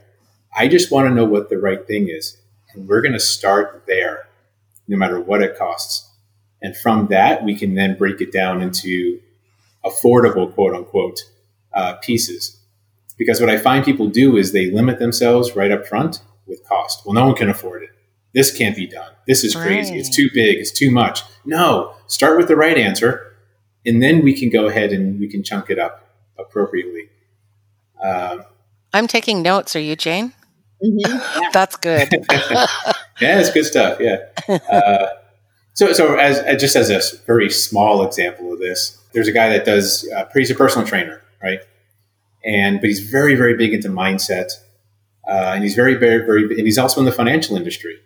I 0.59 0.67
just 0.67 0.91
want 0.91 1.07
to 1.07 1.15
know 1.15 1.23
what 1.23 1.49
the 1.49 1.57
right 1.57 1.87
thing 1.87 2.09
is. 2.09 2.35
And 2.73 2.85
we're 2.85 3.01
going 3.01 3.13
to 3.13 3.19
start 3.19 3.85
there, 3.87 4.27
no 4.89 4.97
matter 4.97 5.17
what 5.17 5.41
it 5.41 5.57
costs. 5.57 6.09
And 6.61 6.75
from 6.75 7.07
that, 7.07 7.45
we 7.45 7.55
can 7.55 7.75
then 7.75 7.97
break 7.97 8.19
it 8.19 8.33
down 8.33 8.61
into 8.61 9.21
affordable, 9.85 10.53
quote 10.53 10.75
unquote, 10.75 11.21
uh, 11.73 11.93
pieces. 12.01 12.57
Because 13.17 13.39
what 13.39 13.49
I 13.49 13.57
find 13.57 13.85
people 13.85 14.09
do 14.09 14.35
is 14.35 14.51
they 14.51 14.69
limit 14.69 14.99
themselves 14.99 15.55
right 15.55 15.71
up 15.71 15.87
front 15.87 16.19
with 16.45 16.67
cost. 16.67 17.05
Well, 17.05 17.13
no 17.13 17.27
one 17.27 17.35
can 17.35 17.49
afford 17.49 17.83
it. 17.83 17.91
This 18.33 18.55
can't 18.55 18.75
be 18.75 18.85
done. 18.85 19.13
This 19.27 19.45
is 19.45 19.55
crazy. 19.55 19.91
Right. 19.91 19.99
It's 19.99 20.13
too 20.13 20.29
big. 20.33 20.57
It's 20.57 20.71
too 20.71 20.91
much. 20.91 21.23
No, 21.45 21.93
start 22.07 22.37
with 22.37 22.49
the 22.49 22.55
right 22.57 22.77
answer, 22.77 23.33
and 23.85 24.03
then 24.03 24.23
we 24.23 24.33
can 24.37 24.49
go 24.49 24.67
ahead 24.67 24.91
and 24.91 25.19
we 25.19 25.27
can 25.27 25.41
chunk 25.41 25.69
it 25.69 25.79
up 25.79 26.07
appropriately. 26.37 27.09
Uh, 28.03 28.39
I'm 28.93 29.07
taking 29.07 29.41
notes. 29.41 29.75
Are 29.75 29.79
you, 29.79 29.95
Jane? 29.95 30.33
Mm-hmm. 30.83 31.39
Yeah. 31.41 31.49
That's 31.51 31.75
good. 31.75 32.09
yeah, 33.21 33.39
it's 33.39 33.51
good 33.51 33.65
stuff. 33.65 33.99
Yeah. 33.99 34.17
Uh, 34.71 35.07
so, 35.73 35.93
so 35.93 36.15
as, 36.15 36.39
as 36.39 36.59
just 36.59 36.75
as 36.75 36.89
a 36.89 37.17
very 37.25 37.49
small 37.49 38.05
example 38.05 38.51
of 38.51 38.59
this, 38.59 38.97
there's 39.13 39.27
a 39.27 39.31
guy 39.31 39.49
that 39.49 39.63
does. 39.65 40.09
Uh, 40.15 40.25
he's 40.33 40.51
a 40.51 40.55
personal 40.55 40.85
trainer, 40.85 41.21
right? 41.41 41.59
And 42.43 42.81
but 42.81 42.89
he's 42.89 42.99
very, 42.99 43.35
very 43.35 43.55
big 43.55 43.73
into 43.73 43.87
mindset, 43.89 44.51
uh, 45.27 45.53
and 45.53 45.63
he's 45.63 45.75
very, 45.75 45.95
very, 45.95 46.25
very, 46.25 46.43
and 46.57 46.65
he's 46.65 46.77
also 46.77 46.99
in 46.99 47.05
the 47.05 47.11
financial 47.11 47.55
industry. 47.55 47.97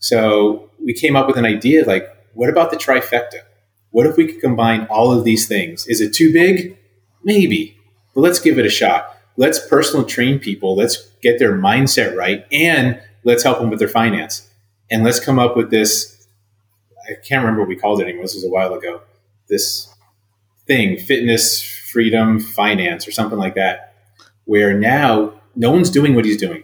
So 0.00 0.70
we 0.84 0.92
came 0.92 1.16
up 1.16 1.26
with 1.26 1.36
an 1.36 1.46
idea 1.46 1.84
like, 1.84 2.08
what 2.34 2.50
about 2.50 2.70
the 2.70 2.76
trifecta? 2.76 3.40
What 3.90 4.06
if 4.06 4.16
we 4.16 4.26
could 4.26 4.40
combine 4.40 4.86
all 4.90 5.12
of 5.12 5.24
these 5.24 5.46
things? 5.48 5.86
Is 5.86 6.00
it 6.00 6.12
too 6.12 6.32
big? 6.32 6.76
Maybe, 7.24 7.76
but 8.14 8.22
let's 8.22 8.40
give 8.40 8.58
it 8.58 8.66
a 8.66 8.70
shot. 8.70 9.16
Let's 9.36 9.66
personal 9.68 10.04
train 10.04 10.38
people. 10.38 10.76
Let's 10.76 11.08
get 11.22 11.38
their 11.38 11.52
mindset 11.52 12.16
right, 12.16 12.46
and 12.52 13.00
let's 13.24 13.42
help 13.42 13.58
them 13.58 13.70
with 13.70 13.78
their 13.78 13.88
finance. 13.88 14.48
And 14.90 15.02
let's 15.04 15.20
come 15.20 15.38
up 15.38 15.56
with 15.56 15.70
this. 15.70 16.26
I 17.08 17.14
can't 17.26 17.42
remember 17.42 17.60
what 17.60 17.68
we 17.68 17.76
called 17.76 18.00
it 18.00 18.04
anymore. 18.04 18.24
This 18.24 18.34
was 18.34 18.44
a 18.44 18.50
while 18.50 18.74
ago. 18.74 19.00
This 19.48 19.92
thing, 20.66 20.98
fitness, 20.98 21.62
freedom, 21.62 22.40
finance, 22.40 23.08
or 23.08 23.12
something 23.12 23.38
like 23.38 23.54
that, 23.54 23.94
where 24.44 24.78
now 24.78 25.40
no 25.54 25.70
one's 25.70 25.90
doing 25.90 26.14
what 26.14 26.24
he's 26.24 26.36
doing. 26.36 26.62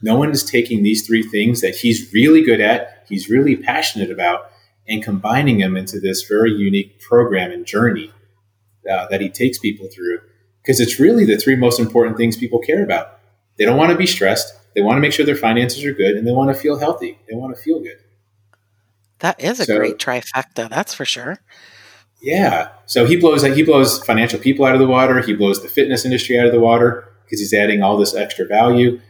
No 0.00 0.16
one 0.16 0.30
is 0.30 0.44
taking 0.44 0.82
these 0.82 1.06
three 1.06 1.22
things 1.22 1.60
that 1.60 1.74
he's 1.74 2.12
really 2.12 2.42
good 2.42 2.60
at, 2.60 3.04
he's 3.08 3.28
really 3.28 3.56
passionate 3.56 4.10
about, 4.10 4.50
and 4.88 5.02
combining 5.02 5.58
them 5.58 5.76
into 5.76 5.98
this 6.00 6.22
very 6.22 6.52
unique 6.52 7.00
program 7.00 7.50
and 7.50 7.66
journey 7.66 8.12
uh, 8.88 9.06
that 9.08 9.20
he 9.20 9.28
takes 9.28 9.58
people 9.58 9.88
through. 9.94 10.20
Because 10.68 10.80
it's 10.80 11.00
really 11.00 11.24
the 11.24 11.38
three 11.38 11.56
most 11.56 11.80
important 11.80 12.18
things 12.18 12.36
people 12.36 12.58
care 12.58 12.84
about. 12.84 13.20
They 13.56 13.64
don't 13.64 13.78
want 13.78 13.90
to 13.90 13.96
be 13.96 14.06
stressed, 14.06 14.52
they 14.74 14.82
want 14.82 14.98
to 14.98 15.00
make 15.00 15.14
sure 15.14 15.24
their 15.24 15.34
finances 15.34 15.82
are 15.82 15.94
good, 15.94 16.16
and 16.16 16.26
they 16.26 16.32
want 16.32 16.54
to 16.54 16.60
feel 16.60 16.78
healthy. 16.78 17.18
They 17.26 17.34
want 17.34 17.56
to 17.56 17.62
feel 17.62 17.80
good. 17.80 17.96
That 19.20 19.42
is 19.42 19.60
a 19.60 19.64
so, 19.64 19.78
great 19.78 19.96
trifecta, 19.96 20.68
that's 20.68 20.92
for 20.92 21.06
sure. 21.06 21.38
Yeah. 22.20 22.68
So 22.84 23.06
he 23.06 23.16
blows 23.16 23.42
he 23.42 23.62
blows 23.62 24.04
financial 24.04 24.38
people 24.38 24.66
out 24.66 24.74
of 24.74 24.80
the 24.80 24.86
water. 24.86 25.22
He 25.22 25.34
blows 25.34 25.62
the 25.62 25.70
fitness 25.70 26.04
industry 26.04 26.38
out 26.38 26.44
of 26.44 26.52
the 26.52 26.60
water 26.60 27.08
because 27.24 27.40
he's 27.40 27.54
adding 27.54 27.82
all 27.82 27.96
this 27.96 28.14
extra 28.14 28.44
value. 28.44 29.00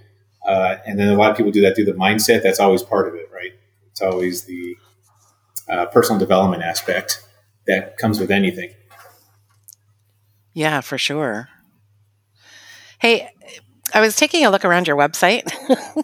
Uh, 0.47 0.77
and 0.87 0.97
then 0.97 1.09
a 1.09 1.17
lot 1.17 1.33
of 1.33 1.37
people 1.37 1.51
do 1.51 1.63
that 1.63 1.75
through 1.75 1.87
the 1.87 1.93
mindset. 1.93 2.45
That's 2.45 2.61
always 2.61 2.85
part 2.85 3.09
of 3.09 3.15
it, 3.17 3.29
right? 3.33 3.53
It's 3.91 4.01
always 4.01 4.45
the 4.45 4.77
uh, 5.69 5.87
personal 5.87 6.21
development 6.21 6.63
aspect 6.63 7.27
that 7.67 7.97
comes 7.97 8.21
with 8.21 8.31
anything. 8.31 8.71
Yeah, 10.59 10.81
for 10.81 10.99
sure. 10.99 11.49
Hey, 12.99 13.31
I 13.95 14.01
was 14.01 14.17
taking 14.17 14.45
a 14.45 14.51
look 14.51 14.65
around 14.65 14.89
your 14.89 14.97
website. 14.97 15.49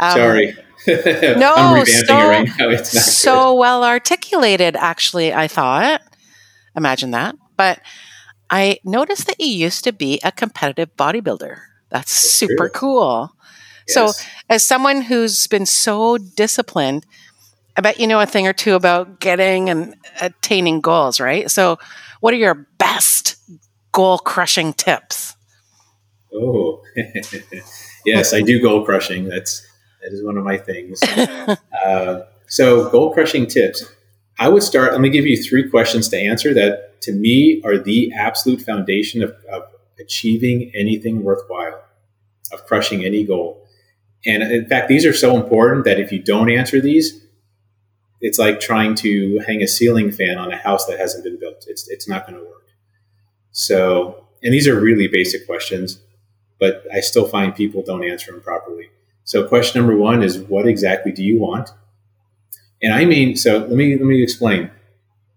um, 0.00 0.10
Sorry. 0.10 0.56
no, 0.88 1.84
so, 1.84 2.28
right 2.28 2.48
now. 2.58 2.70
It's 2.70 2.92
not 2.92 3.04
so 3.04 3.52
good. 3.52 3.60
well 3.60 3.84
articulated, 3.84 4.74
actually, 4.74 5.32
I 5.32 5.46
thought. 5.46 6.02
Imagine 6.74 7.12
that. 7.12 7.36
But 7.56 7.82
I 8.50 8.80
noticed 8.84 9.28
that 9.28 9.38
you 9.38 9.46
used 9.46 9.84
to 9.84 9.92
be 9.92 10.18
a 10.24 10.32
competitive 10.32 10.96
bodybuilder. 10.96 11.58
That's 11.90 12.10
super 12.10 12.68
cool. 12.70 13.30
Yes. 13.86 13.94
So, 13.94 14.24
as 14.50 14.66
someone 14.66 15.02
who's 15.02 15.46
been 15.46 15.66
so 15.66 16.18
disciplined, 16.18 17.06
I 17.76 17.80
bet 17.80 18.00
you 18.00 18.08
know 18.08 18.18
a 18.18 18.26
thing 18.26 18.48
or 18.48 18.52
two 18.52 18.74
about 18.74 19.20
getting 19.20 19.70
and 19.70 19.94
attaining 20.20 20.80
goals, 20.80 21.20
right? 21.20 21.48
So, 21.48 21.78
what 22.18 22.34
are 22.34 22.38
your 22.38 22.66
best 22.78 23.36
goal 23.94 24.18
crushing 24.18 24.74
tips? 24.74 25.36
Oh, 26.34 26.82
yes, 28.04 28.34
I 28.34 28.42
do 28.42 28.60
goal 28.60 28.84
crushing. 28.84 29.28
That's 29.28 29.66
that 30.02 30.12
is 30.12 30.22
one 30.22 30.36
of 30.36 30.44
my 30.44 30.58
things. 30.58 31.02
uh, 31.86 32.24
so, 32.46 32.90
goal 32.90 33.14
crushing 33.14 33.46
tips. 33.46 33.84
I 34.38 34.48
would 34.48 34.64
start. 34.64 34.92
Let 34.92 35.00
me 35.00 35.10
give 35.10 35.26
you 35.26 35.42
three 35.42 35.70
questions 35.70 36.08
to 36.08 36.18
answer 36.18 36.52
that 36.54 37.00
to 37.02 37.12
me 37.12 37.62
are 37.64 37.78
the 37.78 38.12
absolute 38.12 38.60
foundation 38.60 39.22
of, 39.22 39.30
of 39.50 39.62
achieving 39.98 40.72
anything 40.74 41.22
worthwhile, 41.22 41.80
of 42.52 42.66
crushing 42.66 43.04
any 43.04 43.24
goal. 43.24 43.64
And 44.26 44.42
in 44.42 44.66
fact, 44.66 44.88
these 44.88 45.06
are 45.06 45.12
so 45.12 45.36
important 45.36 45.84
that 45.84 46.00
if 46.00 46.10
you 46.10 46.18
don't 46.18 46.50
answer 46.50 46.80
these, 46.80 47.24
it's 48.20 48.38
like 48.38 48.58
trying 48.58 48.94
to 48.96 49.38
hang 49.46 49.62
a 49.62 49.68
ceiling 49.68 50.10
fan 50.10 50.38
on 50.38 50.50
a 50.50 50.56
house 50.56 50.86
that 50.86 50.98
hasn't 50.98 51.24
been 51.24 51.38
built. 51.38 51.66
It's, 51.68 51.88
it's 51.88 52.08
not 52.08 52.26
going 52.26 52.38
to 52.38 52.44
work. 52.44 52.63
So, 53.54 54.26
and 54.42 54.52
these 54.52 54.66
are 54.66 54.78
really 54.78 55.06
basic 55.06 55.46
questions, 55.46 56.00
but 56.58 56.84
I 56.92 57.00
still 57.00 57.26
find 57.26 57.54
people 57.54 57.82
don't 57.82 58.04
answer 58.04 58.32
them 58.32 58.40
properly. 58.40 58.90
So, 59.22 59.46
question 59.46 59.80
number 59.80 59.96
one 59.96 60.24
is 60.24 60.38
what 60.38 60.66
exactly 60.66 61.12
do 61.12 61.22
you 61.22 61.40
want? 61.40 61.70
And 62.82 62.92
I 62.92 63.04
mean, 63.04 63.36
so 63.36 63.58
let 63.58 63.70
me 63.70 63.96
let 63.96 64.04
me 64.04 64.22
explain. 64.22 64.70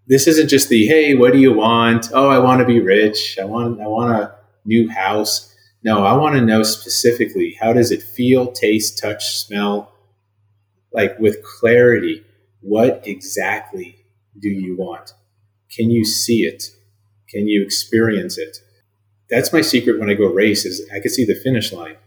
This 0.08 0.26
isn't 0.28 0.50
just 0.50 0.68
the 0.70 0.88
hey, 0.88 1.14
what 1.16 1.32
do 1.32 1.40
you 1.40 1.54
want? 1.54 2.10
Oh, 2.12 2.28
I 2.28 2.40
want 2.40 2.60
to 2.60 2.66
be 2.66 2.80
rich. 2.80 3.38
I 3.40 3.46
want 3.46 3.80
I 3.80 3.88
want 3.88 4.12
a 4.20 4.36
new 4.66 4.90
house. 4.90 5.54
No, 5.84 6.04
I 6.04 6.14
want 6.14 6.36
to 6.36 6.42
know 6.42 6.64
specifically 6.64 7.56
how 7.62 7.72
does 7.72 7.92
it 7.92 8.02
feel, 8.02 8.52
taste, 8.52 8.98
touch, 8.98 9.38
smell, 9.38 9.94
like 10.92 11.20
with 11.20 11.44
clarity. 11.44 12.24
What 12.62 13.04
exactly 13.06 14.04
do 14.40 14.50
you 14.50 14.76
want? 14.76 15.14
Can 15.72 15.92
you 15.92 16.04
see 16.04 16.42
it? 16.42 16.64
Can 17.30 17.48
you 17.48 17.64
experience 17.64 18.38
it? 18.38 18.60
That's 19.30 19.52
my 19.52 19.62
secret 19.62 20.00
when 20.00 20.10
I 20.10 20.14
go 20.14 20.28
race 20.28 20.66
is 20.66 20.88
I 20.94 21.00
can 21.00 21.12
see 21.12 21.26
the 21.26 21.36
finish 21.36 21.74
line. 21.74 21.98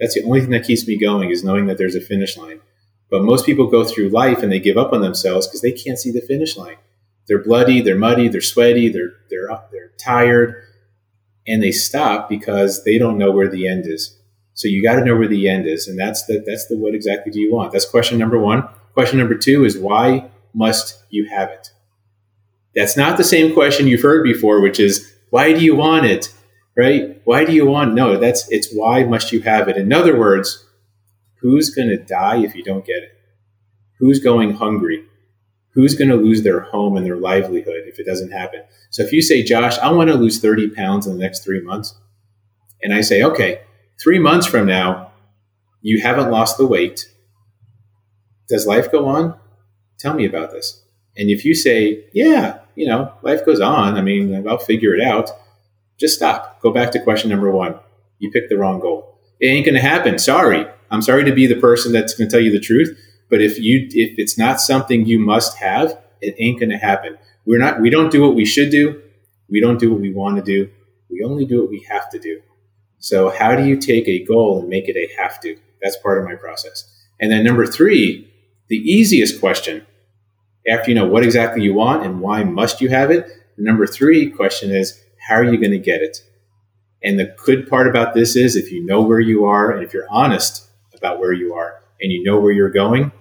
That's 0.00 0.14
the 0.14 0.24
only 0.24 0.40
thing 0.40 0.50
that 0.50 0.64
keeps 0.64 0.86
me 0.86 0.98
going 0.98 1.30
is 1.30 1.44
knowing 1.44 1.66
that 1.66 1.78
there's 1.78 1.94
a 1.94 2.00
finish 2.00 2.36
line. 2.36 2.60
But 3.10 3.22
most 3.22 3.44
people 3.44 3.66
go 3.66 3.84
through 3.84 4.08
life 4.08 4.42
and 4.42 4.50
they 4.50 4.58
give 4.58 4.78
up 4.78 4.92
on 4.92 5.02
themselves 5.02 5.46
because 5.46 5.60
they 5.60 5.72
can't 5.72 5.98
see 5.98 6.10
the 6.10 6.22
finish 6.22 6.56
line. 6.56 6.76
They're 7.28 7.42
bloody, 7.42 7.82
they're 7.82 7.98
muddy, 7.98 8.28
they're 8.28 8.40
sweaty, 8.40 8.88
they're 8.88 9.12
they're 9.30 9.50
up, 9.50 9.70
they're 9.70 9.92
tired, 9.98 10.62
and 11.46 11.62
they 11.62 11.72
stop 11.72 12.28
because 12.28 12.84
they 12.84 12.98
don't 12.98 13.18
know 13.18 13.30
where 13.30 13.48
the 13.48 13.68
end 13.68 13.86
is. 13.86 14.18
So 14.54 14.68
you 14.68 14.82
got 14.82 14.96
to 14.96 15.04
know 15.04 15.16
where 15.16 15.28
the 15.28 15.48
end 15.48 15.66
is, 15.66 15.88
and 15.88 15.98
that's 15.98 16.24
the 16.26 16.42
that's 16.44 16.66
the 16.66 16.76
what 16.76 16.94
exactly 16.94 17.30
do 17.30 17.40
you 17.40 17.52
want? 17.52 17.72
That's 17.72 17.88
question 17.88 18.18
number 18.18 18.38
one. 18.38 18.68
Question 18.94 19.18
number 19.18 19.36
two 19.36 19.64
is 19.64 19.78
why 19.78 20.30
must 20.54 21.02
you 21.10 21.28
have 21.28 21.50
it? 21.50 21.70
That's 22.74 22.96
not 22.96 23.16
the 23.16 23.24
same 23.24 23.52
question 23.52 23.86
you've 23.86 24.02
heard 24.02 24.24
before, 24.24 24.60
which 24.60 24.80
is 24.80 25.12
why 25.30 25.52
do 25.52 25.64
you 25.64 25.76
want 25.76 26.06
it? 26.06 26.32
Right? 26.76 27.20
Why 27.24 27.44
do 27.44 27.52
you 27.52 27.66
want? 27.66 27.94
No, 27.94 28.16
that's 28.16 28.50
it's 28.50 28.72
why 28.72 29.04
must 29.04 29.32
you 29.32 29.42
have 29.42 29.68
it. 29.68 29.76
In 29.76 29.92
other 29.92 30.18
words, 30.18 30.64
Who's 31.42 31.70
going 31.70 31.88
to 31.88 31.96
die 31.96 32.38
if 32.38 32.54
you 32.54 32.62
don't 32.62 32.86
get 32.86 33.02
it? 33.02 33.18
Who's 33.98 34.20
going 34.20 34.54
hungry? 34.54 35.04
Who's 35.74 35.96
going 35.96 36.10
to 36.10 36.16
lose 36.16 36.42
their 36.42 36.60
home 36.60 36.96
and 36.96 37.04
their 37.04 37.16
livelihood 37.16 37.82
if 37.86 37.98
it 37.98 38.06
doesn't 38.06 38.30
happen? 38.30 38.62
So 38.90 39.02
if 39.02 39.12
you 39.12 39.20
say, 39.20 39.42
Josh, 39.42 39.76
I 39.78 39.90
want 39.90 40.08
to 40.08 40.14
lose 40.14 40.40
30 40.40 40.70
pounds 40.70 41.06
in 41.06 41.14
the 41.14 41.18
next 41.18 41.42
three 41.42 41.60
months, 41.60 41.98
and 42.80 42.94
I 42.94 43.00
say, 43.00 43.24
okay, 43.24 43.62
three 44.00 44.20
months 44.20 44.46
from 44.46 44.66
now, 44.66 45.12
you 45.80 46.00
haven't 46.00 46.30
lost 46.30 46.58
the 46.58 46.66
weight. 46.66 47.08
Does 48.48 48.66
life 48.66 48.92
go 48.92 49.08
on? 49.08 49.36
Tell 49.98 50.14
me 50.14 50.24
about 50.24 50.52
this. 50.52 50.84
And 51.16 51.28
if 51.28 51.44
you 51.44 51.54
say, 51.54 52.04
yeah, 52.12 52.60
you 52.74 52.86
know, 52.86 53.12
life 53.22 53.44
goes 53.44 53.60
on, 53.60 53.96
I 53.96 54.02
mean, 54.02 54.46
I'll 54.48 54.58
figure 54.58 54.94
it 54.94 55.02
out, 55.02 55.30
just 55.98 56.16
stop. 56.16 56.60
Go 56.60 56.72
back 56.72 56.90
to 56.92 57.02
question 57.02 57.30
number 57.30 57.50
one. 57.50 57.78
You 58.18 58.30
picked 58.30 58.48
the 58.48 58.56
wrong 58.56 58.80
goal. 58.80 59.18
It 59.40 59.46
ain't 59.46 59.66
going 59.66 59.74
to 59.74 59.80
happen. 59.80 60.18
Sorry. 60.18 60.66
I'm 60.90 61.02
sorry 61.02 61.24
to 61.24 61.32
be 61.32 61.46
the 61.46 61.60
person 61.60 61.92
that's 61.92 62.14
going 62.14 62.28
to 62.28 62.36
tell 62.36 62.42
you 62.42 62.52
the 62.52 62.60
truth, 62.60 62.98
but 63.30 63.40
if 63.40 63.58
you 63.58 63.88
if 63.90 64.18
it's 64.18 64.36
not 64.36 64.60
something 64.60 65.06
you 65.06 65.18
must 65.18 65.56
have, 65.58 65.98
it 66.20 66.34
ain't 66.38 66.60
going 66.60 66.70
to 66.70 66.76
happen. 66.76 67.16
We're 67.46 67.58
not 67.58 67.80
we 67.80 67.88
don't 67.88 68.12
do 68.12 68.22
what 68.22 68.34
we 68.34 68.44
should 68.44 68.70
do. 68.70 69.00
We 69.48 69.60
don't 69.60 69.80
do 69.80 69.90
what 69.90 70.00
we 70.00 70.12
want 70.12 70.36
to 70.36 70.42
do. 70.42 70.70
We 71.10 71.22
only 71.24 71.46
do 71.46 71.60
what 71.62 71.70
we 71.70 71.86
have 71.90 72.10
to 72.10 72.18
do. 72.18 72.42
So 72.98 73.30
how 73.30 73.56
do 73.56 73.64
you 73.64 73.76
take 73.76 74.06
a 74.06 74.24
goal 74.24 74.60
and 74.60 74.68
make 74.68 74.88
it 74.88 74.96
a 74.96 75.22
have 75.22 75.40
to? 75.40 75.56
That's 75.80 75.96
part 75.96 76.18
of 76.18 76.24
my 76.24 76.34
process. 76.34 76.84
And 77.20 77.30
then 77.32 77.44
number 77.44 77.66
3, 77.66 78.28
the 78.68 78.76
easiest 78.76 79.40
question 79.40 79.86
after 80.68 80.90
you 80.90 80.94
know 80.94 81.06
what 81.06 81.24
exactly 81.24 81.62
you 81.62 81.74
want 81.74 82.04
and 82.04 82.20
why 82.20 82.44
must 82.44 82.80
you 82.80 82.88
have 82.88 83.10
it, 83.10 83.26
the 83.56 83.62
number 83.62 83.86
3 83.86 84.30
question 84.30 84.70
is 84.70 85.02
how 85.28 85.34
are 85.36 85.44
you 85.44 85.58
going 85.58 85.72
to 85.72 85.78
get 85.78 86.00
it? 86.00 86.18
And 87.02 87.18
the 87.18 87.34
good 87.44 87.68
part 87.68 87.88
about 87.88 88.14
this 88.14 88.36
is 88.36 88.54
if 88.54 88.70
you 88.70 88.84
know 88.84 89.02
where 89.02 89.20
you 89.20 89.44
are 89.44 89.70
and 89.70 89.82
if 89.84 89.92
you're 89.92 90.06
honest 90.10 90.68
about 90.94 91.18
where 91.18 91.32
you 91.32 91.54
are 91.54 91.82
and 92.00 92.12
you 92.12 92.22
know 92.22 92.38
where 92.38 92.52
you're 92.52 92.70
going, 92.70 93.12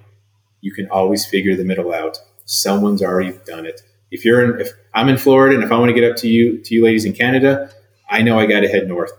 you 0.61 0.71
can 0.73 0.87
always 0.89 1.25
figure 1.25 1.55
the 1.55 1.63
middle 1.63 1.93
out. 1.93 2.17
Someone's 2.45 3.01
already 3.01 3.37
done 3.45 3.65
it. 3.65 3.81
If 4.11 4.25
you're 4.25 4.43
in, 4.43 4.61
if 4.61 4.71
I'm 4.93 5.09
in 5.09 5.17
Florida 5.17 5.55
and 5.55 5.63
if 5.63 5.71
I 5.71 5.77
want 5.77 5.89
to 5.89 5.99
get 5.99 6.09
up 6.09 6.17
to 6.17 6.27
you, 6.27 6.61
to 6.63 6.75
you 6.75 6.83
ladies 6.83 7.05
in 7.05 7.13
Canada, 7.13 7.71
I 8.09 8.21
know 8.21 8.37
I 8.37 8.45
got 8.45 8.59
to 8.59 8.67
head 8.67 8.87
north, 8.87 9.13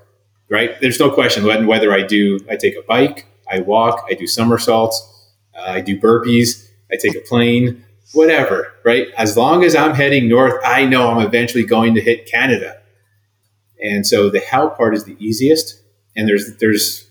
right? 0.49 0.79
There's 0.81 1.01
no 1.01 1.11
question 1.11 1.45
whether 1.67 1.93
I 1.93 2.03
do, 2.03 2.39
I 2.49 2.57
take 2.57 2.77
a 2.77 2.83
bike, 2.83 3.27
I 3.51 3.61
walk, 3.61 4.05
I 4.09 4.15
do 4.15 4.27
somersaults, 4.27 5.31
uh, 5.57 5.63
I 5.63 5.81
do 5.81 5.99
burpees, 5.99 6.69
I 6.93 6.97
take 6.97 7.17
a 7.17 7.21
plane, 7.21 7.85
whatever, 8.13 8.73
right? 8.85 9.09
As 9.17 9.37
long 9.37 9.65
as 9.65 9.75
I'm 9.75 9.95
heading 9.95 10.29
north, 10.29 10.61
I 10.65 10.85
know 10.85 11.09
I'm 11.09 11.27
eventually 11.27 11.65
going 11.65 11.95
to 11.95 12.01
hit 12.01 12.31
Canada. 12.31 12.81
And 13.83 14.07
so 14.07 14.31
the 14.31 14.41
how 14.41 14.69
part 14.69 14.95
is 14.95 15.05
the 15.05 15.17
easiest 15.19 15.83
and 16.17 16.29
there's 16.29 16.57
there's 16.59 17.07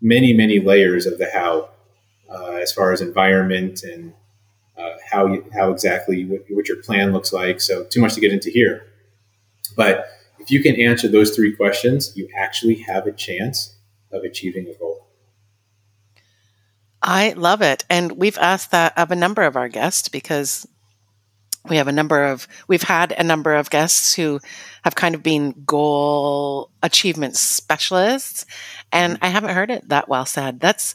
many 0.00 0.32
many 0.32 0.60
layers 0.60 1.06
of 1.06 1.18
the 1.18 1.28
how 1.32 1.68
uh, 2.30 2.52
as 2.56 2.72
far 2.72 2.92
as 2.92 3.00
environment 3.00 3.82
and 3.82 4.12
uh, 4.76 4.94
how 5.10 5.26
you, 5.26 5.44
how 5.52 5.72
exactly 5.72 6.24
what, 6.24 6.42
what, 6.50 6.68
your 6.68 6.80
plan 6.82 7.12
looks 7.12 7.32
like. 7.32 7.60
So 7.60 7.84
too 7.84 8.00
much 8.00 8.14
to 8.14 8.20
get 8.20 8.32
into 8.32 8.50
here, 8.50 8.86
but 9.76 10.06
if 10.38 10.50
you 10.50 10.62
can 10.62 10.80
answer 10.80 11.08
those 11.08 11.34
three 11.34 11.54
questions, 11.54 12.16
you 12.16 12.28
actually 12.38 12.76
have 12.86 13.06
a 13.06 13.12
chance 13.12 13.74
of 14.12 14.22
achieving 14.22 14.68
a 14.68 14.78
goal. 14.78 15.07
I 17.10 17.32
love 17.38 17.62
it, 17.62 17.86
and 17.88 18.12
we've 18.12 18.36
asked 18.36 18.72
that 18.72 18.98
of 18.98 19.10
a 19.10 19.16
number 19.16 19.40
of 19.40 19.56
our 19.56 19.68
guests 19.68 20.10
because 20.10 20.66
we 21.66 21.78
have 21.78 21.88
a 21.88 21.92
number 21.92 22.22
of 22.24 22.46
we've 22.68 22.82
had 22.82 23.12
a 23.12 23.24
number 23.24 23.54
of 23.54 23.70
guests 23.70 24.12
who 24.12 24.40
have 24.84 24.94
kind 24.94 25.14
of 25.14 25.22
been 25.22 25.54
goal 25.64 26.70
achievement 26.82 27.34
specialists. 27.38 28.44
And 28.92 29.14
mm-hmm. 29.14 29.24
i 29.24 29.28
haven't 29.28 29.54
heard 29.54 29.70
it 29.70 29.88
that 29.88 30.10
well 30.10 30.26
said. 30.26 30.60
That's 30.60 30.94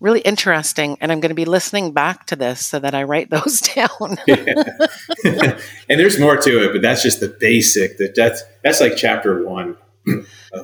really 0.00 0.20
interesting. 0.20 0.98
And 1.00 1.10
i'm 1.10 1.20
going 1.20 1.30
to 1.30 1.34
be 1.34 1.46
listening 1.46 1.92
back 1.92 2.26
to 2.26 2.36
this 2.36 2.66
so 2.66 2.78
that 2.78 2.94
i 2.94 3.02
write 3.02 3.30
those 3.36 3.62
down. 3.62 4.18
And 5.88 5.98
there's 5.98 6.20
more 6.20 6.36
to 6.36 6.64
it 6.64 6.72
but 6.74 6.82
that's 6.82 7.02
just 7.02 7.20
the 7.20 7.34
basic 7.40 7.96
that 7.96 8.14
that's 8.14 8.42
that's 8.62 8.82
like 8.82 8.96
chapter 8.96 9.46
one 9.46 9.78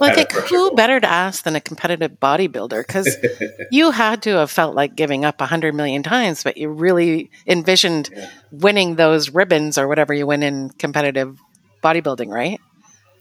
like 0.00 0.32
who 0.32 0.56
goal. 0.56 0.74
better 0.74 1.00
to 1.00 1.06
ask 1.06 1.44
than 1.44 1.56
a 1.56 1.60
competitive 1.60 2.12
bodybuilder 2.20 2.86
because 2.86 3.16
you 3.70 3.90
had 3.90 4.22
to 4.22 4.30
have 4.36 4.50
felt 4.50 4.74
like 4.74 4.94
giving 4.94 5.24
up 5.24 5.40
a 5.40 5.46
hundred 5.46 5.74
million 5.74 6.02
times 6.02 6.42
but 6.42 6.56
you 6.56 6.68
really 6.68 7.30
envisioned 7.46 8.08
yeah. 8.14 8.30
winning 8.50 8.96
those 8.96 9.30
ribbons 9.30 9.76
or 9.76 9.88
whatever 9.88 10.14
you 10.14 10.26
win 10.26 10.42
in 10.42 10.70
competitive 10.70 11.38
bodybuilding 11.82 12.28
right 12.28 12.60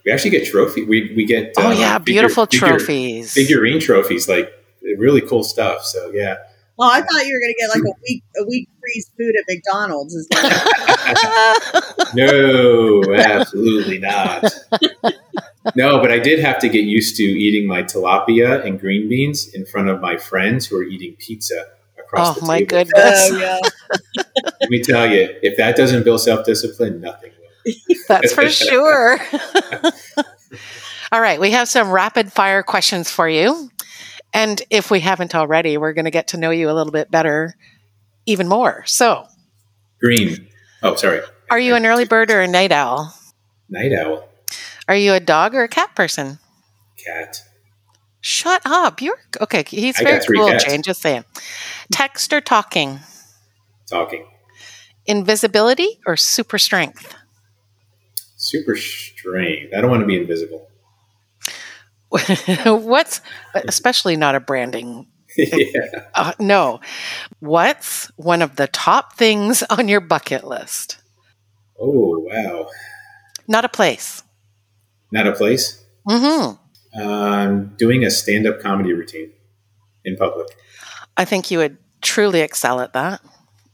we 0.06 0.12
actually 0.12 0.32
get 0.32 0.46
trophy 0.46 0.84
we, 0.84 1.14
we 1.16 1.26
get 1.26 1.54
oh 1.58 1.68
uh, 1.68 1.72
yeah 1.72 1.98
beautiful 1.98 2.46
figure, 2.46 2.68
trophies 2.68 3.34
figure, 3.34 3.58
figurine 3.58 3.80
trophies 3.80 4.30
like 4.30 4.52
really 4.98 5.22
cool 5.22 5.44
stuff. 5.44 5.84
So 5.86 6.12
yeah. 6.14 6.38
Well, 6.78 6.90
I 6.90 7.02
thought 7.02 7.26
you 7.26 7.34
were 7.34 7.40
going 7.40 7.54
to 7.54 7.60
get 7.60 7.70
like 7.70 7.84
a 7.84 7.96
week 8.02 8.24
a 8.38 8.46
week 8.48 8.70
free 8.80 9.04
food 9.18 9.36
at 9.38 9.46
McDonald's. 9.48 10.16
no, 12.16 13.04
absolutely 13.14 14.00
not. 14.00 14.44
No, 15.76 16.00
but 16.00 16.12
I 16.12 16.20
did 16.20 16.40
have 16.40 16.60
to 16.60 16.70
get 16.70 16.86
used 16.86 17.16
to 17.18 17.24
eating 17.24 17.68
my 17.68 17.84
tilapia 17.84 18.66
and 18.66 18.80
green 18.80 19.08
beans 19.08 19.48
in 19.54 19.66
front 19.66 19.90
of 19.90 20.02
my 20.02 20.18
friends 20.18 20.66
who 20.66 20.78
are 20.78 20.84
eating 20.84 21.16
pizza 21.20 21.68
across 22.00 22.30
oh, 22.30 22.34
the 22.34 22.40
table. 22.40 22.46
Oh 22.46 22.48
my 22.48 22.64
goodness! 22.64 23.30
Oh, 23.32 23.38
yeah. 23.38 23.60
Let 24.62 24.70
me 24.70 24.82
tell 24.82 25.12
you, 25.12 25.30
if 25.44 25.58
that 25.58 25.76
doesn't 25.76 26.04
build 26.04 26.22
self 26.22 26.46
discipline, 26.46 27.02
nothing 27.02 27.32
will. 27.40 27.96
That's 28.08 28.34
for 28.34 28.50
sure. 28.50 29.20
All 31.12 31.22
right, 31.22 31.40
we 31.40 31.52
have 31.52 31.68
some 31.68 31.92
rapid 31.92 32.32
fire 32.32 32.64
questions 32.64 33.12
for 33.12 33.28
you. 33.28 33.70
And 34.34 34.62
if 34.70 34.90
we 34.90 35.02
haven't 35.02 35.36
already, 35.36 35.78
we're 35.78 35.94
going 35.94 36.06
to 36.06 36.12
get 36.12 36.30
to 36.30 36.38
know 36.38 36.52
you 36.52 36.70
a 36.70 36.74
little 36.74 36.94
bit 36.94 37.12
better, 37.12 37.54
even 38.26 38.48
more. 38.48 38.84
So, 38.86 39.28
green. 40.00 40.48
Oh, 40.82 40.96
sorry. 40.96 41.22
Are 41.50 41.60
you 41.60 41.76
an 41.76 41.86
early 41.86 42.06
bird 42.06 42.32
or 42.32 42.40
a 42.40 42.48
night 42.48 42.72
owl? 42.72 43.14
Night 43.70 43.92
owl. 43.92 44.31
Are 44.88 44.96
you 44.96 45.14
a 45.14 45.20
dog 45.20 45.56
or 45.56 45.64
a 45.64 45.68
cat 45.68 45.96
person? 45.96 46.40
Cat. 46.98 47.44
Shut 48.22 48.62
up. 48.66 49.02
You're 49.02 49.18
okay. 49.42 49.64
He's 49.68 50.00
I 50.00 50.04
very 50.04 50.26
cool, 50.26 50.48
cats. 50.48 50.66
Jane. 50.66 50.82
Just 50.84 51.02
saying. 51.02 51.26
Text 51.92 52.32
or 52.34 52.42
talking? 52.42 53.00
Talking. 53.90 54.28
Invisibility 55.06 56.00
or 56.06 56.16
super 56.16 56.58
strength? 56.58 57.16
Super 58.38 58.76
strength. 58.76 59.74
I 59.76 59.82
don't 59.82 59.90
want 59.90 60.02
to 60.02 60.08
be 60.08 60.18
invisible. 60.18 60.68
what's 62.66 63.22
especially 63.56 64.18
not 64.18 64.36
a 64.36 64.40
branding 64.42 65.08
yeah. 65.38 66.08
Uh, 66.14 66.34
no. 66.40 66.82
What's 67.40 68.08
one 68.18 68.42
of 68.42 68.56
the 68.56 68.68
top 68.68 69.14
things 69.14 69.64
on 69.70 69.88
your 69.88 70.02
bucket 70.02 70.44
list? 70.44 70.98
Oh, 71.80 72.20
wow. 72.20 72.68
Not 73.48 73.66
a 73.66 73.70
place. 73.70 74.24
Not 75.12 75.28
a 75.28 75.34
place? 75.34 75.84
Mm-hmm. 76.08 77.02
Um, 77.02 77.76
doing 77.78 78.04
a 78.04 78.10
stand-up 78.10 78.62
comedy 78.62 78.94
routine 78.94 79.32
in 80.04 80.18
public. 80.18 80.48
I 81.18 81.26
think 81.26 81.52
you 81.52 81.60
would 81.60 81.78
truly 82.02 82.42
excel 82.42 82.80
at 82.82 82.94
that. 82.94 83.22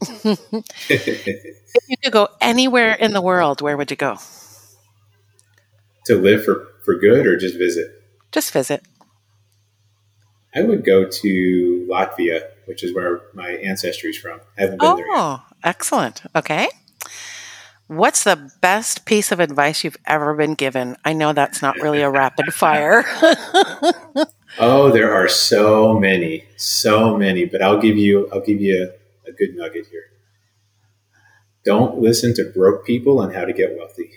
if 0.00 1.88
you 1.88 1.96
could 2.02 2.12
go 2.12 2.28
anywhere 2.40 2.94
in 2.94 3.12
the 3.12 3.20
world, 3.20 3.60
where 3.60 3.76
would 3.76 3.90
you 3.90 3.96
go? 3.96 4.18
To 6.06 6.16
live 6.16 6.44
for, 6.44 6.68
for 6.84 6.94
good 6.94 7.26
or 7.26 7.36
just 7.36 7.58
visit? 7.58 8.02
Just 8.32 8.52
visit. 8.52 8.82
I 10.54 10.62
would 10.62 10.84
go 10.84 11.04
to 11.04 11.88
Latvia, 11.90 12.42
which 12.66 12.82
is 12.82 12.94
where 12.94 13.20
my 13.34 13.50
ancestry 13.50 14.10
is 14.10 14.18
from. 14.18 14.40
I 14.56 14.62
haven't 14.62 14.80
been 14.80 14.88
oh, 14.88 14.96
there 14.96 15.16
yet. 15.16 15.40
excellent. 15.64 16.22
Okay. 16.34 16.68
What's 17.88 18.24
the 18.24 18.52
best 18.60 19.06
piece 19.06 19.32
of 19.32 19.40
advice 19.40 19.82
you've 19.82 19.96
ever 20.06 20.34
been 20.34 20.54
given? 20.54 20.96
I 21.06 21.14
know 21.14 21.32
that's 21.32 21.62
not 21.62 21.76
really 21.76 22.02
a 22.02 22.10
rapid 22.10 22.52
fire. 22.52 23.02
oh, 24.58 24.90
there 24.92 25.14
are 25.14 25.26
so 25.26 25.98
many, 25.98 26.44
so 26.56 27.16
many, 27.16 27.46
but 27.46 27.62
I'll 27.62 27.80
give 27.80 27.96
you 27.96 28.28
I'll 28.30 28.42
give 28.42 28.60
you 28.60 28.92
a, 29.26 29.30
a 29.30 29.32
good 29.32 29.56
nugget 29.56 29.86
here. 29.86 30.04
Don't 31.64 31.98
listen 31.98 32.34
to 32.34 32.44
broke 32.54 32.84
people 32.84 33.20
on 33.20 33.32
how 33.32 33.46
to 33.46 33.54
get 33.54 33.74
wealthy. 33.76 34.10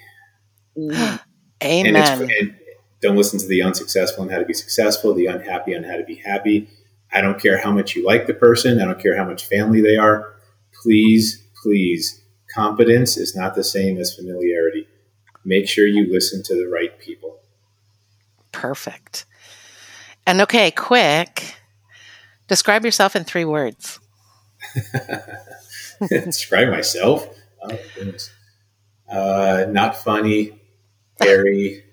Amen. 1.63 1.95
And, 1.95 2.31
and, 2.31 2.55
don't 3.01 3.15
listen 3.15 3.39
to 3.39 3.47
the 3.47 3.63
unsuccessful 3.63 4.23
on 4.23 4.29
how 4.29 4.37
to 4.37 4.45
be 4.45 4.53
successful, 4.53 5.13
the 5.13 5.25
unhappy 5.25 5.75
on 5.75 5.83
how 5.83 5.95
to 5.95 6.03
be 6.03 6.15
happy. 6.15 6.69
I 7.11 7.21
don't 7.21 7.41
care 7.41 7.57
how 7.57 7.71
much 7.71 7.95
you 7.95 8.05
like 8.05 8.27
the 8.27 8.33
person. 8.33 8.79
I 8.79 8.85
don't 8.85 8.99
care 8.99 9.17
how 9.17 9.25
much 9.25 9.45
family 9.45 9.81
they 9.81 9.97
are. 9.97 10.33
Please, 10.83 11.41
please, 11.63 12.20
competence 12.53 13.17
is 13.17 13.35
not 13.35 13.55
the 13.55 13.63
same 13.63 13.97
as 13.97 14.15
familiarity. 14.15 14.87
Make 15.43 15.67
sure 15.67 15.87
you 15.87 16.11
listen 16.11 16.43
to 16.43 16.55
the 16.55 16.67
right 16.67 16.97
people. 16.99 17.39
Perfect. 18.51 19.25
And 20.27 20.41
okay, 20.41 20.71
quick. 20.71 21.55
Describe 22.47 22.85
yourself 22.85 23.15
in 23.15 23.23
three 23.23 23.45
words. 23.45 23.99
Describe 26.09 26.69
myself? 26.69 27.27
Oh, 27.61 27.79
goodness. 27.95 28.31
Uh, 29.09 29.65
not 29.69 29.95
funny, 29.95 30.59
very 31.19 31.83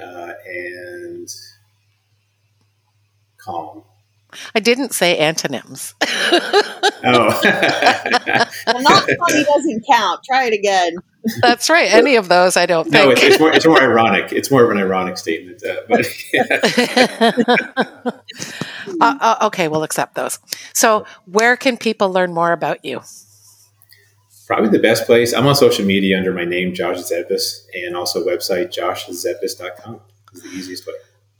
uh, 0.00 0.32
and 0.46 1.28
calm. 3.38 3.82
I 4.54 4.60
didn't 4.60 4.92
say 4.92 5.18
antonyms. 5.18 5.94
oh. 6.02 7.40
well, 8.66 8.82
not 8.82 9.08
funny 9.26 9.44
doesn't 9.44 9.84
count. 9.90 10.20
Try 10.24 10.46
it 10.46 10.54
again. 10.54 10.96
That's 11.40 11.70
right. 11.70 11.90
Any 11.90 12.16
of 12.16 12.28
those, 12.28 12.56
I 12.56 12.66
don't 12.66 12.90
no, 12.90 12.98
think. 12.98 13.04
No, 13.06 13.10
it's, 13.12 13.22
it's, 13.22 13.40
more, 13.40 13.52
it's 13.52 13.66
more 13.66 13.82
ironic. 13.82 14.32
It's 14.32 14.50
more 14.50 14.64
of 14.64 14.70
an 14.70 14.78
ironic 14.78 15.16
statement. 15.16 15.62
Uh, 15.64 15.76
but 15.88 16.06
uh, 19.00 19.16
uh, 19.20 19.36
okay, 19.42 19.68
we'll 19.68 19.84
accept 19.84 20.16
those. 20.16 20.38
So, 20.74 21.06
where 21.24 21.56
can 21.56 21.78
people 21.78 22.10
learn 22.10 22.34
more 22.34 22.52
about 22.52 22.84
you? 22.84 23.00
probably 24.46 24.70
the 24.70 24.78
best 24.78 25.06
place. 25.06 25.32
I'm 25.32 25.46
on 25.46 25.54
social 25.54 25.84
media 25.84 26.18
under 26.18 26.32
my 26.32 26.44
name, 26.44 26.74
Josh 26.74 26.98
Zeppis, 26.98 27.66
and 27.74 27.96
also 27.96 28.24
website 28.24 28.68
joshzeppis.com 28.68 30.00
is 30.32 30.42
the 30.42 30.48
easiest 30.48 30.86
way. 30.86 30.94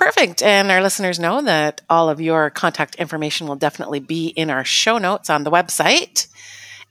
Perfect. 0.05 0.43
And 0.43 0.71
our 0.71 0.83
listeners 0.83 1.19
know 1.19 1.41
that 1.43 1.81
all 1.89 2.11
of 2.11 2.21
your 2.21 2.51
contact 2.51 2.97
information 2.97 3.47
will 3.47 3.57
definitely 3.57 4.01
be 4.01 4.29
in 4.29 4.51
our 4.51 4.65
show 4.65 4.99
notes 4.99 5.31
on 5.31 5.45
the 5.45 5.51
website. 5.51 6.29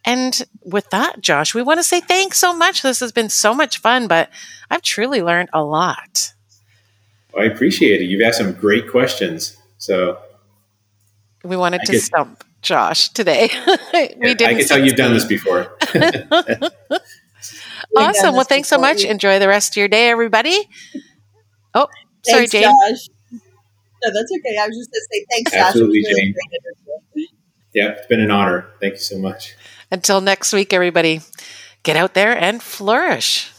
And 0.04 0.42
with 0.64 0.90
that, 0.90 1.22
Josh, 1.22 1.54
we 1.54 1.62
want 1.62 1.80
to 1.80 1.84
say 1.84 2.02
thanks 2.02 2.40
so 2.40 2.56
much. 2.56 2.82
This 2.82 3.00
has 3.02 3.12
been 3.12 3.30
so 3.30 3.54
much 3.54 3.78
fun, 3.78 4.08
but 4.08 4.30
I've 4.72 4.82
truly 4.82 5.22
learned 5.22 5.50
a 5.54 5.64
lot. 5.64 6.34
Well, 7.34 7.44
I 7.44 7.48
appreciate 7.48 8.02
it. 8.02 8.06
You've 8.06 8.22
asked 8.22 8.40
some 8.40 8.54
great 8.54 8.90
questions. 8.90 9.58
So 9.78 10.18
we 11.44 11.56
wanted 11.56 11.82
I 11.82 11.86
to 11.86 12.00
stump 12.00 12.44
Josh 12.64 13.10
today. 13.10 13.50
we 13.94 14.34
didn't. 14.34 14.42
I 14.42 14.54
can 14.56 14.68
tell 14.68 14.84
you've 14.84 14.96
done 14.96 15.14
this 15.14 15.26
before. 15.26 15.78
awesome. 17.96 18.34
Well, 18.34 18.44
thanks 18.44 18.70
so 18.70 18.80
much. 18.80 19.04
Enjoy 19.04 19.38
the 19.38 19.48
rest 19.48 19.74
of 19.74 19.78
your 19.78 19.88
day, 19.88 20.10
everybody. 20.10 20.68
Oh, 21.76 21.88
sorry, 22.26 22.48
Jane. 22.48 22.64
Josh. 22.64 23.10
No, 23.32 24.12
that's 24.14 24.32
okay. 24.32 24.58
I 24.60 24.68
was 24.68 24.78
just 24.78 24.92
going 24.92 25.02
to 25.02 25.08
say 25.12 25.26
thanks, 25.32 25.54
Absolutely, 25.54 26.04
Josh. 26.04 26.12
Jane. 26.18 26.34
Yeah, 27.74 27.90
it's 27.90 28.08
been 28.08 28.20
an 28.20 28.32
honor. 28.32 28.68
Thank 28.80 28.94
you 28.94 29.00
so 29.00 29.18
much. 29.18 29.56
Until 29.92 30.22
next 30.22 30.54
week, 30.54 30.74
everybody, 30.74 31.22
get 31.84 31.96
out 31.96 32.14
there 32.14 32.38
and 32.38 32.62
flourish. 32.62 33.52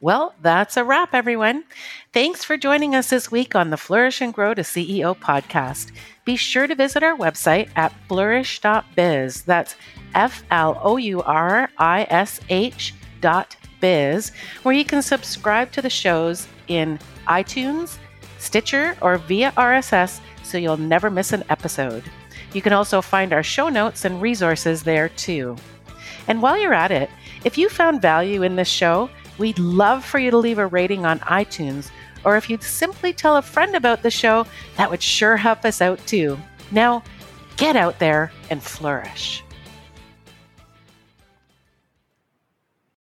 Well, 0.00 0.34
that's 0.42 0.76
a 0.76 0.84
wrap, 0.84 1.14
everyone. 1.14 1.64
Thanks 2.12 2.44
for 2.44 2.56
joining 2.56 2.94
us 2.94 3.10
this 3.10 3.30
week 3.30 3.54
on 3.54 3.70
the 3.70 3.76
Flourish 3.76 4.20
and 4.20 4.32
Grow 4.32 4.54
to 4.54 4.62
CEO 4.62 5.16
podcast. 5.16 5.90
Be 6.24 6.36
sure 6.36 6.66
to 6.66 6.74
visit 6.74 7.02
our 7.02 7.16
website 7.16 7.68
at 7.76 7.94
flourish.biz. 8.08 9.42
That's 9.42 9.74
F 10.14 10.42
L 10.50 10.80
O 10.82 10.96
U 10.96 11.22
R 11.22 11.70
I 11.78 12.06
S 12.10 12.40
H 12.48 12.94
dot 13.20 13.56
biz, 13.80 14.32
where 14.62 14.74
you 14.74 14.84
can 14.84 15.02
subscribe 15.02 15.72
to 15.72 15.82
the 15.82 15.90
shows 15.90 16.46
in 16.68 16.98
iTunes, 17.26 17.98
Stitcher, 18.38 18.96
or 19.00 19.18
via 19.18 19.52
RSS 19.52 20.20
so 20.46 20.58
you'll 20.58 20.76
never 20.76 21.10
miss 21.10 21.32
an 21.32 21.44
episode. 21.50 22.04
You 22.52 22.62
can 22.62 22.72
also 22.72 23.02
find 23.02 23.32
our 23.32 23.42
show 23.42 23.68
notes 23.68 24.04
and 24.04 24.22
resources 24.22 24.82
there 24.82 25.08
too. 25.10 25.56
And 26.28 26.40
while 26.40 26.58
you're 26.58 26.72
at 26.72 26.90
it, 26.90 27.10
if 27.44 27.58
you 27.58 27.68
found 27.68 28.00
value 28.00 28.42
in 28.42 28.56
this 28.56 28.68
show, 28.68 29.10
we'd 29.38 29.58
love 29.58 30.04
for 30.04 30.18
you 30.18 30.30
to 30.30 30.38
leave 30.38 30.58
a 30.58 30.66
rating 30.66 31.04
on 31.04 31.18
iTunes, 31.20 31.90
or 32.24 32.36
if 32.36 32.48
you'd 32.48 32.62
simply 32.62 33.12
tell 33.12 33.36
a 33.36 33.42
friend 33.42 33.76
about 33.76 34.02
the 34.02 34.10
show, 34.10 34.46
that 34.76 34.90
would 34.90 35.02
sure 35.02 35.36
help 35.36 35.64
us 35.64 35.80
out 35.80 36.04
too. 36.06 36.38
Now, 36.70 37.02
get 37.56 37.76
out 37.76 37.98
there 37.98 38.32
and 38.50 38.62
flourish. 38.62 39.42